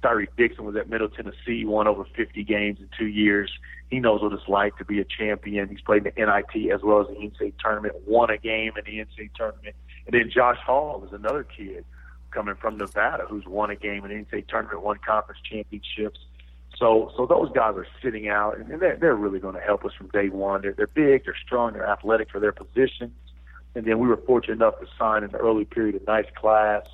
Tyrik 0.02 0.28
Dixon 0.36 0.64
was 0.64 0.76
at 0.76 0.88
Middle 0.88 1.08
Tennessee, 1.08 1.64
won 1.64 1.86
over 1.86 2.04
50 2.16 2.42
games 2.44 2.78
in 2.80 2.88
two 2.98 3.06
years. 3.06 3.50
He 3.90 4.00
knows 4.00 4.22
what 4.22 4.32
it's 4.32 4.48
like 4.48 4.76
to 4.78 4.84
be 4.84 5.00
a 5.00 5.04
champion. 5.04 5.68
He's 5.68 5.82
played 5.82 6.06
in 6.06 6.12
the 6.16 6.24
NIT 6.24 6.72
as 6.72 6.80
well 6.82 7.02
as 7.02 7.08
the 7.08 7.14
NCAA 7.14 7.52
tournament, 7.62 7.94
won 8.06 8.30
a 8.30 8.38
game 8.38 8.72
in 8.76 8.84
the 8.84 9.04
NCAA 9.04 9.30
tournament. 9.34 9.76
And 10.06 10.14
then 10.14 10.30
Josh 10.34 10.58
Hall 10.64 11.04
is 11.06 11.12
another 11.12 11.44
kid 11.44 11.84
coming 12.34 12.56
from 12.56 12.76
Nevada 12.76 13.24
who's 13.28 13.46
won 13.46 13.70
a 13.70 13.76
game 13.76 14.04
in 14.04 14.10
the 14.10 14.24
NCAA 14.24 14.48
tournament, 14.48 14.82
won 14.82 14.98
conference 15.06 15.40
championships. 15.48 16.18
So, 16.76 17.12
so 17.16 17.26
those 17.26 17.50
guys 17.52 17.74
are 17.76 17.86
sitting 18.02 18.28
out, 18.28 18.58
and 18.58 18.80
they're, 18.80 18.96
they're 18.96 19.14
really 19.14 19.38
going 19.38 19.54
to 19.54 19.60
help 19.60 19.84
us 19.84 19.92
from 19.96 20.08
day 20.08 20.28
one. 20.28 20.62
They're, 20.62 20.72
they're 20.72 20.88
big, 20.88 21.24
they're 21.24 21.36
strong, 21.46 21.74
they're 21.74 21.88
athletic 21.88 22.30
for 22.30 22.40
their 22.40 22.52
positions. 22.52 23.12
And 23.76 23.86
then 23.86 23.98
we 23.98 24.08
were 24.08 24.16
fortunate 24.16 24.54
enough 24.54 24.80
to 24.80 24.86
sign 24.98 25.22
in 25.22 25.30
the 25.30 25.38
early 25.38 25.64
period 25.64 26.00
a 26.00 26.04
nice 26.04 26.26
class, 26.34 26.86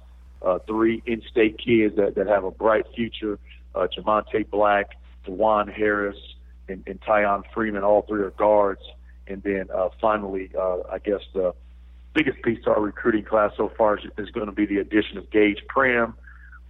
uh, 0.42 0.58
three 0.66 1.02
in-state 1.06 1.58
kids 1.58 1.96
that, 1.96 2.14
that 2.14 2.26
have 2.26 2.44
a 2.44 2.50
bright 2.50 2.86
future. 2.94 3.38
Uh, 3.74 3.86
Ja'Monta 3.86 4.48
Black, 4.50 4.98
Dewan 5.24 5.68
Harris, 5.68 6.16
and, 6.68 6.82
and 6.86 7.00
Tyon 7.00 7.42
Freeman. 7.54 7.82
All 7.82 8.02
three 8.02 8.22
are 8.22 8.30
guards. 8.30 8.82
And 9.26 9.42
then 9.42 9.68
uh, 9.74 9.88
finally, 10.00 10.50
uh, 10.58 10.78
I 10.90 10.98
guess 10.98 11.20
the 11.34 11.54
biggest 12.12 12.42
piece 12.42 12.62
to 12.64 12.70
our 12.70 12.80
recruiting 12.80 13.24
class 13.24 13.52
so 13.56 13.68
far 13.68 13.98
is, 13.98 14.04
is 14.18 14.30
going 14.30 14.46
to 14.46 14.52
be 14.52 14.66
the 14.66 14.78
addition 14.78 15.18
of 15.18 15.30
Gaige 15.30 15.66
Prim, 15.68 16.14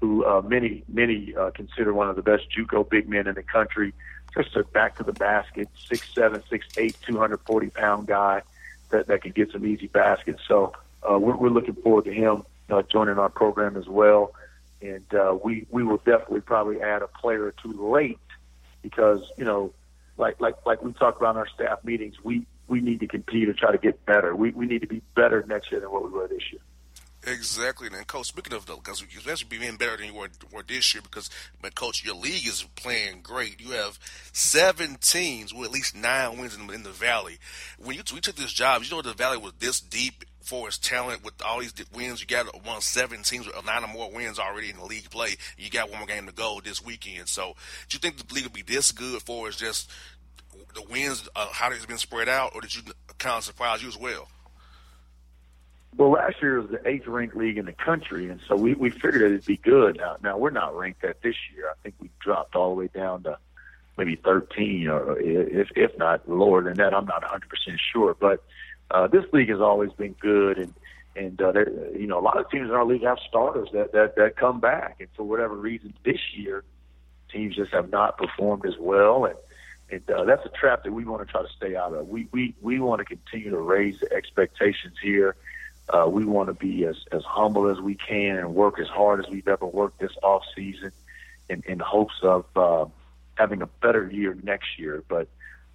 who 0.01 0.25
uh, 0.25 0.43
many 0.43 0.85
many 0.89 1.35
uh, 1.35 1.51
consider 1.51 1.93
one 1.93 2.09
of 2.09 2.17
the 2.17 2.23
best 2.23 2.45
JUCO 2.51 2.89
big 2.89 3.09
men 3.09 3.27
in 3.27 3.35
the 3.35 3.43
country. 3.43 3.93
Just 4.35 4.55
a 4.57 4.63
back 4.65 4.97
to 4.97 5.03
the 5.03 5.13
basket, 5.13 5.69
six 5.77 6.13
seven, 6.15 6.43
six 6.49 6.67
eight, 6.79 6.97
two 7.07 7.19
hundred 7.19 7.41
forty 7.41 7.71
pound 7.71 8.07
guy 8.07 8.43
that 8.91 9.07
that 9.09 9.23
can 9.23 9.33
get 9.33 9.51
some 9.51 9.67
easy 9.67 9.89
baskets. 9.89 10.43
So 10.47 10.73
uh, 11.09 11.19
we're, 11.19 11.37
we're 11.37 11.51
looking 11.51 11.75
forward 11.75 12.05
to 12.05 12.13
him 12.13 12.45
uh, 12.69 12.83
joining 12.83 13.19
our 13.19 13.29
program 13.29 13.77
as 13.77 13.89
well. 13.89 14.33
And 14.83 15.15
uh, 15.15 15.37
we 15.43 15.67
we 15.71 15.83
will 15.83 15.99
definitely 15.99 16.41
probably 16.41 16.81
add 16.81 17.03
a 17.03 17.09
player 17.09 17.45
or 17.45 17.55
two 17.63 17.73
late 17.91 18.19
because 18.83 19.21
you 19.37 19.45
know, 19.45 19.73
like 20.17 20.41
like 20.41 20.55
like 20.65 20.83
we 20.83 20.93
talked 20.93 21.21
about 21.21 21.35
in 21.35 21.39
our 21.39 21.49
staff 21.49 21.85
meetings, 21.85 22.15
we 22.23 22.47
we 22.71 22.81
need 22.81 23.01
to 23.01 23.07
continue 23.07 23.47
to 23.47 23.55
try 23.55 23.73
to 23.73 23.79
get 23.79 24.07
better. 24.07 24.35
We 24.35 24.53
we 24.53 24.67
need 24.67 24.81
to 24.81 24.87
be 24.87 25.03
better 25.15 25.45
next 25.47 25.71
year 25.71 25.81
than 25.81 25.91
what 25.91 26.05
we 26.05 26.11
were 26.11 26.29
this 26.29 26.43
year. 26.53 26.63
Exactly, 27.27 27.89
and 27.93 28.07
coach. 28.07 28.29
Speaking 28.29 28.55
of 28.55 28.65
though, 28.65 28.77
because 28.77 29.03
especially 29.03 29.59
being 29.59 29.77
better 29.77 29.99
than 29.99 30.07
you 30.07 30.15
were, 30.15 30.29
were 30.51 30.63
this 30.63 30.95
year, 30.95 31.03
because 31.03 31.29
but 31.61 31.75
coach, 31.75 32.03
your 32.03 32.15
league 32.15 32.47
is 32.47 32.65
playing 32.77 33.21
great. 33.21 33.61
You 33.61 33.73
have 33.73 33.99
seven 34.33 34.97
teams 34.97 35.53
with 35.53 35.67
at 35.67 35.75
least 35.75 35.95
nine 35.95 36.39
wins 36.39 36.57
in, 36.57 36.73
in 36.73 36.83
the 36.83 36.91
Valley. 36.91 37.39
When 37.79 37.95
you 37.97 38.03
we 38.15 38.21
took 38.21 38.37
this 38.37 38.53
job, 38.53 38.83
you 38.83 38.91
know 38.91 39.03
the 39.03 39.13
Valley 39.13 39.37
was 39.37 39.53
this 39.59 39.81
deep 39.81 40.25
for 40.41 40.69
its 40.69 40.79
talent 40.79 41.23
with 41.23 41.35
all 41.45 41.61
these 41.61 41.75
wins. 41.95 42.23
You 42.23 42.27
got 42.27 42.65
one 42.65 42.81
seven 42.81 43.23
teams 43.23 43.47
with 43.47 43.67
nine 43.67 43.85
or 43.85 43.89
more 43.89 44.11
wins 44.11 44.39
already 44.39 44.71
in 44.71 44.79
the 44.79 44.87
league 44.87 45.11
play. 45.11 45.37
You 45.59 45.69
got 45.69 45.91
one 45.91 45.99
more 45.99 46.09
game 46.09 46.27
to 46.27 46.33
go 46.33 46.63
this 46.65 46.83
weekend. 46.83 47.29
So, 47.29 47.55
do 47.91 47.97
you 47.97 47.99
think 47.99 48.17
the 48.17 48.35
league 48.35 48.45
will 48.45 48.53
be 48.53 48.63
this 48.63 48.93
good 48.93 49.21
for 49.21 49.49
us 49.49 49.57
just 49.57 49.91
the 50.75 50.83
wins, 50.91 51.29
uh, 51.35 51.49
how 51.53 51.71
it's 51.71 51.87
been 51.87 51.99
spread 51.99 52.29
out, 52.29 52.53
or 52.55 52.61
did 52.61 52.75
you 52.75 52.83
kind 53.19 53.37
of 53.37 53.45
surprise 53.45 53.83
you 53.83 53.89
as 53.89 53.99
well? 53.99 54.29
Well, 55.97 56.13
last 56.13 56.37
year 56.41 56.61
was 56.61 56.71
the 56.71 56.87
eighth 56.89 57.07
ranked 57.07 57.37
league 57.37 57.59
in 57.59 57.67
the 57.67 57.73
country, 57.73 58.29
and 58.29 58.41
so 58.47 58.57
we 58.57 58.75
we 58.75 58.91
figured 58.91 59.23
it'd 59.23 59.45
be 59.45 59.57
good. 59.57 59.97
Now, 59.97 60.17
now 60.23 60.39
we're 60.39 60.51
not 60.51 60.77
ranked 60.77 61.03
that 61.03 61.23
this 61.23 61.35
year. 61.55 61.69
I 61.69 61.75
think 61.83 61.97
we 62.01 62.11
dropped 62.21 62.55
all 62.55 62.71
the 62.71 62.77
way 62.77 62.89
down 62.95 63.25
to 63.25 63.39
maybe 63.99 64.17
13, 64.17 64.87
or 64.89 65.19
if 65.19 65.69
if 65.75 65.99
not 65.99 66.29
lower 66.29 66.63
than 66.63 66.75
that. 66.75 66.95
I'm 66.95 67.07
not 67.07 67.23
100 67.23 67.49
percent 67.49 67.81
sure, 67.93 68.17
but 68.19 68.43
uh, 68.91 69.09
this 69.09 69.25
league 69.33 69.51
has 69.51 69.61
always 69.61 69.93
been 69.93 70.15
good, 70.21 70.59
and 70.59 70.75
and 71.17 71.43
uh, 71.43 71.53
you 71.99 72.07
know 72.07 72.21
a 72.21 72.23
lot 72.23 72.39
of 72.39 72.49
teams 72.51 72.69
in 72.69 72.75
our 72.75 72.85
league 72.85 73.03
have 73.03 73.19
starters 73.29 73.69
that 73.73 73.93
that 73.93 74.15
that 74.17 74.37
come 74.37 74.61
back, 74.61 74.97
and 75.01 75.09
for 75.17 75.25
whatever 75.25 75.57
reason 75.57 75.93
this 76.05 76.21
year, 76.35 76.63
teams 77.33 77.57
just 77.57 77.73
have 77.73 77.91
not 77.91 78.17
performed 78.17 78.65
as 78.65 78.79
well, 78.79 79.25
and 79.25 79.35
and 79.91 80.11
uh, 80.11 80.25
that's 80.25 80.45
a 80.47 80.51
trap 80.51 80.85
that 80.85 80.93
we 80.93 81.05
want 81.05 81.27
to 81.27 81.31
try 81.31 81.43
to 81.43 81.53
stay 81.57 81.77
out 81.77 81.93
of. 81.95 82.09
We 82.09 82.29
we 82.33 82.55
we 82.61 82.79
want 82.81 83.01
to 83.01 83.05
continue 83.05 83.51
to 83.51 83.59
raise 83.59 84.01
the 84.01 84.13
expectations 84.13 84.97
here. 85.03 85.37
Uh, 85.89 86.07
we 86.09 86.25
want 86.25 86.49
to 86.49 86.55
be 86.55 86.85
as 86.85 86.97
as 87.13 87.25
humble 87.25 87.69
as 87.69 87.81
we 87.81 87.95
can 87.95 88.37
and 88.37 88.55
work 88.55 88.79
as 88.79 88.89
hard 88.89 89.25
as 89.25 89.31
we've 89.31 89.49
ever 89.49 89.67
worked 89.67 89.99
this 89.99 90.13
off 90.23 90.45
season, 90.55 90.93
in 91.49 91.63
in 91.67 91.79
hopes 91.79 92.15
of 92.23 92.45
uh, 92.57 92.87
having 93.35 93.63
a 93.63 93.67
better 93.67 94.09
year 94.11 94.37
next 94.43 94.79
year. 94.79 95.03
But 95.09 95.29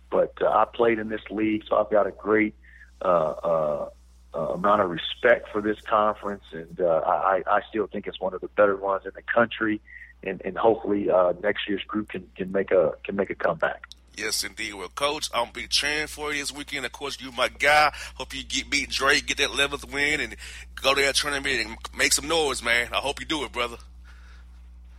but 0.10 0.34
uh, 0.42 0.48
I 0.48 0.66
played 0.66 1.00
in 1.00 1.10
this 1.10 1.24
league, 1.30 1.64
so 1.68 1.78
I've 1.78 1.90
got 1.90 2.08
a 2.08 2.12
great 2.12 2.56
uh, 3.02 3.08
uh, 3.08 3.90
uh, 4.34 4.40
amount 4.54 4.82
of 4.82 4.90
respect 4.90 5.50
for 5.52 5.62
this 5.62 5.80
conference, 5.82 6.44
and 6.52 6.80
uh, 6.80 7.02
I, 7.06 7.44
I 7.48 7.62
still 7.70 7.88
think 7.88 8.08
it's 8.08 8.20
one 8.20 8.34
of 8.34 8.42
the 8.42 8.48
better 8.50 8.76
ones 8.76 9.06
in 9.06 9.12
the 9.16 9.22
country. 9.22 9.82
And, 10.24 10.42
and 10.44 10.58
hopefully 10.58 11.10
uh, 11.12 11.34
next 11.44 11.70
year's 11.70 11.84
group 11.84 12.10
can, 12.10 12.28
can 12.36 12.52
make 12.52 12.72
a 12.72 12.94
can 13.04 13.16
make 13.16 13.30
a 13.30 13.36
comeback. 13.36 13.84
Yes, 14.18 14.44
indeed. 14.44 14.74
Well, 14.74 14.90
Coach, 14.90 15.30
I'm 15.34 15.52
be 15.52 15.68
cheering 15.68 16.08
for 16.08 16.32
you 16.34 16.40
this 16.40 16.52
weekend. 16.52 16.86
Of 16.86 16.92
course, 16.92 17.20
you 17.20 17.32
my 17.32 17.50
guy. 17.50 17.92
Hope 18.16 18.34
you 18.34 18.44
get 18.44 18.70
beat 18.70 18.90
Drake, 18.90 19.28
get 19.28 19.38
that 19.38 19.50
11th 19.50 19.92
win, 19.92 20.22
and 20.22 20.36
go 20.82 20.94
to 20.94 21.02
that 21.02 21.16
tournament 21.16 21.66
and 21.66 21.78
make 21.98 22.14
some 22.14 22.28
noise, 22.28 22.64
man. 22.64 22.90
I 22.94 22.98
hope 22.98 23.20
you 23.20 23.26
do 23.26 23.44
it, 23.44 23.52
brother. 23.52 23.78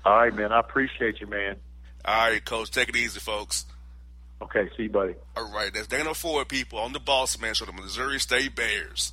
All 0.05 0.17
right, 0.17 0.35
man. 0.35 0.53
I 0.53 0.61
appreciate 0.61 1.21
you, 1.21 1.27
man. 1.27 1.57
All 2.05 2.31
right, 2.31 2.45
Coach. 2.45 2.71
Take 2.71 2.89
it 2.89 2.97
easy, 2.97 3.21
folks. 3.21 3.67
Okay, 4.43 4.69
see 4.77 4.85
you, 4.85 4.91
buddy. 4.91 5.15
All 5.37 5.51
right, 5.51 5.73
that's 5.73 5.87
Dana 5.87 6.15
Ford, 6.15 6.49
people, 6.49 6.79
on 6.79 6.93
the 6.93 7.01
Boss 7.01 7.41
Man 7.41 7.55
Show, 7.55 7.65
the 7.65 7.73
Missouri 7.73 8.21
State 8.21 8.55
Bears. 8.55 9.13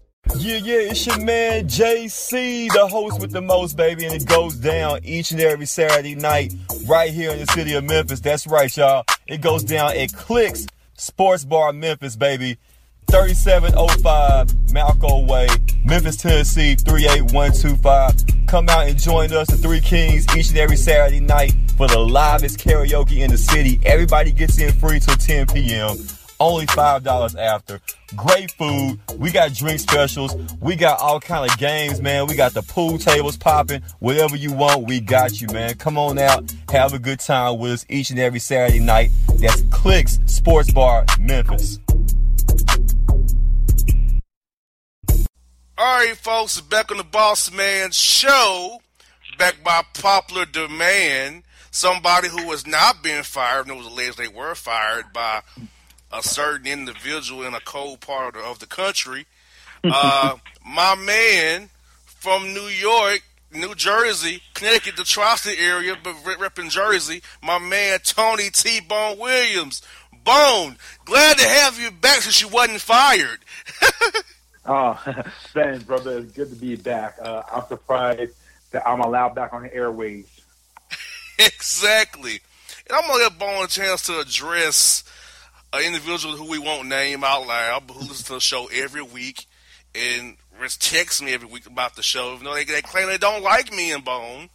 Yeah, 0.41 0.57
yeah, 0.57 0.89
it's 0.89 1.05
your 1.05 1.19
man 1.19 1.67
JC, 1.67 2.71
the 2.71 2.87
host 2.87 3.19
with 3.19 3.31
the 3.31 3.41
most, 3.41 3.75
baby, 3.75 4.05
and 4.05 4.15
it 4.15 4.25
goes 4.25 4.55
down 4.55 4.99
each 5.03 5.31
and 5.31 5.41
every 5.41 5.65
Saturday 5.65 6.15
night 6.15 6.53
right 6.87 7.11
here 7.11 7.31
in 7.31 7.39
the 7.39 7.45
city 7.47 7.73
of 7.73 7.83
Memphis. 7.83 8.21
That's 8.21 8.47
right, 8.47 8.75
y'all. 8.75 9.03
It 9.27 9.41
goes 9.41 9.63
down 9.63 9.95
at 9.95 10.13
Clicks 10.13 10.67
Sports 10.97 11.43
Bar 11.43 11.73
Memphis, 11.73 12.15
baby. 12.15 12.57
3705 13.11 14.47
Malco 14.73 15.27
Way, 15.27 15.47
Memphis, 15.83 16.17
Tennessee 16.17 16.75
38125. 16.75 18.47
Come 18.47 18.69
out 18.69 18.87
and 18.87 18.97
join 18.97 19.33
us, 19.33 19.47
the 19.47 19.57
Three 19.57 19.81
Kings, 19.81 20.25
each 20.35 20.49
and 20.49 20.57
every 20.57 20.77
Saturday 20.77 21.19
night 21.19 21.53
for 21.77 21.87
the 21.87 21.99
livest 21.99 22.57
karaoke 22.59 23.17
in 23.17 23.31
the 23.31 23.37
city. 23.37 23.79
Everybody 23.85 24.31
gets 24.31 24.57
in 24.59 24.71
free 24.73 24.99
till 24.99 25.15
10 25.15 25.47
p.m. 25.47 25.97
Only 26.41 26.65
$5 26.65 27.37
after. 27.39 27.79
Great 28.15 28.49
food. 28.53 28.99
We 29.19 29.29
got 29.29 29.53
drink 29.53 29.79
specials. 29.79 30.35
We 30.59 30.75
got 30.75 30.99
all 30.99 31.19
kind 31.19 31.47
of 31.47 31.55
games, 31.59 32.01
man. 32.01 32.25
We 32.25 32.33
got 32.35 32.55
the 32.55 32.63
pool 32.63 32.97
tables 32.97 33.37
popping. 33.37 33.83
Whatever 33.99 34.35
you 34.35 34.51
want, 34.51 34.87
we 34.87 35.01
got 35.01 35.39
you, 35.39 35.47
man. 35.49 35.75
Come 35.75 35.99
on 35.99 36.17
out. 36.17 36.51
Have 36.71 36.93
a 36.93 36.99
good 36.99 37.19
time 37.19 37.59
with 37.59 37.71
us 37.73 37.85
each 37.89 38.09
and 38.09 38.17
every 38.17 38.39
Saturday 38.39 38.79
night. 38.79 39.11
That's 39.35 39.61
Clicks 39.69 40.17
Sports 40.25 40.71
Bar, 40.71 41.05
Memphis. 41.19 41.77
All 45.77 45.95
right, 45.95 46.17
folks, 46.17 46.59
back 46.59 46.89
on 46.89 46.97
the 46.97 47.03
Boss 47.03 47.51
Man 47.51 47.91
Show, 47.91 48.79
back 49.37 49.63
by 49.63 49.83
popular 49.93 50.45
demand. 50.45 51.43
Somebody 51.69 52.29
who 52.29 52.49
has 52.49 52.65
not 52.65 53.03
been 53.03 53.21
fired, 53.21 53.67
and 53.67 53.75
it 53.75 53.77
was 53.77 53.85
alleged 53.85 54.17
they 54.17 54.27
were 54.27 54.55
fired 54.55 55.13
by 55.13 55.43
a 56.13 56.21
certain 56.21 56.67
individual 56.67 57.43
in 57.43 57.53
a 57.53 57.59
cold 57.61 57.99
part 58.01 58.35
of 58.35 58.59
the 58.59 58.67
country. 58.67 59.25
Uh, 59.83 60.37
my 60.63 60.93
man 60.93 61.67
from 62.05 62.53
New 62.53 62.67
York, 62.67 63.23
New 63.51 63.73
Jersey, 63.73 64.43
Connecticut, 64.53 64.95
the 64.95 65.03
tri-state 65.03 65.57
area, 65.57 65.97
but 66.03 66.13
repping 66.17 66.69
Jersey, 66.69 67.23
my 67.41 67.57
man 67.57 67.97
Tony 68.03 68.51
T. 68.51 68.79
Bone 68.79 69.17
Williams. 69.17 69.81
Bone, 70.23 70.77
glad 71.03 71.39
to 71.39 71.47
have 71.47 71.79
you 71.79 71.89
back 71.89 72.21
since 72.21 72.39
you 72.43 72.47
wasn't 72.49 72.79
fired. 72.79 73.39
Oh, 74.65 74.93
thanks, 75.53 75.83
brother. 75.83 76.19
It's 76.19 76.33
good 76.33 76.49
to 76.49 76.55
be 76.55 76.75
back. 76.75 77.17
Uh, 77.21 77.41
I'm 77.51 77.67
surprised 77.67 78.33
that 78.71 78.87
I'm 78.87 78.99
allowed 78.99 79.33
back 79.35 79.53
on 79.53 79.63
the 79.63 79.73
airways. 79.73 80.27
exactly. 81.39 82.39
And 82.87 82.95
I'm 82.95 83.07
going 83.07 83.23
to 83.23 83.29
give 83.29 83.39
Bone 83.39 83.63
a 83.63 83.67
chance 83.67 84.03
to 84.03 84.19
address 84.19 85.03
an 85.73 85.83
individual 85.83 86.35
who 86.35 86.49
we 86.49 86.59
won't 86.59 86.87
name 86.87 87.23
out 87.23 87.47
loud, 87.47 87.87
but 87.87 87.93
who 87.93 88.01
listens 88.01 88.23
to 88.23 88.33
the 88.33 88.39
show 88.39 88.67
every 88.73 89.01
week 89.01 89.45
and 89.95 90.37
texts 90.79 91.21
me 91.21 91.33
every 91.33 91.47
week 91.47 91.65
about 91.65 91.95
the 91.95 92.03
show. 92.03 92.35
You 92.35 92.43
know, 92.43 92.53
they, 92.53 92.65
they 92.65 92.81
claim 92.81 93.07
they 93.07 93.17
don't 93.17 93.43
like 93.43 93.71
me 93.71 93.91
and 93.91 94.03
Bone. 94.03 94.49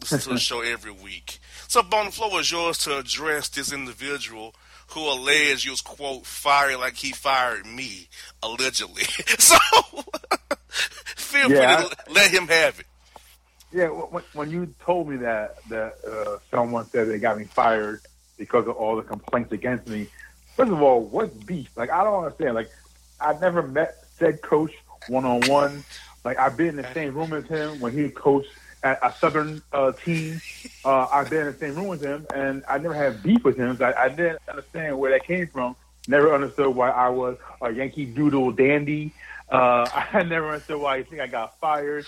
Listen 0.00 0.20
to 0.20 0.28
the 0.30 0.38
show 0.38 0.60
every 0.60 0.92
week. 0.92 1.38
So, 1.68 1.82
Bone, 1.82 2.06
the 2.06 2.12
floor 2.12 2.40
is 2.40 2.50
yours 2.50 2.78
to 2.78 2.98
address 2.98 3.48
this 3.48 3.72
individual 3.72 4.54
who 4.88 5.00
alleged 5.10 5.64
you 5.64 5.70
was 5.72 5.80
quote 5.80 6.26
fired 6.26 6.78
like 6.78 6.94
he 6.96 7.12
fired 7.12 7.66
me 7.66 8.08
allegedly. 8.42 9.02
so 9.38 9.56
feel 10.70 11.48
Yeah, 11.48 11.50
free 11.50 11.76
to 11.76 11.96
let 12.12 12.30
him 12.30 12.48
have 12.48 12.80
it. 12.80 12.86
Yeah, 13.72 13.88
when, 13.88 14.22
when 14.32 14.50
you 14.50 14.74
told 14.80 15.08
me 15.08 15.16
that 15.18 15.56
that 15.68 15.94
uh, 16.08 16.38
someone 16.50 16.86
said 16.86 17.08
they 17.08 17.18
got 17.18 17.38
me 17.38 17.44
fired 17.44 18.00
because 18.38 18.66
of 18.68 18.76
all 18.76 18.96
the 18.96 19.02
complaints 19.02 19.52
against 19.52 19.86
me, 19.88 20.08
first 20.56 20.72
of 20.72 20.80
all, 20.80 21.02
what's 21.02 21.34
beef? 21.44 21.70
Like 21.76 21.90
I 21.90 22.04
don't 22.04 22.24
understand. 22.24 22.54
Like 22.54 22.70
I've 23.20 23.40
never 23.40 23.62
met 23.62 24.04
said 24.18 24.42
coach 24.42 24.72
one 25.08 25.24
on 25.24 25.40
one. 25.48 25.84
Like 26.24 26.38
I've 26.38 26.56
been 26.56 26.68
in 26.68 26.76
the 26.76 26.94
same 26.94 27.14
room 27.14 27.32
as 27.32 27.46
him 27.46 27.80
when 27.80 27.92
he 27.92 28.08
coached 28.08 28.50
at 28.82 28.98
a 29.02 29.12
Southern 29.18 29.62
uh, 29.72 29.92
team. 29.92 30.40
Uh, 30.84 31.06
I've 31.10 31.30
been 31.30 31.46
in 31.46 31.52
the 31.52 31.58
same 31.58 31.74
room 31.74 31.88
with 31.88 32.02
him, 32.02 32.26
and 32.34 32.62
I 32.68 32.78
never 32.78 32.94
had 32.94 33.22
beef 33.22 33.44
with 33.44 33.56
him. 33.56 33.76
So 33.76 33.84
I, 33.84 34.04
I 34.04 34.08
didn't 34.08 34.40
understand 34.48 34.98
where 34.98 35.10
that 35.12 35.24
came 35.24 35.46
from. 35.46 35.76
Never 36.06 36.34
understood 36.34 36.74
why 36.74 36.90
I 36.90 37.08
was 37.08 37.38
a 37.62 37.72
Yankee 37.72 38.04
Doodle 38.04 38.52
dandy. 38.52 39.12
Uh, 39.50 39.88
I 40.12 40.22
never 40.22 40.48
understood 40.48 40.80
why 40.80 40.96
you 40.96 41.04
think 41.04 41.20
I 41.20 41.26
got 41.26 41.58
fired. 41.60 42.06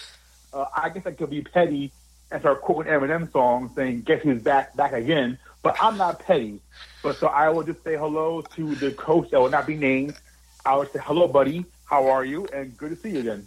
Uh, 0.53 0.67
I 0.75 0.91
guess 0.91 1.07
I 1.07 1.13
could 1.13 1.31
be 1.31 1.43
petty 1.43 1.93
and 2.31 2.41
start 2.41 2.61
quoting 2.61 2.93
Eminem 2.93 3.31
songs 3.33 3.75
saying, 3.75 4.03
guess 4.03 4.23
who's 4.23 4.43
back, 4.43 4.75
back 4.77 4.93
again. 4.93 5.39
But 5.63 5.77
I'm 5.81 5.97
not 5.97 6.21
petty. 6.21 6.61
But 7.03 7.17
so 7.17 7.27
I 7.29 7.49
will 7.51 7.63
just 7.63 7.83
say 7.83 7.97
hello 7.97 8.43
to 8.43 8.75
the 8.77 8.93
coach 8.93 9.31
that 9.31 9.41
will 9.41 9.51
not 9.51 9.67
be 9.67 9.77
named. 9.77 10.17
I 10.65 10.77
would 10.77 10.93
say, 10.93 11.01
hello, 11.03 11.29
buddy. 11.29 11.65
How 11.85 12.09
are 12.09 12.25
you? 12.25 12.47
And 12.53 12.77
good 12.77 12.91
to 12.91 12.97
see 12.97 13.11
you 13.11 13.21
again. 13.21 13.47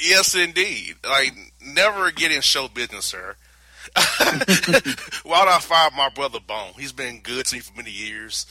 Yes, 0.00 0.34
indeed. 0.34 0.96
Like 1.04 1.32
never 1.60 2.10
get 2.10 2.32
in 2.32 2.40
show 2.40 2.68
business, 2.68 3.06
sir. 3.06 3.36
Why 3.96 5.40
would 5.40 5.48
I 5.48 5.58
fire 5.60 5.90
my 5.96 6.10
brother 6.10 6.38
Bone? 6.40 6.72
He's 6.78 6.92
been 6.92 7.20
good 7.20 7.46
to 7.46 7.56
me 7.56 7.60
for 7.60 7.76
many 7.76 7.90
years, 7.90 8.46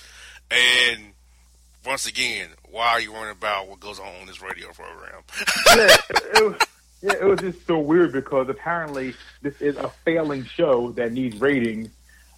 and 0.50 1.14
once 1.86 2.08
again, 2.08 2.50
why 2.70 2.90
are 2.90 3.00
you 3.00 3.14
worrying 3.14 3.32
about 3.32 3.68
what 3.68 3.80
goes 3.80 4.00
on 4.00 4.08
on 4.22 4.28
this 4.28 4.42
radio 4.42 4.68
program? 4.70 5.22
yeah, 5.76 5.96
it 6.10 6.68
yeah, 7.02 7.14
it 7.14 7.26
was 7.26 7.40
just 7.40 7.66
so 7.66 7.80
weird 7.80 8.12
because 8.12 8.50
apparently 8.50 9.14
this 9.42 9.62
is 9.62 9.78
a 9.78 9.90
failing 10.04 10.44
show 10.44 10.92
that 10.92 11.12
needs 11.12 11.40
ratings, 11.40 11.90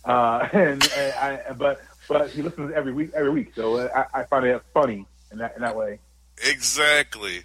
uh, 0.05 0.47
and, 0.53 0.83
and 0.95 1.13
I, 1.13 1.53
but 1.57 1.81
but 2.07 2.29
he 2.29 2.41
listens 2.41 2.73
every 2.73 2.93
week, 2.93 3.11
every 3.15 3.31
week. 3.31 3.53
So 3.55 3.79
I, 3.89 4.05
I 4.13 4.23
find 4.23 4.45
it 4.45 4.61
funny 4.73 5.05
in 5.31 5.39
that 5.39 5.55
in 5.55 5.61
that 5.61 5.75
way. 5.75 5.99
Exactly. 6.43 7.43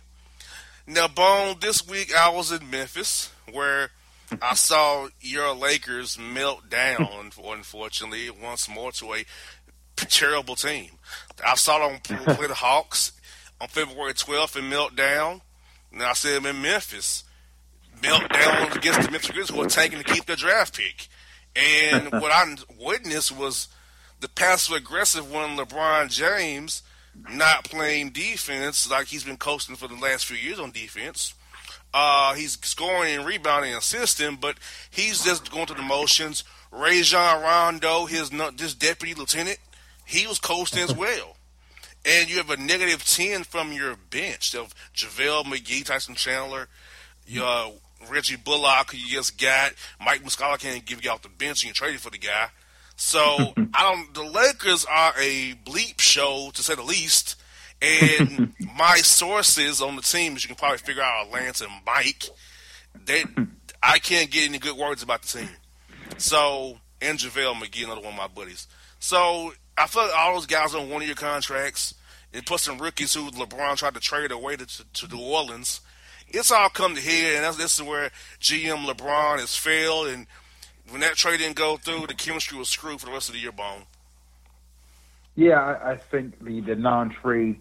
Now, 0.86 1.08
Bone, 1.08 1.56
this 1.60 1.86
week 1.86 2.14
I 2.16 2.28
was 2.28 2.52
in 2.52 2.70
Memphis 2.70 3.32
where 3.50 3.90
I 4.42 4.54
saw 4.54 5.08
your 5.20 5.54
Lakers 5.54 6.18
melt 6.18 6.68
down, 6.68 7.30
unfortunately, 7.42 8.30
once 8.30 8.68
more 8.68 8.92
to 8.92 9.14
a 9.14 9.24
terrible 9.96 10.56
team. 10.56 10.92
I 11.44 11.54
saw 11.54 11.88
them 11.88 11.98
play 12.34 12.46
the 12.46 12.54
Hawks 12.54 13.12
on 13.60 13.68
February 13.68 14.14
12th 14.14 14.56
and 14.56 14.70
melt 14.70 14.96
down. 14.96 15.42
Now 15.96 16.10
I 16.10 16.12
see 16.12 16.32
them 16.32 16.46
in 16.46 16.60
Memphis. 16.60 17.24
Melt 18.02 18.28
down 18.30 18.72
against 18.72 19.02
the 19.02 19.10
Memphis 19.10 19.30
Grizzlies 19.30 19.56
who 19.56 19.62
are 19.62 19.68
tanking 19.68 19.98
to 19.98 20.04
keep 20.04 20.26
their 20.26 20.36
draft 20.36 20.76
pick. 20.76 21.08
And 21.56 22.12
what 22.12 22.30
I 22.30 22.56
witnessed 22.78 23.36
was 23.36 23.68
the 24.20 24.28
passive 24.28 24.76
aggressive 24.76 25.30
one, 25.30 25.56
LeBron 25.56 26.10
James, 26.10 26.82
not 27.30 27.64
playing 27.64 28.10
defense 28.10 28.90
like 28.90 29.06
he's 29.06 29.24
been 29.24 29.38
coasting 29.38 29.76
for 29.76 29.88
the 29.88 29.94
last 29.94 30.26
few 30.26 30.36
years 30.36 30.58
on 30.58 30.70
defense. 30.70 31.34
Uh, 31.94 32.34
he's 32.34 32.58
scoring 32.60 33.14
and 33.14 33.26
rebounding 33.26 33.72
and 33.72 33.78
assisting, 33.78 34.36
but 34.36 34.58
he's 34.90 35.24
just 35.24 35.50
going 35.50 35.66
through 35.66 35.76
the 35.76 35.82
motions. 35.82 36.44
Ray 36.70 36.98
Rajon 36.98 37.42
Rondo, 37.42 38.04
his 38.04 38.28
this 38.56 38.74
deputy 38.74 39.14
lieutenant, 39.14 39.58
he 40.04 40.26
was 40.26 40.38
coasting 40.38 40.82
as 40.82 40.94
well. 40.96 41.35
And 42.06 42.30
you 42.30 42.36
have 42.36 42.50
a 42.50 42.56
negative 42.56 43.04
ten 43.04 43.42
from 43.44 43.72
your 43.72 43.96
bench 44.10 44.54
of 44.54 44.74
JaVale 44.94 45.44
McGee, 45.44 45.84
Tyson 45.84 46.14
Chandler, 46.14 46.68
uh, 47.40 47.70
Reggie 48.08 48.36
Bullock, 48.36 48.92
who 48.92 48.98
you 48.98 49.08
just 49.08 49.40
got. 49.40 49.72
Mike 50.00 50.22
Muscala 50.22 50.58
can't 50.58 50.84
give 50.84 51.04
you 51.04 51.10
off 51.10 51.22
the 51.22 51.28
bench, 51.28 51.64
and 51.64 51.70
you 51.70 51.74
traded 51.74 52.00
for 52.00 52.10
the 52.10 52.18
guy. 52.18 52.48
So 52.94 53.18
I 53.74 53.82
don't. 53.82 54.14
The 54.14 54.22
Lakers 54.22 54.84
are 54.84 55.14
a 55.18 55.54
bleep 55.64 56.00
show 56.00 56.50
to 56.54 56.62
say 56.62 56.74
the 56.74 56.82
least. 56.82 57.36
And 57.82 58.54
my 58.76 58.96
sources 58.98 59.82
on 59.82 59.96
the 59.96 60.02
team, 60.02 60.36
as 60.36 60.44
you 60.44 60.48
can 60.48 60.56
probably 60.56 60.78
figure 60.78 61.02
out, 61.02 61.30
Lance 61.30 61.60
and 61.60 61.72
Mike. 61.84 62.24
They, 63.04 63.24
I 63.82 63.98
can't 63.98 64.30
get 64.30 64.48
any 64.48 64.58
good 64.58 64.76
words 64.76 65.02
about 65.02 65.22
the 65.22 65.40
team. 65.40 65.50
So 66.18 66.78
and 67.00 67.18
JaVale 67.18 67.54
McGee, 67.54 67.84
another 67.84 68.00
one 68.00 68.12
of 68.12 68.18
my 68.18 68.28
buddies. 68.28 68.66
So 68.98 69.52
I 69.76 69.86
feel 69.86 70.02
like 70.02 70.16
all 70.16 70.34
those 70.34 70.46
guys 70.46 70.74
on 70.74 70.88
one 70.88 71.02
of 71.02 71.08
your 71.08 71.16
contracts, 71.16 71.94
and 72.32 72.44
plus 72.44 72.62
some 72.62 72.78
rookies 72.78 73.14
who 73.14 73.30
LeBron 73.30 73.76
tried 73.76 73.94
to 73.94 74.00
trade 74.00 74.30
away 74.30 74.56
to, 74.56 74.92
to, 74.92 75.08
New 75.08 75.22
Orleans. 75.22 75.80
It's 76.28 76.50
all 76.50 76.68
come 76.68 76.94
to 76.94 77.00
head, 77.00 77.44
and 77.44 77.56
this 77.56 77.78
is 77.78 77.82
where 77.82 78.10
GM 78.40 78.86
LeBron 78.86 79.38
has 79.38 79.56
failed. 79.56 80.08
And 80.08 80.26
when 80.90 81.00
that 81.00 81.14
trade 81.14 81.38
didn't 81.38 81.56
go 81.56 81.76
through, 81.76 82.06
the 82.06 82.14
chemistry 82.14 82.58
was 82.58 82.68
screwed 82.68 83.00
for 83.00 83.06
the 83.06 83.12
rest 83.12 83.28
of 83.28 83.34
the 83.34 83.40
year. 83.40 83.52
Bone. 83.52 83.82
Yeah, 85.34 85.60
I, 85.60 85.92
I 85.92 85.96
think 85.96 86.42
the 86.42 86.60
the 86.60 86.74
non-trade 86.76 87.60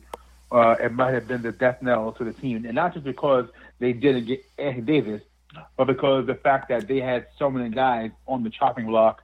uh, 0.51 0.75
it 0.81 0.93
might 0.93 1.13
have 1.13 1.27
been 1.27 1.41
the 1.41 1.51
death 1.51 1.81
knell 1.81 2.11
to 2.13 2.23
the 2.23 2.33
team, 2.33 2.65
and 2.65 2.75
not 2.75 2.93
just 2.93 3.05
because 3.05 3.47
they 3.79 3.93
didn't 3.93 4.25
get 4.25 4.45
Anthony 4.57 4.81
Davis, 4.81 5.21
but 5.77 5.85
because 5.85 6.25
the 6.25 6.35
fact 6.35 6.69
that 6.69 6.87
they 6.87 6.99
had 6.99 7.27
so 7.37 7.49
many 7.49 7.69
guys 7.69 8.11
on 8.27 8.43
the 8.43 8.49
chopping 8.49 8.87
block, 8.87 9.21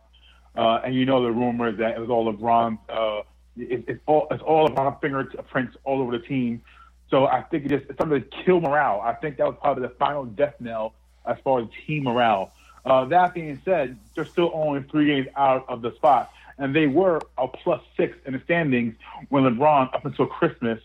uh, 0.56 0.82
and 0.84 0.94
you 0.94 1.06
know 1.06 1.24
the 1.24 1.32
rumors 1.32 1.78
that 1.78 1.96
it 1.96 2.00
was 2.00 2.10
all 2.10 2.32
LeBron's. 2.32 2.80
uh, 2.90 3.22
it, 3.58 3.86
it's 3.88 4.02
all 4.06 4.28
it's 4.32 4.44
all 4.44 4.68
LeBron 4.70 5.02
fingerprints 5.02 5.78
all 5.84 6.02
over 6.02 6.18
the 6.18 6.24
team. 6.26 6.62
So 7.10 7.26
I 7.26 7.42
think 7.42 7.66
it 7.66 7.70
just 7.70 7.86
it's 7.90 7.98
something 7.98 8.22
to 8.22 8.28
kill 8.46 8.62
morale. 8.62 9.02
I 9.02 9.14
think 9.14 9.38
that 9.38 9.48
was 9.48 9.58
probably 9.62 9.84
the 9.84 9.94
final 9.96 10.26
death 10.26 10.56
knell 10.60 10.94
as 11.26 11.38
far 11.44 11.62
as 11.62 11.68
team 11.86 12.04
morale. 12.04 12.52
Uh, 12.86 13.06
that 13.06 13.34
being 13.34 13.62
said, 13.64 13.98
they're 14.16 14.26
still 14.26 14.52
only 14.54 14.84
three 14.90 15.06
games 15.06 15.28
out 15.36 15.66
of 15.70 15.82
the 15.82 15.94
spot, 15.96 16.32
and 16.58 16.76
they 16.76 16.88
were 16.88 17.20
a 17.38 17.48
plus 17.48 17.82
six 17.96 18.18
in 18.26 18.34
the 18.34 18.42
standings 18.46 18.96
when 19.30 19.44
LeBron 19.44 19.94
up 19.94 20.04
until 20.06 20.26
Christmas, 20.26 20.82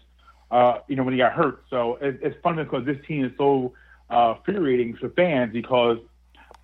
uh, 0.50 0.80
you 0.88 0.96
know, 0.96 1.04
when 1.04 1.14
he 1.14 1.18
got 1.18 1.32
hurt. 1.32 1.64
So 1.70 1.96
it, 1.96 2.18
it's 2.22 2.36
funny 2.42 2.64
because 2.64 2.84
this 2.84 2.98
team 3.06 3.24
is 3.24 3.32
so 3.38 3.72
uh, 4.10 4.34
infuriating 4.38 4.96
for 4.96 5.08
fans 5.10 5.52
because 5.52 5.98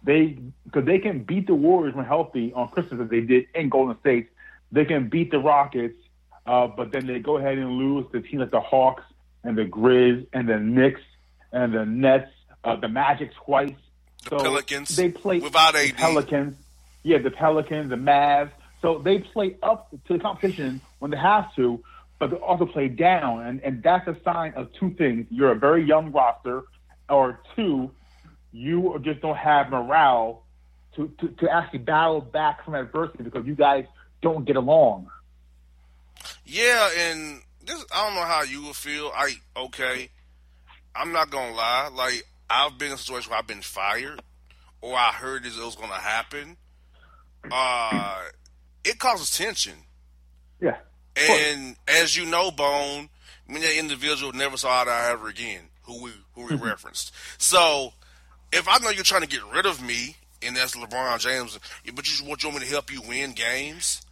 they 0.03 0.39
because 0.65 0.85
they 0.85 0.99
can 0.99 1.23
beat 1.23 1.47
the 1.47 1.55
Warriors 1.55 1.95
when 1.95 2.05
healthy 2.05 2.53
on 2.55 2.69
Christmas 2.69 3.01
as 3.01 3.09
they 3.09 3.21
did 3.21 3.47
in 3.55 3.69
Golden 3.69 3.99
State. 4.01 4.29
They 4.73 4.87
can 4.87 5.09
beat 5.09 5.31
the 5.31 5.39
Rockets, 5.39 5.99
uh, 6.47 6.67
but 6.67 6.93
then 6.93 7.07
they 7.07 7.19
go 7.19 7.37
ahead 7.37 7.59
and 7.59 7.73
lose 7.73 8.07
to 8.13 8.23
teams 8.23 8.41
like 8.41 8.51
the 8.51 8.61
Hawks 8.61 9.05
and 9.45 9.57
the 9.57 9.65
Grizz 9.65 10.27
and 10.33 10.49
the 10.49 10.59
Knicks 10.59 11.03
and 11.53 11.75
the 11.75 11.85
Nets, 11.85 12.31
uh, 12.65 12.77
the 12.77 12.89
Magic 12.89 13.35
twice. 13.35 13.75
The 14.25 14.31
so 14.31 14.39
Pelicans 14.39 14.97
They 14.97 15.11
play 15.11 15.41
without 15.41 15.75
the 15.75 15.89
AD. 15.89 15.97
Pelicans. 15.97 16.57
Yeah, 17.03 17.19
the 17.19 17.31
Pelicans, 17.31 17.91
the 17.91 17.97
Mavs. 17.97 18.51
So 18.81 18.99
they 18.99 19.19
play 19.19 19.57
up 19.63 19.91
to 19.91 20.13
the 20.15 20.19
competition 20.19 20.81
when 20.99 21.11
they 21.11 21.17
have 21.17 21.55
to, 21.57 21.85
but 22.19 22.31
they 22.31 22.37
also 22.37 22.67
play 22.67 22.89
down, 22.89 23.47
and 23.47 23.61
and 23.63 23.83
that's 23.83 24.07
a 24.09 24.17
sign 24.25 24.55
of 24.55 24.73
two 24.73 24.91
things: 24.95 25.27
you're 25.31 25.53
a 25.53 25.59
very 25.59 25.85
young 25.85 26.11
roster, 26.13 26.63
or 27.09 27.41
two, 27.55 27.91
you 28.53 28.99
just 29.03 29.21
don't 29.21 29.37
have 29.37 29.71
morale 29.71 30.45
to 30.97 31.13
to, 31.21 31.29
to 31.29 31.51
actually 31.51 31.81
battle 31.81 32.21
back 32.21 32.65
from 32.65 32.75
adversity 32.75 33.25
because 33.25 33.47
you 33.47 33.55
guys 33.55 33.85
don't 34.23 34.45
get 34.45 34.57
along. 34.57 35.09
Yeah, 36.45 36.89
and 36.97 37.43
this 37.67 37.85
I 37.95 38.07
don't 38.07 38.15
know 38.15 38.25
how 38.25 38.43
you 38.43 38.63
would 38.67 38.77
feel. 38.77 39.11
I 39.15 39.35
okay. 39.57 40.09
I'm 40.95 41.13
not 41.13 41.31
gonna 41.31 41.55
lie. 41.55 41.91
Like 41.95 42.27
I've 42.49 42.79
been 42.79 42.89
in 42.89 42.95
a 42.95 42.99
situation 42.99 43.31
where 43.31 43.39
I've 43.39 43.47
been 43.47 43.63
fired, 43.63 44.23
or 44.81 44.95
I 44.95 45.13
heard 45.13 45.45
this 45.45 45.59
it 45.59 45.65
was 45.65 45.77
gonna 45.77 45.95
happen. 45.95 46.57
Uh, 47.51 48.21
it 48.85 48.99
causes 48.99 49.37
tension. 49.37 49.75
Yeah. 50.61 50.77
And 51.17 51.77
as 51.89 52.17
you 52.17 52.25
know, 52.25 52.51
Bone, 52.51 53.09
I 53.49 53.53
mean, 53.53 53.63
that 53.63 53.79
individual 53.79 54.33
never 54.33 54.57
saw 54.57 54.83
eye 54.83 54.85
to 54.85 54.91
eye 54.91 55.11
ever 55.11 55.29
again. 55.29 55.63
Who 55.83 56.03
we 56.05 56.11
who 56.35 56.47
we 56.47 56.55
referenced. 56.57 57.13
So 57.39 57.93
if 58.53 58.69
I 58.69 58.79
know 58.79 58.91
you're 58.91 59.05
trying 59.05 59.23
to 59.23 59.29
get 59.29 59.43
rid 59.53 59.67
of 59.67 59.83
me, 59.83 60.17
and 60.43 60.57
that's 60.57 60.77
LeBron 60.77 61.19
James, 61.21 61.59
but 61.95 62.21
you 62.21 62.27
want 62.27 62.43
you 62.43 62.51
want 62.51 62.61
me 62.61 62.67
to 62.67 62.73
help 62.73 62.93
you 62.93 63.03
win 63.03 63.33
games, 63.33 64.03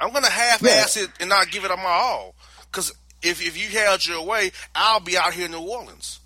I'm 0.00 0.12
gonna 0.12 0.30
half-ass 0.30 0.96
it 0.96 1.10
and 1.20 1.28
not 1.28 1.50
give 1.50 1.64
it 1.64 1.68
my 1.70 1.84
all. 1.84 2.34
Because 2.70 2.92
if 3.22 3.40
if 3.40 3.56
you 3.56 3.68
held 3.78 4.06
your 4.06 4.24
way, 4.24 4.52
I'll 4.74 5.00
be 5.00 5.16
out 5.16 5.32
here 5.34 5.46
in 5.46 5.52
New 5.52 5.60
Orleans. 5.60 6.20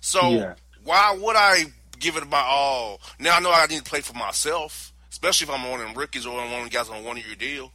So 0.00 0.30
Yeah. 0.32 0.54
why 0.84 1.16
would 1.20 1.36
I 1.36 1.64
give 1.98 2.16
it 2.16 2.28
my 2.28 2.40
all? 2.40 3.00
Now 3.18 3.36
I 3.36 3.40
know 3.40 3.52
I 3.52 3.66
need 3.66 3.78
to 3.78 3.82
play 3.90 4.00
for 4.00 4.14
myself, 4.14 4.92
especially 5.10 5.46
if 5.46 5.50
I'm 5.54 5.68
one 5.70 5.80
of 5.80 5.86
them 5.86 5.96
rookies 5.96 6.26
or 6.26 6.34
one 6.34 6.44
of 6.46 6.50
them 6.50 6.68
guys 6.68 6.88
on 6.88 7.04
one 7.04 7.16
year 7.16 7.34
deal. 7.38 7.72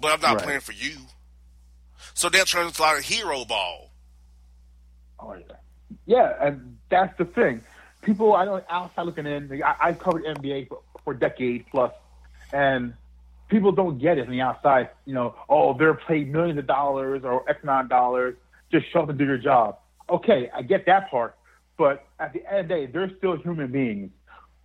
But 0.00 0.12
I'm 0.12 0.20
not 0.20 0.36
Right. 0.36 0.44
playing 0.44 0.60
for 0.60 0.72
you. 0.72 0.96
So 2.14 2.28
that 2.28 2.46
turns 2.46 2.68
into 2.68 2.82
a 2.82 2.84
lot 2.84 2.98
of 2.98 3.04
hero 3.04 3.44
ball. 3.44 3.90
Oh 5.18 5.34
yeah, 5.34 5.56
yeah, 6.06 6.34
and 6.40 6.78
that's 6.88 7.16
the 7.18 7.24
thing. 7.26 7.60
People, 8.02 8.34
I 8.34 8.44
know 8.46 8.62
outside 8.70 9.02
looking 9.02 9.26
in. 9.26 9.48
like, 9.48 9.62
I, 9.62 9.76
I've 9.88 9.98
covered 9.98 10.24
NBA 10.24 10.68
for, 10.68 10.80
for 11.04 11.12
a 11.12 11.18
decade 11.18 11.66
plus, 11.70 11.92
and 12.52 12.94
people 13.50 13.72
don't 13.72 13.98
get 13.98 14.16
it 14.18 14.24
from 14.24 14.32
the 14.32 14.40
outside. 14.40 14.90
You 15.04 15.14
know, 15.14 15.34
oh, 15.48 15.76
they're 15.76 15.94
paid 15.94 16.32
millions 16.32 16.58
of 16.58 16.66
dollars 16.66 17.22
or 17.24 17.48
X 17.48 17.58
amount 17.62 17.86
of 17.86 17.90
dollars. 17.90 18.36
Just 18.72 18.86
show 18.92 19.00
up 19.00 19.08
and 19.08 19.18
do 19.18 19.24
your 19.24 19.38
job. 19.38 19.78
Okay, 20.08 20.50
I 20.54 20.62
get 20.62 20.86
that 20.86 21.10
part, 21.10 21.36
but 21.76 22.06
at 22.18 22.32
the 22.32 22.40
end 22.48 22.60
of 22.60 22.68
the 22.68 22.74
day, 22.74 22.86
they're 22.86 23.10
still 23.18 23.36
human 23.36 23.70
beings 23.70 24.10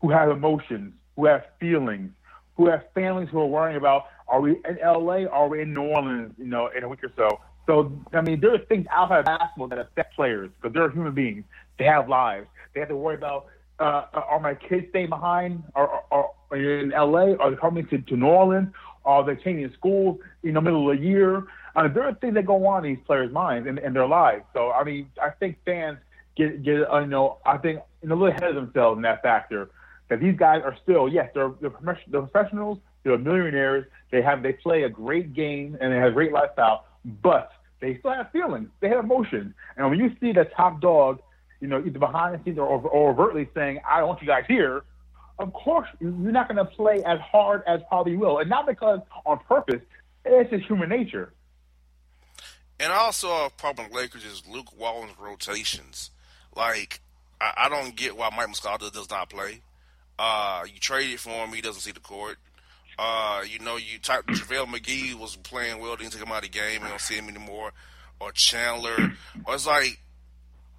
who 0.01 0.09
have 0.09 0.29
emotions, 0.29 0.93
who 1.15 1.25
have 1.25 1.43
feelings, 1.59 2.11
who 2.55 2.67
have 2.67 2.83
families 2.93 3.29
who 3.31 3.39
are 3.39 3.45
worrying 3.47 3.77
about 3.77 4.05
are 4.27 4.41
we 4.41 4.51
in 4.51 4.77
LA, 4.83 5.25
are 5.25 5.47
we 5.47 5.61
in 5.61 5.73
New 5.73 5.83
Orleans, 5.83 6.33
you 6.37 6.45
know, 6.45 6.69
in 6.75 6.83
a 6.83 6.89
week 6.89 7.03
or 7.03 7.11
so. 7.15 7.39
So 7.67 7.91
I 8.13 8.21
mean, 8.21 8.39
there 8.39 8.53
are 8.53 8.59
things 8.59 8.85
outside 8.91 9.19
of 9.19 9.25
basketball 9.25 9.67
that 9.67 9.79
affect 9.79 10.15
players 10.15 10.49
because 10.55 10.73
they're 10.73 10.89
human 10.89 11.13
beings. 11.13 11.43
They 11.77 11.85
have 11.85 12.09
lives. 12.09 12.47
They 12.73 12.79
have 12.79 12.89
to 12.89 12.95
worry 12.95 13.15
about 13.15 13.47
uh, 13.79 14.05
are 14.13 14.39
my 14.39 14.55
kids 14.55 14.87
staying 14.89 15.09
behind 15.09 15.63
or, 15.75 16.03
or 16.11 16.31
in 16.55 16.89
LA? 16.89 17.35
Are 17.39 17.51
they 17.51 17.57
coming 17.57 17.85
to, 17.87 17.97
to 17.99 18.15
New 18.15 18.27
Orleans? 18.27 18.69
Are 19.05 19.23
they 19.23 19.35
changing 19.41 19.71
schools 19.73 20.19
in 20.43 20.55
the 20.55 20.61
middle 20.61 20.89
of 20.89 20.97
the 20.97 21.03
year? 21.03 21.43
Uh, 21.75 21.87
there 21.87 22.03
are 22.03 22.13
things 22.15 22.33
that 22.35 22.45
go 22.45 22.65
on 22.67 22.85
in 22.85 22.95
these 22.95 23.03
players' 23.05 23.31
minds 23.31 23.67
and, 23.67 23.77
and 23.79 23.95
their 23.95 24.07
lives. 24.07 24.43
So 24.53 24.71
I 24.71 24.83
mean, 24.83 25.09
I 25.21 25.29
think 25.29 25.57
fans 25.65 25.99
get 26.35 26.63
get 26.63 26.89
uh, 26.91 26.99
you 26.99 27.07
know 27.07 27.37
I 27.45 27.57
think 27.57 27.79
a 28.03 28.07
little 28.07 28.27
ahead 28.27 28.43
of 28.43 28.55
themselves 28.55 28.97
in 28.97 29.01
that 29.03 29.21
factor. 29.21 29.69
That 30.09 30.19
these 30.19 30.37
guys 30.37 30.61
are 30.63 30.75
still 30.83 31.09
yes 31.09 31.29
they're 31.33 31.51
they're, 31.61 31.99
they're 32.07 32.21
professionals. 32.21 32.79
They're 33.03 33.17
millionaires. 33.17 33.85
They 34.11 34.21
have 34.21 34.41
they 34.41 34.53
play 34.53 34.83
a 34.83 34.89
great 34.89 35.33
game 35.33 35.77
and 35.79 35.91
they 35.91 35.97
have 35.97 36.09
a 36.09 36.13
great 36.13 36.31
lifestyle, 36.31 36.85
but 37.21 37.51
they 37.79 37.97
still 37.99 38.11
have 38.11 38.31
feelings. 38.31 38.69
They 38.79 38.89
have 38.89 39.03
emotions. 39.03 39.53
And 39.77 39.89
when 39.89 39.99
you 39.99 40.15
see 40.19 40.31
the 40.31 40.45
top 40.45 40.81
dog, 40.81 41.21
you 41.59 41.67
know, 41.67 41.83
either 41.85 41.99
behind 41.99 42.39
the 42.39 42.43
scenes 42.43 42.57
or, 42.57 42.67
or 42.67 43.11
overtly 43.11 43.49
saying, 43.53 43.79
"I 43.87 43.99
don't 43.99 44.07
want 44.07 44.21
you 44.21 44.27
guys 44.27 44.45
here," 44.47 44.83
of 45.39 45.53
course 45.53 45.87
you're 45.99 46.11
not 46.11 46.47
going 46.47 46.57
to 46.57 46.65
play 46.65 47.03
as 47.03 47.19
hard 47.19 47.63
as 47.67 47.81
probably 47.87 48.15
will, 48.15 48.39
and 48.39 48.49
not 48.49 48.67
because 48.67 48.99
on 49.25 49.39
purpose. 49.39 49.81
It's 50.23 50.49
just 50.49 50.65
human 50.65 50.89
nature. 50.89 51.33
And 52.79 52.91
also 52.91 53.45
a 53.45 53.49
problem 53.49 53.89
with 53.89 53.97
Lakers 53.97 54.25
is 54.25 54.43
Luke 54.49 54.77
Walton's 54.77 55.17
rotations. 55.19 56.11
Like, 56.55 56.99
I, 57.39 57.53
I 57.57 57.69
don't 57.69 57.95
get 57.95 58.17
why 58.17 58.29
Mike 58.35 58.47
Muscala 58.47 58.91
does 58.91 59.09
not 59.09 59.29
play. 59.29 59.61
Uh, 60.17 60.63
you 60.65 60.79
traded 60.79 61.19
for 61.19 61.29
him, 61.29 61.53
he 61.53 61.61
doesn't 61.61 61.81
see 61.81 61.91
the 61.91 61.99
court. 61.99 62.37
Uh, 62.97 63.43
you 63.47 63.59
know, 63.59 63.77
you 63.77 63.99
type 63.99 64.25
JaVale 64.27 64.67
McGee 64.67 65.13
was 65.13 65.35
playing 65.37 65.79
well, 65.79 65.95
didn't 65.95 66.13
take 66.13 66.21
him 66.21 66.31
out 66.31 66.37
of 66.37 66.43
the 66.43 66.49
game, 66.49 66.81
you 66.81 66.89
don't 66.89 67.01
see 67.01 67.15
him 67.15 67.29
anymore. 67.29 67.71
Or 68.19 68.31
Chandler. 68.31 69.13
Or 69.45 69.55
it's 69.55 69.67
like, 69.67 70.01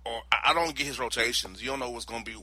or 0.04 0.22
I 0.32 0.50
I 0.50 0.54
don't 0.54 0.74
get 0.74 0.86
his 0.86 0.98
rotations. 0.98 1.62
You 1.62 1.68
don't 1.68 1.80
know 1.80 1.90
what's 1.90 2.06
going 2.06 2.24
to 2.24 2.30
be 2.30 2.38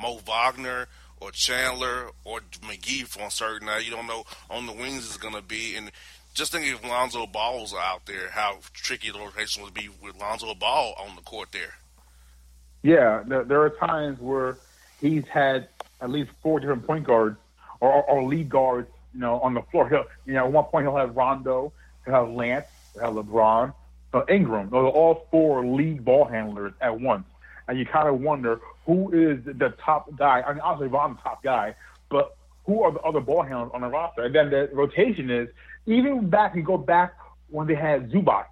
Mo 0.00 0.20
Wagner 0.26 0.88
or 1.20 1.30
Chandler 1.30 2.10
or 2.24 2.40
McGee 2.62 3.06
for 3.06 3.30
certain 3.30 3.66
night. 3.66 3.84
You 3.84 3.90
don't 3.90 4.06
know 4.06 4.24
on 4.50 4.66
the 4.66 4.72
wings 4.72 5.08
is 5.08 5.16
going 5.16 5.34
to 5.34 5.42
be. 5.42 5.74
And 5.76 5.90
just 6.34 6.52
think 6.52 6.66
if 6.66 6.84
Lonzo 6.84 7.26
Ball's 7.26 7.74
out 7.74 8.06
there, 8.06 8.30
how 8.30 8.58
tricky 8.72 9.10
the 9.10 9.18
rotation 9.18 9.62
would 9.62 9.74
be 9.74 9.88
with 10.02 10.18
Lonzo 10.20 10.54
Ball 10.54 10.94
on 10.98 11.16
the 11.16 11.22
court 11.22 11.52
there. 11.52 11.74
Yeah, 12.82 13.22
there, 13.26 13.62
are 13.62 13.70
times 13.70 14.20
where 14.20 14.58
he's 15.00 15.26
had 15.26 15.68
at 16.00 16.10
least 16.10 16.30
four 16.42 16.60
different 16.60 16.86
point 16.86 17.04
guards 17.04 17.36
or, 17.80 18.04
or 18.04 18.22
lead 18.24 18.48
guards, 18.48 18.88
you 19.12 19.20
know, 19.20 19.40
on 19.40 19.54
the 19.54 19.62
floor. 19.62 19.88
He'll, 19.88 20.04
you 20.24 20.34
know, 20.34 20.44
at 20.44 20.52
one 20.52 20.64
point 20.64 20.86
he'll 20.86 20.96
have 20.96 21.16
Rondo, 21.16 21.72
he'll 22.04 22.14
have 22.14 22.28
Lance, 22.28 22.66
he'll 22.94 23.14
have 23.14 23.14
LeBron, 23.14 23.74
so 24.12 24.24
Ingram. 24.28 24.70
Those 24.70 24.84
are 24.84 24.96
all 24.96 25.26
four 25.30 25.66
lead 25.66 26.04
ball 26.04 26.26
handlers 26.26 26.74
at 26.80 27.00
once, 27.00 27.26
and 27.66 27.78
you 27.78 27.86
kind 27.86 28.08
of 28.08 28.20
wonder 28.20 28.60
who 28.86 29.10
is 29.12 29.44
the 29.44 29.74
top 29.84 30.16
guy. 30.16 30.42
I 30.42 30.52
mean, 30.52 30.62
obviously 30.62 30.88
Ron's 30.96 31.16
the 31.18 31.22
top 31.22 31.42
guy, 31.42 31.74
but 32.08 32.36
who 32.64 32.82
are 32.82 32.92
the 32.92 33.00
other 33.00 33.20
ball 33.20 33.42
handlers 33.42 33.70
on 33.74 33.80
the 33.82 33.88
roster? 33.88 34.22
And 34.22 34.34
then 34.34 34.50
the 34.50 34.70
rotation 34.72 35.30
is 35.30 35.48
even 35.86 36.30
back. 36.30 36.54
You 36.54 36.62
go 36.62 36.78
back 36.78 37.14
when 37.48 37.66
they 37.66 37.74
had 37.74 38.10
Zubac, 38.10 38.46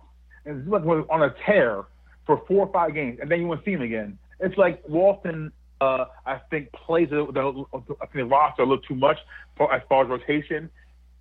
and 0.45 0.67
Zubac 0.67 0.83
was 0.83 1.07
on 1.09 1.23
a 1.23 1.35
tear 1.47 1.85
for 2.27 2.43
four 2.47 2.67
or 2.67 2.73
five 2.73 2.95
games, 2.95 3.19
and 3.21 3.31
then 3.31 3.41
you 3.41 3.47
won't 3.47 3.65
see 3.65 3.73
him 3.73 3.83
again. 3.83 4.19
It's 4.41 4.57
like 4.57 4.83
Walton, 4.89 5.53
uh, 5.81 6.07
I 6.27 6.41
think, 6.51 6.73
plays 6.73 7.11
the, 7.11 7.27
the, 7.33 7.65
I 8.01 8.07
think 8.07 8.15
the 8.15 8.25
roster 8.25 8.63
a 8.63 8.67
little 8.67 8.83
too 8.83 8.95
much 8.95 9.19
for, 9.57 9.73
as 9.73 9.83
far 9.89 10.05
as 10.05 10.11
rotation, 10.11 10.71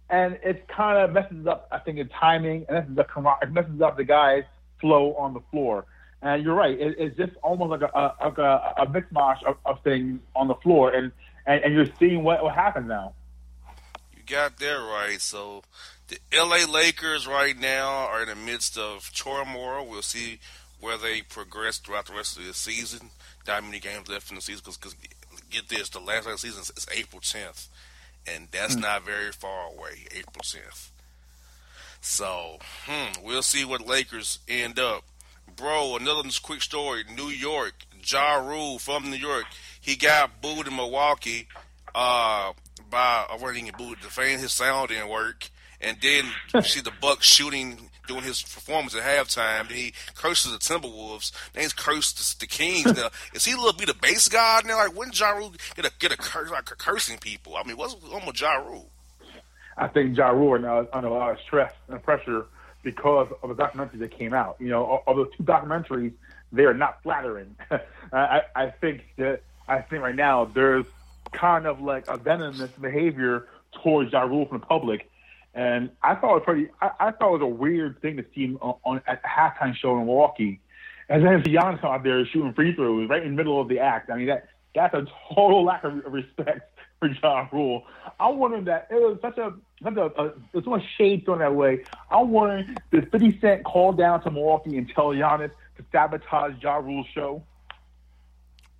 and 0.09 0.39
it 0.43 0.67
kind 0.67 0.97
of 0.97 1.11
messes 1.11 1.45
up. 1.47 1.67
I 1.71 1.79
think 1.79 1.97
the 1.97 2.05
timing 2.19 2.65
and 2.69 2.95
messes 2.95 2.97
up, 2.97 3.39
it 3.41 3.51
messes 3.51 3.81
up 3.81 3.97
the 3.97 4.03
guys' 4.03 4.43
flow 4.79 5.13
on 5.15 5.33
the 5.33 5.41
floor. 5.51 5.85
And 6.23 6.41
you're 6.43 6.55
right, 6.55 6.79
it, 6.79 6.95
it's 6.97 7.17
just 7.17 7.33
almost 7.43 7.69
like 7.71 7.81
a, 7.81 7.91
a, 7.93 8.15
like 8.23 8.37
a, 8.37 8.73
a 8.77 8.87
mixmash 8.87 9.43
of, 9.43 9.57
of 9.65 9.83
things 9.83 10.21
on 10.35 10.47
the 10.47 10.55
floor, 10.55 10.89
and, 10.91 11.11
and, 11.45 11.63
and 11.65 11.73
you're 11.75 11.93
seeing 11.99 12.23
what, 12.23 12.41
will 12.41 12.49
happen 12.49 12.87
now. 12.87 13.13
You 14.15 14.23
got 14.25 14.57
that 14.57 14.73
right. 14.73 15.19
So 15.19 15.63
the 16.07 16.17
LA 16.33 16.65
Lakers 16.71 17.27
right 17.27 17.59
now 17.59 17.89
are 18.07 18.21
in 18.23 18.29
the 18.29 18.35
midst 18.35 18.77
of 18.77 19.11
turmoil. 19.13 19.85
We'll 19.85 20.01
see 20.01 20.39
where 20.79 20.97
they 20.97 21.21
progress 21.21 21.77
throughout 21.77 22.05
the 22.05 22.13
rest 22.13 22.37
of 22.37 22.45
the 22.45 22.53
season. 22.53 23.09
Not 23.45 23.63
many 23.65 23.79
games 23.79 24.07
left 24.07 24.29
in 24.29 24.35
the 24.35 24.41
season 24.41 24.63
because 24.65 24.95
get 25.49 25.67
this, 25.67 25.89
the 25.89 25.99
last 25.99 26.25
of 26.25 26.31
the 26.31 26.37
season 26.37 26.61
is 26.61 26.87
April 26.95 27.19
10th, 27.21 27.67
and 28.25 28.47
that's 28.51 28.75
Hmm. 28.75 28.81
not 28.81 29.05
very 29.05 29.31
far 29.33 29.67
away. 29.67 30.05
April 30.15 30.41
10th. 30.41 30.89
So, 32.01 32.59
hmm, 32.85 33.23
we'll 33.23 33.41
see 33.43 33.63
what 33.65 33.85
Lakers 33.85 34.39
end 34.47 34.79
up. 34.79 35.03
Bro, 35.55 35.97
another 35.97 36.27
quick 36.41 36.61
story. 36.61 37.03
New 37.15 37.29
York, 37.29 37.73
Ja 38.03 38.35
Rule 38.35 38.79
from 38.79 39.09
New 39.09 39.17
York, 39.17 39.45
he 39.79 39.95
got 39.95 40.41
booed 40.41 40.67
in 40.67 40.75
Milwaukee 40.75 41.47
uh, 41.93 42.53
by, 42.89 43.25
what 43.39 43.53
did 43.53 43.63
he 43.63 43.71
booed? 43.71 43.99
The 44.01 44.09
fan, 44.09 44.39
his 44.39 44.51
sound 44.51 44.89
didn't 44.89 45.09
work. 45.09 45.49
And 45.79 45.97
then 46.01 46.25
you 46.53 46.61
see 46.61 46.81
the 46.81 46.93
Bucks 47.01 47.27
shooting, 47.27 47.89
doing 48.07 48.23
his 48.23 48.41
performance 48.41 48.95
at 48.95 49.03
halftime. 49.03 49.69
He 49.69 49.93
curses 50.15 50.51
the 50.51 50.57
Timberwolves. 50.57 51.31
Then 51.51 51.63
he's 51.63 51.73
cursed 51.73 52.17
the, 52.17 52.45
the 52.45 52.47
Kings. 52.47 52.95
now, 52.95 53.09
is 53.33 53.45
he 53.45 53.53
little 53.53 53.73
bit 53.73 53.89
of 53.89 53.99
base 53.99 54.29
god 54.29 54.65
now? 54.65 54.77
Like, 54.77 54.97
when 54.97 55.11
Ja 55.11 55.31
Rule 55.31 55.53
get 55.75 55.85
a, 55.85 55.91
get 55.99 56.13
a 56.13 56.17
curse, 56.17 56.49
like 56.49 56.65
cursing 56.65 57.17
people? 57.17 57.57
I 57.57 57.63
mean, 57.67 57.77
what's 57.77 57.95
on 58.13 58.25
with 58.25 58.39
Ja 58.39 58.53
Rule? 58.53 58.89
I 59.77 59.87
think 59.87 60.15
Ja 60.17 60.29
Rule 60.29 60.59
now 60.59 60.81
is 60.81 60.87
under 60.93 61.09
a 61.09 61.13
lot 61.13 61.31
of 61.31 61.39
stress 61.41 61.73
and 61.89 62.01
pressure 62.01 62.45
because 62.83 63.27
of 63.41 63.49
the 63.49 63.55
documentary 63.55 63.99
that 63.99 64.11
came 64.11 64.33
out. 64.33 64.57
You 64.59 64.69
know, 64.69 65.03
of 65.07 65.15
those 65.15 65.29
two 65.35 65.43
documentaries, 65.43 66.13
they 66.51 66.63
are 66.63 66.73
not 66.73 67.01
flattering. 67.01 67.55
I, 68.13 68.41
I 68.55 68.69
think 68.69 69.05
that 69.17 69.41
I 69.67 69.81
think 69.81 70.03
right 70.03 70.15
now 70.15 70.45
there's 70.45 70.85
kind 71.31 71.65
of 71.65 71.81
like 71.81 72.07
a 72.07 72.17
venomous 72.17 72.71
behavior 72.71 73.47
towards 73.81 74.11
Ja 74.11 74.21
Rule 74.21 74.45
from 74.45 74.59
the 74.59 74.65
public, 74.65 75.09
and 75.53 75.89
I 76.03 76.15
thought 76.15 76.31
it 76.31 76.35
was 76.35 76.43
pretty. 76.45 76.69
I, 76.81 76.91
I 76.99 77.11
thought 77.11 77.35
it 77.35 77.39
was 77.39 77.41
a 77.41 77.47
weird 77.47 78.01
thing 78.01 78.17
to 78.17 78.25
see 78.35 78.45
him 78.45 78.57
on, 78.61 78.75
on 78.83 79.01
at 79.07 79.21
the 79.21 79.27
halftime 79.27 79.75
show 79.75 79.97
in 79.97 80.05
Milwaukee, 80.05 80.59
and 81.09 81.25
then 81.25 81.41
Giannis 81.41 81.83
out 81.83 82.03
there 82.03 82.25
shooting 82.25 82.53
free 82.53 82.75
throws 82.75 83.09
right 83.09 83.23
in 83.23 83.31
the 83.31 83.37
middle 83.37 83.59
of 83.59 83.67
the 83.67 83.79
act. 83.79 84.09
I 84.09 84.17
mean 84.17 84.27
that 84.27 84.47
that's 84.75 84.93
a 84.93 85.05
total 85.33 85.63
lack 85.63 85.83
of 85.83 86.03
respect 86.05 86.72
for 87.03 87.27
Ja 87.27 87.47
Rule. 87.51 87.83
I'm 88.19 88.37
wondering 88.37 88.65
that 88.65 88.87
it 88.89 88.95
was 88.95 89.17
such 89.21 89.37
a 89.37 89.53
such 89.83 89.95
a, 89.97 90.05
a 90.05 90.33
there's 90.51 90.63
so 90.63 90.71
much 90.71 90.83
shade 90.97 91.25
thrown 91.25 91.39
that 91.39 91.53
way. 91.55 91.83
I'm 92.09 92.29
wondering 92.29 92.75
did 92.91 93.11
50 93.11 93.39
Cent 93.39 93.63
call 93.63 93.91
down 93.93 94.23
to 94.23 94.31
Milwaukee 94.31 94.77
and 94.77 94.89
tell 94.89 95.07
Giannis 95.09 95.51
to 95.77 95.85
sabotage 95.91 96.53
Ja 96.61 96.75
Rule's 96.75 97.07
show? 97.13 97.43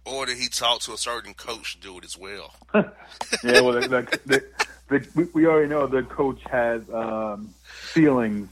Or 0.05 0.25
did 0.25 0.37
he 0.37 0.49
talk 0.49 0.81
to 0.81 0.93
a 0.93 0.97
certain 0.97 1.33
coach 1.33 1.75
to 1.75 1.79
do 1.81 1.97
it 1.97 2.03
as 2.03 2.17
well? 2.17 2.53
yeah, 2.75 3.61
well, 3.61 3.71
the, 3.71 3.81
the, 3.87 4.19
the, 4.25 4.43
the, 4.89 5.07
we- 5.15 5.23
we 5.33 5.45
already 5.47 5.69
know 5.69 5.87
the 5.87 6.03
coach 6.03 6.41
has 6.51 6.81
um, 6.89 7.53
feelings, 7.63 8.49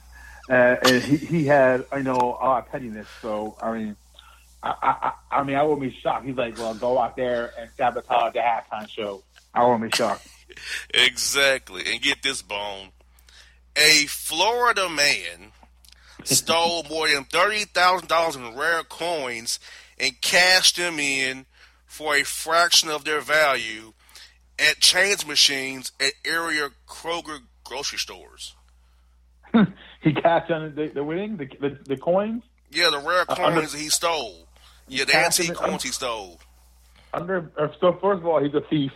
uh, 0.50 0.78
and 0.86 1.04
he, 1.04 1.18
he 1.18 1.46
had, 1.46 1.86
I 1.92 2.02
know, 2.02 2.16
a 2.16 2.46
lot 2.46 2.66
of 2.66 2.72
pettiness. 2.72 3.08
So, 3.22 3.58
I 3.62 3.74
mean, 3.74 3.98
I, 4.64 4.70
I, 4.82 5.08
I 5.08 5.40
I 5.40 5.44
mean, 5.44 5.58
I 5.58 5.64
wouldn't 5.64 5.82
be 5.82 5.92
shocked. 6.00 6.26
He's 6.26 6.38
like, 6.38 6.58
well, 6.58 6.74
go 6.74 6.98
out 6.98 7.18
there 7.18 7.52
and 7.60 7.70
sabotage 7.76 8.32
the 8.32 8.40
halftime 8.40 8.88
show. 8.88 9.22
I 9.54 9.66
wouldn't 9.66 9.92
be 9.92 9.96
shocked. 9.96 10.28
Exactly. 10.94 11.84
And 11.92 12.02
get 12.02 12.22
this 12.24 12.42
bone. 12.42 12.90
A 13.76 14.06
Florida 14.08 14.90
man 14.90 15.54
stole 16.26 16.84
more 16.90 17.08
than 17.10 17.24
$30,000 17.26 18.36
in 18.36 18.58
rare 18.58 18.84
coins 18.84 19.60
and 19.98 20.20
cashed 20.22 20.76
them 20.78 21.00
in 21.00 21.46
for 21.86 22.16
a 22.16 22.24
fraction 22.24 22.90
of 22.90 23.06
their 23.06 23.22
value 23.22 23.94
at 24.60 24.80
change 24.80 25.26
machines 25.26 25.94
at 26.00 26.14
area 26.26 26.70
Kroger 26.88 27.40
grocery 27.64 27.98
stores. 27.98 28.56
He 30.02 30.14
cashed 30.14 30.52
on 30.52 30.74
the, 30.76 30.88
the 30.88 31.04
winnings, 31.04 31.38
the, 31.40 31.46
the, 31.60 31.78
the 31.86 31.98
coins, 31.98 32.44
Yeah, 32.72 32.90
the 32.90 33.00
rare 33.00 33.26
Uh, 33.28 33.36
coins 33.36 33.74
he 33.74 33.90
stole. 33.90 34.48
Yeah, 34.88 35.06
the 35.06 35.16
antique 35.16 35.54
coins 35.54 35.84
he 35.84 35.90
stole. 35.92 36.40
under. 37.14 37.52
uh, 37.58 37.68
So, 37.80 37.94
first 38.02 38.20
of 38.20 38.26
all, 38.28 38.44
he's 38.44 38.54
a 38.54 38.62
thief 38.62 38.92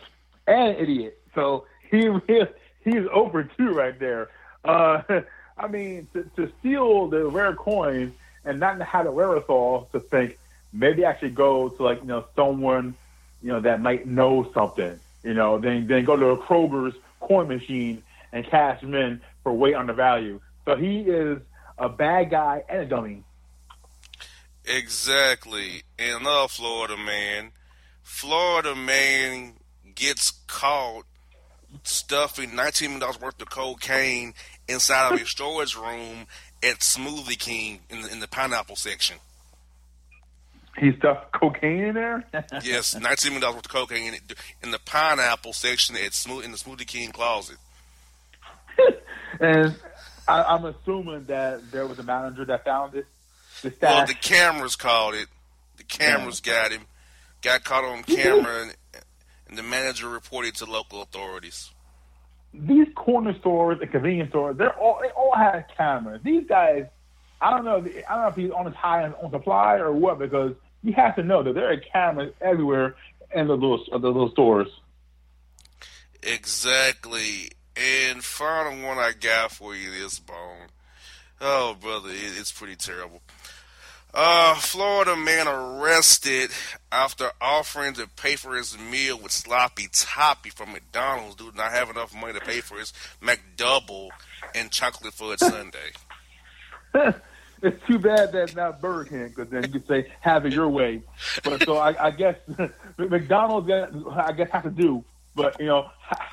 and 0.48 0.70
an 0.70 0.76
idiot. 0.76 1.20
So 1.34 1.66
he 1.90 2.10
he's 2.84 3.04
over 3.12 3.44
two 3.44 3.72
right 3.72 3.98
there. 4.00 4.30
Uh, 4.64 5.02
I 5.58 5.68
mean, 5.68 6.08
to, 6.14 6.24
to 6.36 6.52
steal 6.60 7.08
the 7.08 7.28
rare 7.28 7.56
coins 7.56 8.14
and 8.44 8.60
not 8.60 8.82
have 8.82 9.06
the 9.06 9.12
wherewithal 9.12 9.88
to 9.94 10.00
think 10.00 10.38
maybe 10.74 11.06
I 11.06 11.18
should 11.18 11.34
go 11.34 11.70
to 11.70 11.84
like 11.84 12.02
you 12.02 12.08
know 12.08 12.26
someone 12.36 12.96
you 13.42 13.50
know 13.50 13.62
that 13.62 13.82
might 13.82 14.06
know 14.08 14.50
something. 14.54 15.00
You 15.24 15.34
know, 15.34 15.58
then 15.58 15.88
then 15.88 16.06
go 16.06 16.16
to 16.16 16.28
a 16.28 16.38
Kroger's 16.38 16.96
coin 17.20 17.48
machine 17.48 18.04
and 18.32 18.46
cash 18.46 18.82
them 18.82 18.94
in 18.94 19.22
for 19.44 19.54
way 19.54 19.74
undervalue. 19.74 20.40
So 20.66 20.76
he 20.76 21.02
is 21.02 21.40
a 21.78 21.90
bad 21.90 22.30
guy 22.30 22.64
and 22.70 22.82
a 22.82 22.86
dummy. 22.86 23.24
Exactly. 24.66 25.84
And 25.98 26.22
another 26.22 26.48
Florida 26.48 26.98
man, 26.98 27.52
Florida 28.02 28.76
man 28.76 29.54
gets 29.96 30.32
caught 30.48 31.06
stuffing 31.84 32.52
$19 32.52 33.00
million 33.00 33.02
worth 33.22 33.42
of 33.42 33.50
cocaine 33.50 34.34
inside 34.68 35.14
of 35.14 35.22
a 35.22 35.26
storage 35.26 35.76
room 35.76 36.28
at 36.64 36.80
Smoothie 36.80 37.40
King 37.40 37.80
in 37.90 38.02
the, 38.02 38.12
in 38.12 38.20
the 38.20 38.28
pineapple 38.28 38.76
section. 38.76 39.18
He 40.78 40.92
stuffed 40.98 41.32
cocaine 41.32 41.84
in 41.84 41.94
there. 41.96 42.26
Yes, 42.64 42.96
$19 42.96 43.32
million 43.32 43.42
worth 43.42 43.66
of 43.66 43.70
cocaine 43.70 44.14
in, 44.14 44.20
in 44.64 44.72
the 44.72 44.80
pineapple 44.80 45.54
section 45.54 45.96
at 45.96 46.14
Smooth 46.14 46.44
in 46.46 46.52
the 46.52 46.58
Smoothie 46.58 46.88
King 46.88 47.12
closet. 47.12 47.58
And 49.38 49.76
I, 50.30 50.44
I'm 50.44 50.64
assuming 50.64 51.26
that 51.26 51.70
there 51.70 51.86
was 51.86 52.00
a 52.00 52.04
manager 52.04 52.46
that 52.46 52.64
found 52.64 52.96
it. 52.96 53.06
The 53.62 53.74
Well, 53.82 54.06
the 54.06 54.14
cameras 54.14 54.78
called 54.78 55.14
it. 55.14 55.28
The 55.76 55.84
cameras 55.84 56.40
got 56.40 56.72
him. 56.72 56.84
Got 57.42 57.66
caught 57.66 57.84
on 57.84 58.04
camera, 58.04 58.62
and 58.62 58.76
the 59.58 59.64
manager 59.64 60.10
reported 60.10 60.56
to 60.56 60.66
local 60.66 61.02
authorities. 61.02 61.72
These 62.54 62.88
corner 62.96 63.38
stores 63.40 63.80
and 63.82 63.92
convenience 63.92 64.30
stores, 64.30 64.58
they're 64.58 64.78
all 64.78 65.00
they 65.02 65.10
all 65.10 65.34
have 65.36 65.66
cameras. 65.78 66.22
These 66.24 66.48
guys, 66.48 66.86
I 67.42 67.50
don't 67.52 67.66
know. 67.66 67.78
I 67.78 68.16
don't 68.16 68.22
know 68.22 68.28
if 68.28 68.36
he's 68.36 68.52
on 68.52 68.66
his 68.66 68.76
high 68.76 69.04
on 69.04 69.32
supply 69.32 69.76
or 69.76 69.92
what, 69.92 70.20
because 70.20 70.54
you 70.84 70.94
have 70.94 71.16
to 71.16 71.24
know 71.24 71.44
that 71.44 71.54
there 71.54 71.72
are 71.72 71.78
cameras 71.78 72.34
everywhere 72.40 72.96
in 73.34 73.48
the 73.48 73.54
little 73.54 73.84
the 73.92 73.98
little 73.98 74.32
stores. 74.32 74.68
Exactly. 76.24 77.52
And 77.76 78.24
final 78.24 78.88
one 78.88 78.98
I 78.98 79.12
got 79.20 79.52
for 79.52 79.76
you 79.76 79.92
this 79.92 80.20
bone. 80.20 80.70
Oh, 81.42 81.76
brother, 81.80 82.10
it, 82.10 82.34
it's 82.40 82.52
pretty 82.52 82.78
terrible. 82.78 83.22
Uh, 84.18 84.56
Florida 84.56 85.14
man 85.14 85.46
arrested 85.46 86.50
after 86.90 87.32
offering 87.42 87.94
to 87.94 88.08
pay 88.16 88.38
for 88.38 88.56
his 88.56 88.78
meal 88.80 89.20
with 89.20 89.34
sloppy 89.34 89.90
toppy 89.92 90.50
from 90.50 90.72
McDonald's 90.72 91.36
due 91.36 91.52
to 91.52 91.58
not 91.58 91.74
have 91.74 91.90
enough 91.90 92.16
money 92.16 92.32
to 92.32 92.40
pay 92.40 92.62
for 92.62 92.78
his 92.78 92.94
McDouble 93.22 94.08
and 94.56 94.72
chocolate 94.72 95.14
fudge 95.14 95.40
sundae. 95.42 95.92
it's 97.62 97.86
too 97.86 98.00
bad 98.00 98.32
that's 98.32 98.56
not 98.56 98.80
Burger 98.80 99.10
King, 99.10 99.28
because 99.36 99.50
then 99.50 99.64
you 99.64 99.70
could 99.70 99.86
say 99.86 100.10
have 100.22 100.46
it 100.46 100.54
your 100.54 100.70
way. 100.70 101.04
But 101.44 101.64
so 101.64 101.76
I, 101.76 102.06
I 102.06 102.12
guess 102.12 102.38
McDonald's, 102.98 103.68
got, 103.68 103.92
I 104.16 104.32
guess, 104.32 104.50
have 104.52 104.64
to 104.64 104.70
do. 104.70 105.04
But 105.36 105.60
you 105.60 105.66
know, 105.66 105.90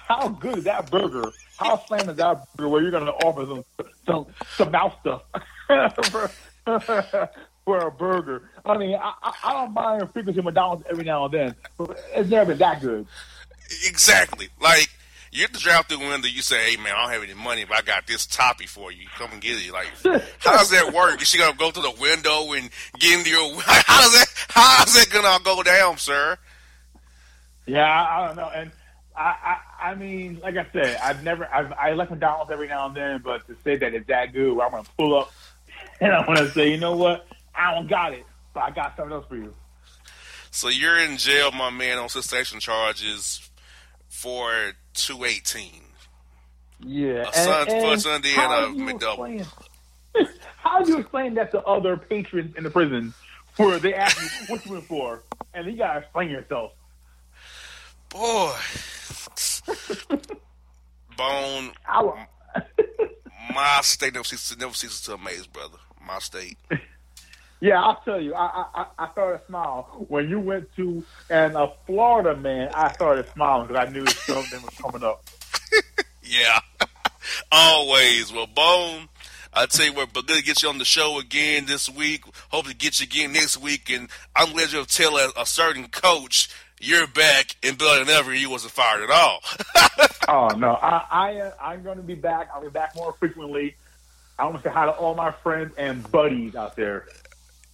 how 0.06 0.28
good 0.28 0.58
is 0.58 0.64
that 0.64 0.88
burger? 0.88 1.32
How 1.56 1.84
slam 1.86 2.08
is 2.08 2.16
that 2.18 2.46
burger? 2.54 2.68
Where 2.68 2.80
you're 2.80 2.92
going 2.92 3.06
to 3.06 3.12
offer 3.12 3.44
some 3.44 3.64
some 4.06 4.26
some 4.56 4.70
mouth 4.70 4.94
stuff 5.00 5.22
for, 7.64 7.78
a 7.78 7.90
burger? 7.90 8.50
I 8.64 8.76
mean, 8.76 8.94
I, 8.94 9.12
I 9.22 9.32
I 9.44 9.52
don't 9.54 9.72
mind 9.72 10.12
frequenting 10.12 10.44
McDonald's 10.44 10.84
every 10.90 11.04
now 11.04 11.24
and 11.24 11.34
then, 11.34 11.54
but 11.78 11.98
it's 12.14 12.30
never 12.30 12.50
been 12.50 12.58
that 12.58 12.80
good. 12.80 13.06
Exactly. 13.86 14.48
Like 14.60 14.88
you 15.32 15.42
have 15.42 15.52
to 15.52 15.60
drive 15.60 15.86
through 15.86 15.98
the 15.98 16.06
window. 16.06 16.28
You 16.28 16.42
say, 16.42 16.70
"Hey 16.70 16.76
man, 16.76 16.94
I 16.94 17.02
don't 17.02 17.12
have 17.12 17.22
any 17.22 17.34
money, 17.34 17.64
but 17.64 17.78
I 17.78 17.82
got 17.82 18.06
this 18.06 18.26
toppy 18.26 18.66
for 18.66 18.92
you. 18.92 19.06
Come 19.16 19.32
and 19.32 19.40
get 19.40 19.56
it." 19.56 19.72
Like, 19.72 19.88
how 20.38 20.58
does 20.58 20.70
that 20.70 20.92
work? 20.92 21.22
Is 21.22 21.28
she 21.28 21.38
gonna 21.38 21.56
go 21.56 21.70
to 21.70 21.80
the 21.80 21.94
window 22.00 22.52
and 22.52 22.70
get 22.98 23.18
into 23.18 23.30
your? 23.30 23.60
How 23.62 24.02
does 24.02 24.12
that? 24.12 24.26
How 24.48 24.84
is 24.84 24.94
that 24.94 25.10
gonna 25.10 25.42
go 25.42 25.62
down, 25.62 25.96
sir? 25.98 26.36
Yeah, 27.66 27.84
I, 27.84 28.24
I 28.24 28.26
don't 28.26 28.36
know, 28.36 28.50
and 28.54 28.72
I, 29.16 29.56
I, 29.80 29.90
I 29.90 29.94
mean, 29.94 30.40
like 30.42 30.56
I 30.56 30.66
said, 30.72 30.98
I've 31.02 31.22
never, 31.22 31.46
I've, 31.52 31.72
I 31.72 31.92
like 31.92 32.10
McDonald's 32.10 32.50
every 32.50 32.68
now 32.68 32.86
and 32.86 32.96
then, 32.96 33.20
but 33.22 33.46
to 33.46 33.56
say 33.62 33.76
that 33.76 33.94
it's 33.94 34.06
that 34.08 34.32
good, 34.32 34.54
where 34.54 34.66
I'm 34.66 34.72
gonna 34.72 34.88
pull 34.98 35.18
up 35.18 35.32
and 36.00 36.12
I'm 36.12 36.26
gonna 36.26 36.50
say, 36.50 36.70
you 36.70 36.78
know 36.78 36.96
what, 36.96 37.26
I 37.54 37.74
don't 37.74 37.88
got 37.88 38.12
it, 38.14 38.24
but 38.54 38.62
I 38.64 38.70
got 38.70 38.96
something 38.96 39.12
else 39.12 39.26
for 39.28 39.36
you. 39.36 39.52
So 40.50 40.68
you're 40.68 40.98
in 40.98 41.16
jail, 41.16 41.50
my 41.52 41.70
man, 41.70 41.98
on 41.98 42.08
cessation 42.08 42.60
charges 42.60 43.48
for 44.08 44.72
two 44.94 45.24
eighteen. 45.24 45.80
Yeah, 46.84 47.24
A 47.34 47.64
for 47.66 47.96
Sunday 47.98 48.30
and 48.30 48.36
how 48.38 48.64
a 48.64 48.72
do 48.72 48.78
you 48.78 48.86
McDouble. 48.86 49.40
explain- 49.40 49.46
How 50.56 50.82
do 50.82 50.92
you 50.92 50.98
explain 50.98 51.34
that 51.34 51.50
to 51.52 51.62
other 51.64 51.96
patrons 51.96 52.54
in 52.56 52.64
the 52.64 52.70
prison, 52.70 53.14
where 53.56 53.78
they 53.78 53.94
ask 53.94 54.20
you 54.20 54.46
what 54.54 54.64
you 54.66 54.74
in 54.76 54.82
for, 54.82 55.22
and 55.54 55.66
you 55.66 55.76
gotta 55.76 56.00
explain 56.00 56.28
yourself? 56.30 56.72
Boy, 58.10 58.52
Bone. 61.16 61.72
my 63.54 63.80
state 63.82 64.14
never 64.14 64.24
ceases, 64.24 64.56
never 64.58 64.74
ceases 64.74 65.00
to 65.02 65.14
amaze, 65.14 65.46
brother. 65.46 65.78
My 66.06 66.18
state. 66.18 66.58
Yeah, 67.62 67.80
I'll 67.80 68.00
tell 68.04 68.20
you. 68.20 68.34
I 68.34 68.64
I, 68.74 68.86
I 68.98 69.12
started 69.12 69.46
smile 69.46 70.04
when 70.08 70.28
you 70.28 70.40
went 70.40 70.74
to 70.74 71.04
and 71.30 71.54
a 71.54 71.70
Florida 71.86 72.34
man. 72.34 72.72
I 72.74 72.90
started 72.90 73.28
smiling 73.32 73.68
because 73.68 73.86
I 73.86 73.90
knew 73.92 74.04
something 74.04 74.60
was 74.62 74.74
coming 74.74 75.04
up. 75.04 75.24
yeah, 76.24 76.58
always. 77.52 78.32
Well, 78.32 78.48
Bone, 78.48 79.08
I 79.54 79.66
tell 79.66 79.86
you 79.86 79.92
what, 79.92 80.12
but 80.12 80.26
good 80.26 80.38
to 80.38 80.42
get 80.42 80.60
you 80.64 80.70
on 80.70 80.78
the 80.78 80.84
show 80.84 81.20
again 81.20 81.66
this 81.66 81.88
week. 81.88 82.24
Hope 82.50 82.66
to 82.66 82.74
get 82.74 82.98
you 82.98 83.04
again 83.04 83.32
next 83.32 83.58
week, 83.58 83.90
and 83.90 84.08
I'm 84.34 84.50
glad 84.50 84.72
you'll 84.72 84.84
tell 84.84 85.16
a, 85.16 85.30
a 85.36 85.46
certain 85.46 85.86
coach 85.86 86.48
you're 86.80 87.06
back 87.06 87.54
and 87.62 87.78
better 87.78 88.04
than 88.04 88.12
ever. 88.12 88.34
You 88.34 88.50
wasn't 88.50 88.72
fired 88.72 89.04
at 89.04 89.10
all. 89.10 89.38
oh 90.28 90.48
no, 90.56 90.72
I, 90.82 91.06
I 91.08 91.36
uh, 91.36 91.52
I'm 91.60 91.84
going 91.84 91.98
to 91.98 92.02
be 92.02 92.16
back. 92.16 92.48
I'll 92.52 92.60
be 92.60 92.70
back 92.70 92.96
more 92.96 93.12
frequently. 93.12 93.76
I 94.36 94.46
want 94.46 94.56
to 94.56 94.62
say 94.64 94.72
hi 94.74 94.86
to 94.86 94.90
all 94.90 95.14
my 95.14 95.30
friends 95.30 95.72
and 95.78 96.10
buddies 96.10 96.56
out 96.56 96.74
there. 96.74 97.06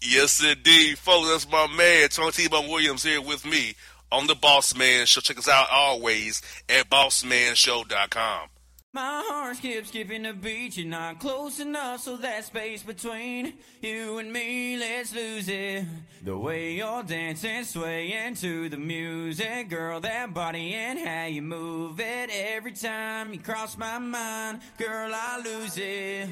Yes, 0.00 0.42
indeed, 0.42 0.98
folks. 0.98 1.28
That's 1.28 1.50
my 1.50 1.66
man 1.76 2.08
Tony 2.08 2.30
T. 2.32 2.48
Bone 2.48 2.68
Williams 2.68 3.02
here 3.02 3.20
with 3.20 3.44
me 3.44 3.74
on 4.12 4.26
the 4.26 4.34
Boss 4.34 4.76
Man 4.76 5.06
Show. 5.06 5.20
Check 5.20 5.38
us 5.38 5.48
out 5.48 5.68
always 5.70 6.40
at 6.68 6.88
BossManShow.com. 6.88 8.48
My 8.94 9.22
heart 9.28 9.56
skips 9.58 9.88
skipping 9.88 10.22
the 10.22 10.32
beat. 10.32 10.78
You're 10.78 10.88
not 10.88 11.20
close 11.20 11.60
enough, 11.60 12.00
so 12.00 12.16
that 12.16 12.44
space 12.44 12.82
between 12.82 13.52
you 13.82 14.16
and 14.18 14.32
me, 14.32 14.78
let's 14.78 15.14
lose 15.14 15.48
it. 15.48 15.84
The 16.24 16.36
way 16.36 16.72
you're 16.72 17.02
dancing, 17.02 17.64
swaying 17.64 18.36
to 18.36 18.68
the 18.70 18.78
music, 18.78 19.68
girl, 19.68 20.00
that 20.00 20.32
body 20.32 20.72
and 20.74 20.98
how 20.98 21.26
you 21.26 21.42
move 21.42 22.00
it. 22.00 22.30
Every 22.32 22.72
time 22.72 23.34
you 23.34 23.40
cross 23.40 23.76
my 23.76 23.98
mind, 23.98 24.60
girl, 24.78 25.12
I 25.14 25.42
lose 25.44 25.76
it. 25.76 26.28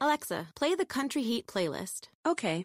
Alexa, 0.00 0.48
play 0.54 0.76
the 0.76 0.86
Country 0.86 1.22
Heat 1.22 1.48
playlist. 1.48 2.08
Okay. 2.24 2.64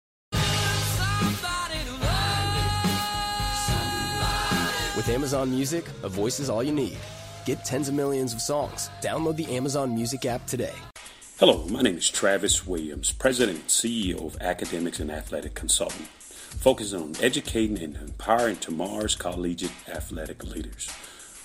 With 5.01 5.09
Amazon 5.09 5.49
Music, 5.49 5.85
a 6.03 6.09
voice 6.09 6.39
is 6.39 6.47
all 6.47 6.61
you 6.61 6.71
need. 6.71 6.95
Get 7.43 7.65
tens 7.65 7.87
of 7.87 7.95
millions 7.95 8.35
of 8.35 8.39
songs. 8.39 8.91
Download 9.01 9.35
the 9.35 9.47
Amazon 9.55 9.95
Music 9.95 10.27
app 10.27 10.45
today. 10.45 10.75
Hello, 11.39 11.65
my 11.69 11.81
name 11.81 11.97
is 11.97 12.07
Travis 12.07 12.67
Williams, 12.67 13.11
President 13.11 13.57
and 13.57 13.67
CEO 13.67 14.23
of 14.23 14.39
Academics 14.39 14.99
and 14.99 15.09
Athletic 15.09 15.55
Consulting, 15.55 16.05
focusing 16.05 17.01
on 17.01 17.15
educating 17.19 17.79
and 17.79 17.95
empowering 17.95 18.57
tomorrow's 18.57 19.15
collegiate 19.15 19.71
athletic 19.87 20.43
leaders. 20.43 20.87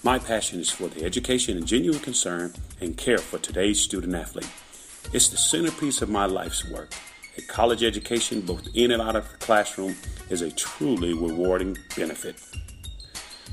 My 0.03 0.19
passion 0.19 0.61
is 0.61 0.69
for 0.69 0.89
the 0.89 1.03
education 1.07 1.57
and 1.57 1.67
genuine 1.67 2.01
concern 2.01 2.53
and 2.83 2.95
care 2.95 3.17
for 3.17 3.39
today's 3.39 3.81
student 3.81 4.15
athlete. 4.15 4.51
It's 5.15 5.29
the 5.29 5.39
centerpiece 5.39 6.03
of 6.03 6.11
my 6.11 6.27
life's 6.27 6.69
work. 6.69 6.93
A 7.39 7.41
college 7.41 7.83
education, 7.83 8.43
both 8.43 8.69
in 8.75 8.91
and 8.91 9.01
out 9.01 9.17
of 9.17 9.33
the 9.33 9.39
classroom, 9.39 9.97
is 10.29 10.43
a 10.43 10.51
truly 10.51 11.15
rewarding 11.15 11.79
benefit. 11.97 12.37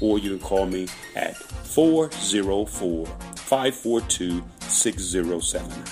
or 0.00 0.18
you 0.18 0.30
can 0.30 0.38
call 0.38 0.66
me 0.66 0.88
at 1.14 1.36
404 1.36 3.06
542 3.06 4.42
6079. 4.60 5.84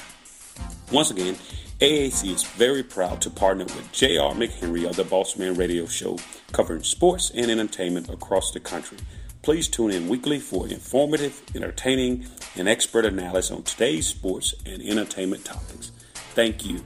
Once 0.90 1.10
again, 1.10 1.36
AAC 1.80 2.34
is 2.34 2.42
very 2.42 2.82
proud 2.82 3.20
to 3.20 3.30
partner 3.30 3.64
with 3.64 3.92
J.R. 3.92 4.34
McHenry 4.34 4.88
of 4.88 4.96
the 4.96 5.04
Bossman 5.04 5.56
Radio 5.56 5.86
Show, 5.86 6.18
covering 6.52 6.82
sports 6.82 7.30
and 7.30 7.50
entertainment 7.50 8.08
across 8.08 8.50
the 8.50 8.58
country. 8.58 8.98
Please 9.42 9.68
tune 9.68 9.92
in 9.92 10.08
weekly 10.08 10.40
for 10.40 10.66
informative, 10.66 11.40
entertaining, 11.54 12.26
and 12.56 12.68
expert 12.68 13.04
analysis 13.04 13.50
on 13.50 13.62
today's 13.62 14.08
sports 14.08 14.54
and 14.66 14.82
entertainment 14.82 15.44
topics. 15.44 15.92
Thank 16.34 16.66
you. 16.66 16.84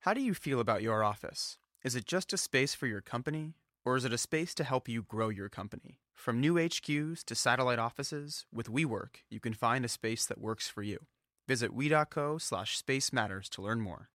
How 0.00 0.12
do 0.12 0.20
you 0.20 0.34
feel 0.34 0.60
about 0.60 0.82
your 0.82 1.02
office? 1.02 1.58
Is 1.84 1.96
it 1.96 2.06
just 2.06 2.32
a 2.32 2.36
space 2.36 2.76
for 2.76 2.86
your 2.86 3.00
company, 3.00 3.54
or 3.84 3.96
is 3.96 4.04
it 4.04 4.12
a 4.12 4.18
space 4.18 4.54
to 4.54 4.62
help 4.62 4.88
you 4.88 5.02
grow 5.02 5.30
your 5.30 5.48
company? 5.48 5.98
From 6.14 6.40
new 6.40 6.54
HQs 6.54 7.24
to 7.24 7.34
satellite 7.34 7.80
offices, 7.80 8.46
with 8.54 8.68
WeWork, 8.68 9.24
you 9.28 9.40
can 9.40 9.52
find 9.52 9.84
a 9.84 9.88
space 9.88 10.24
that 10.26 10.40
works 10.40 10.68
for 10.68 10.84
you. 10.84 11.06
Visit 11.48 11.74
we.co 11.74 12.38
slash 12.38 12.78
space 12.78 13.12
matters 13.12 13.48
to 13.48 13.62
learn 13.62 13.80
more. 13.80 14.10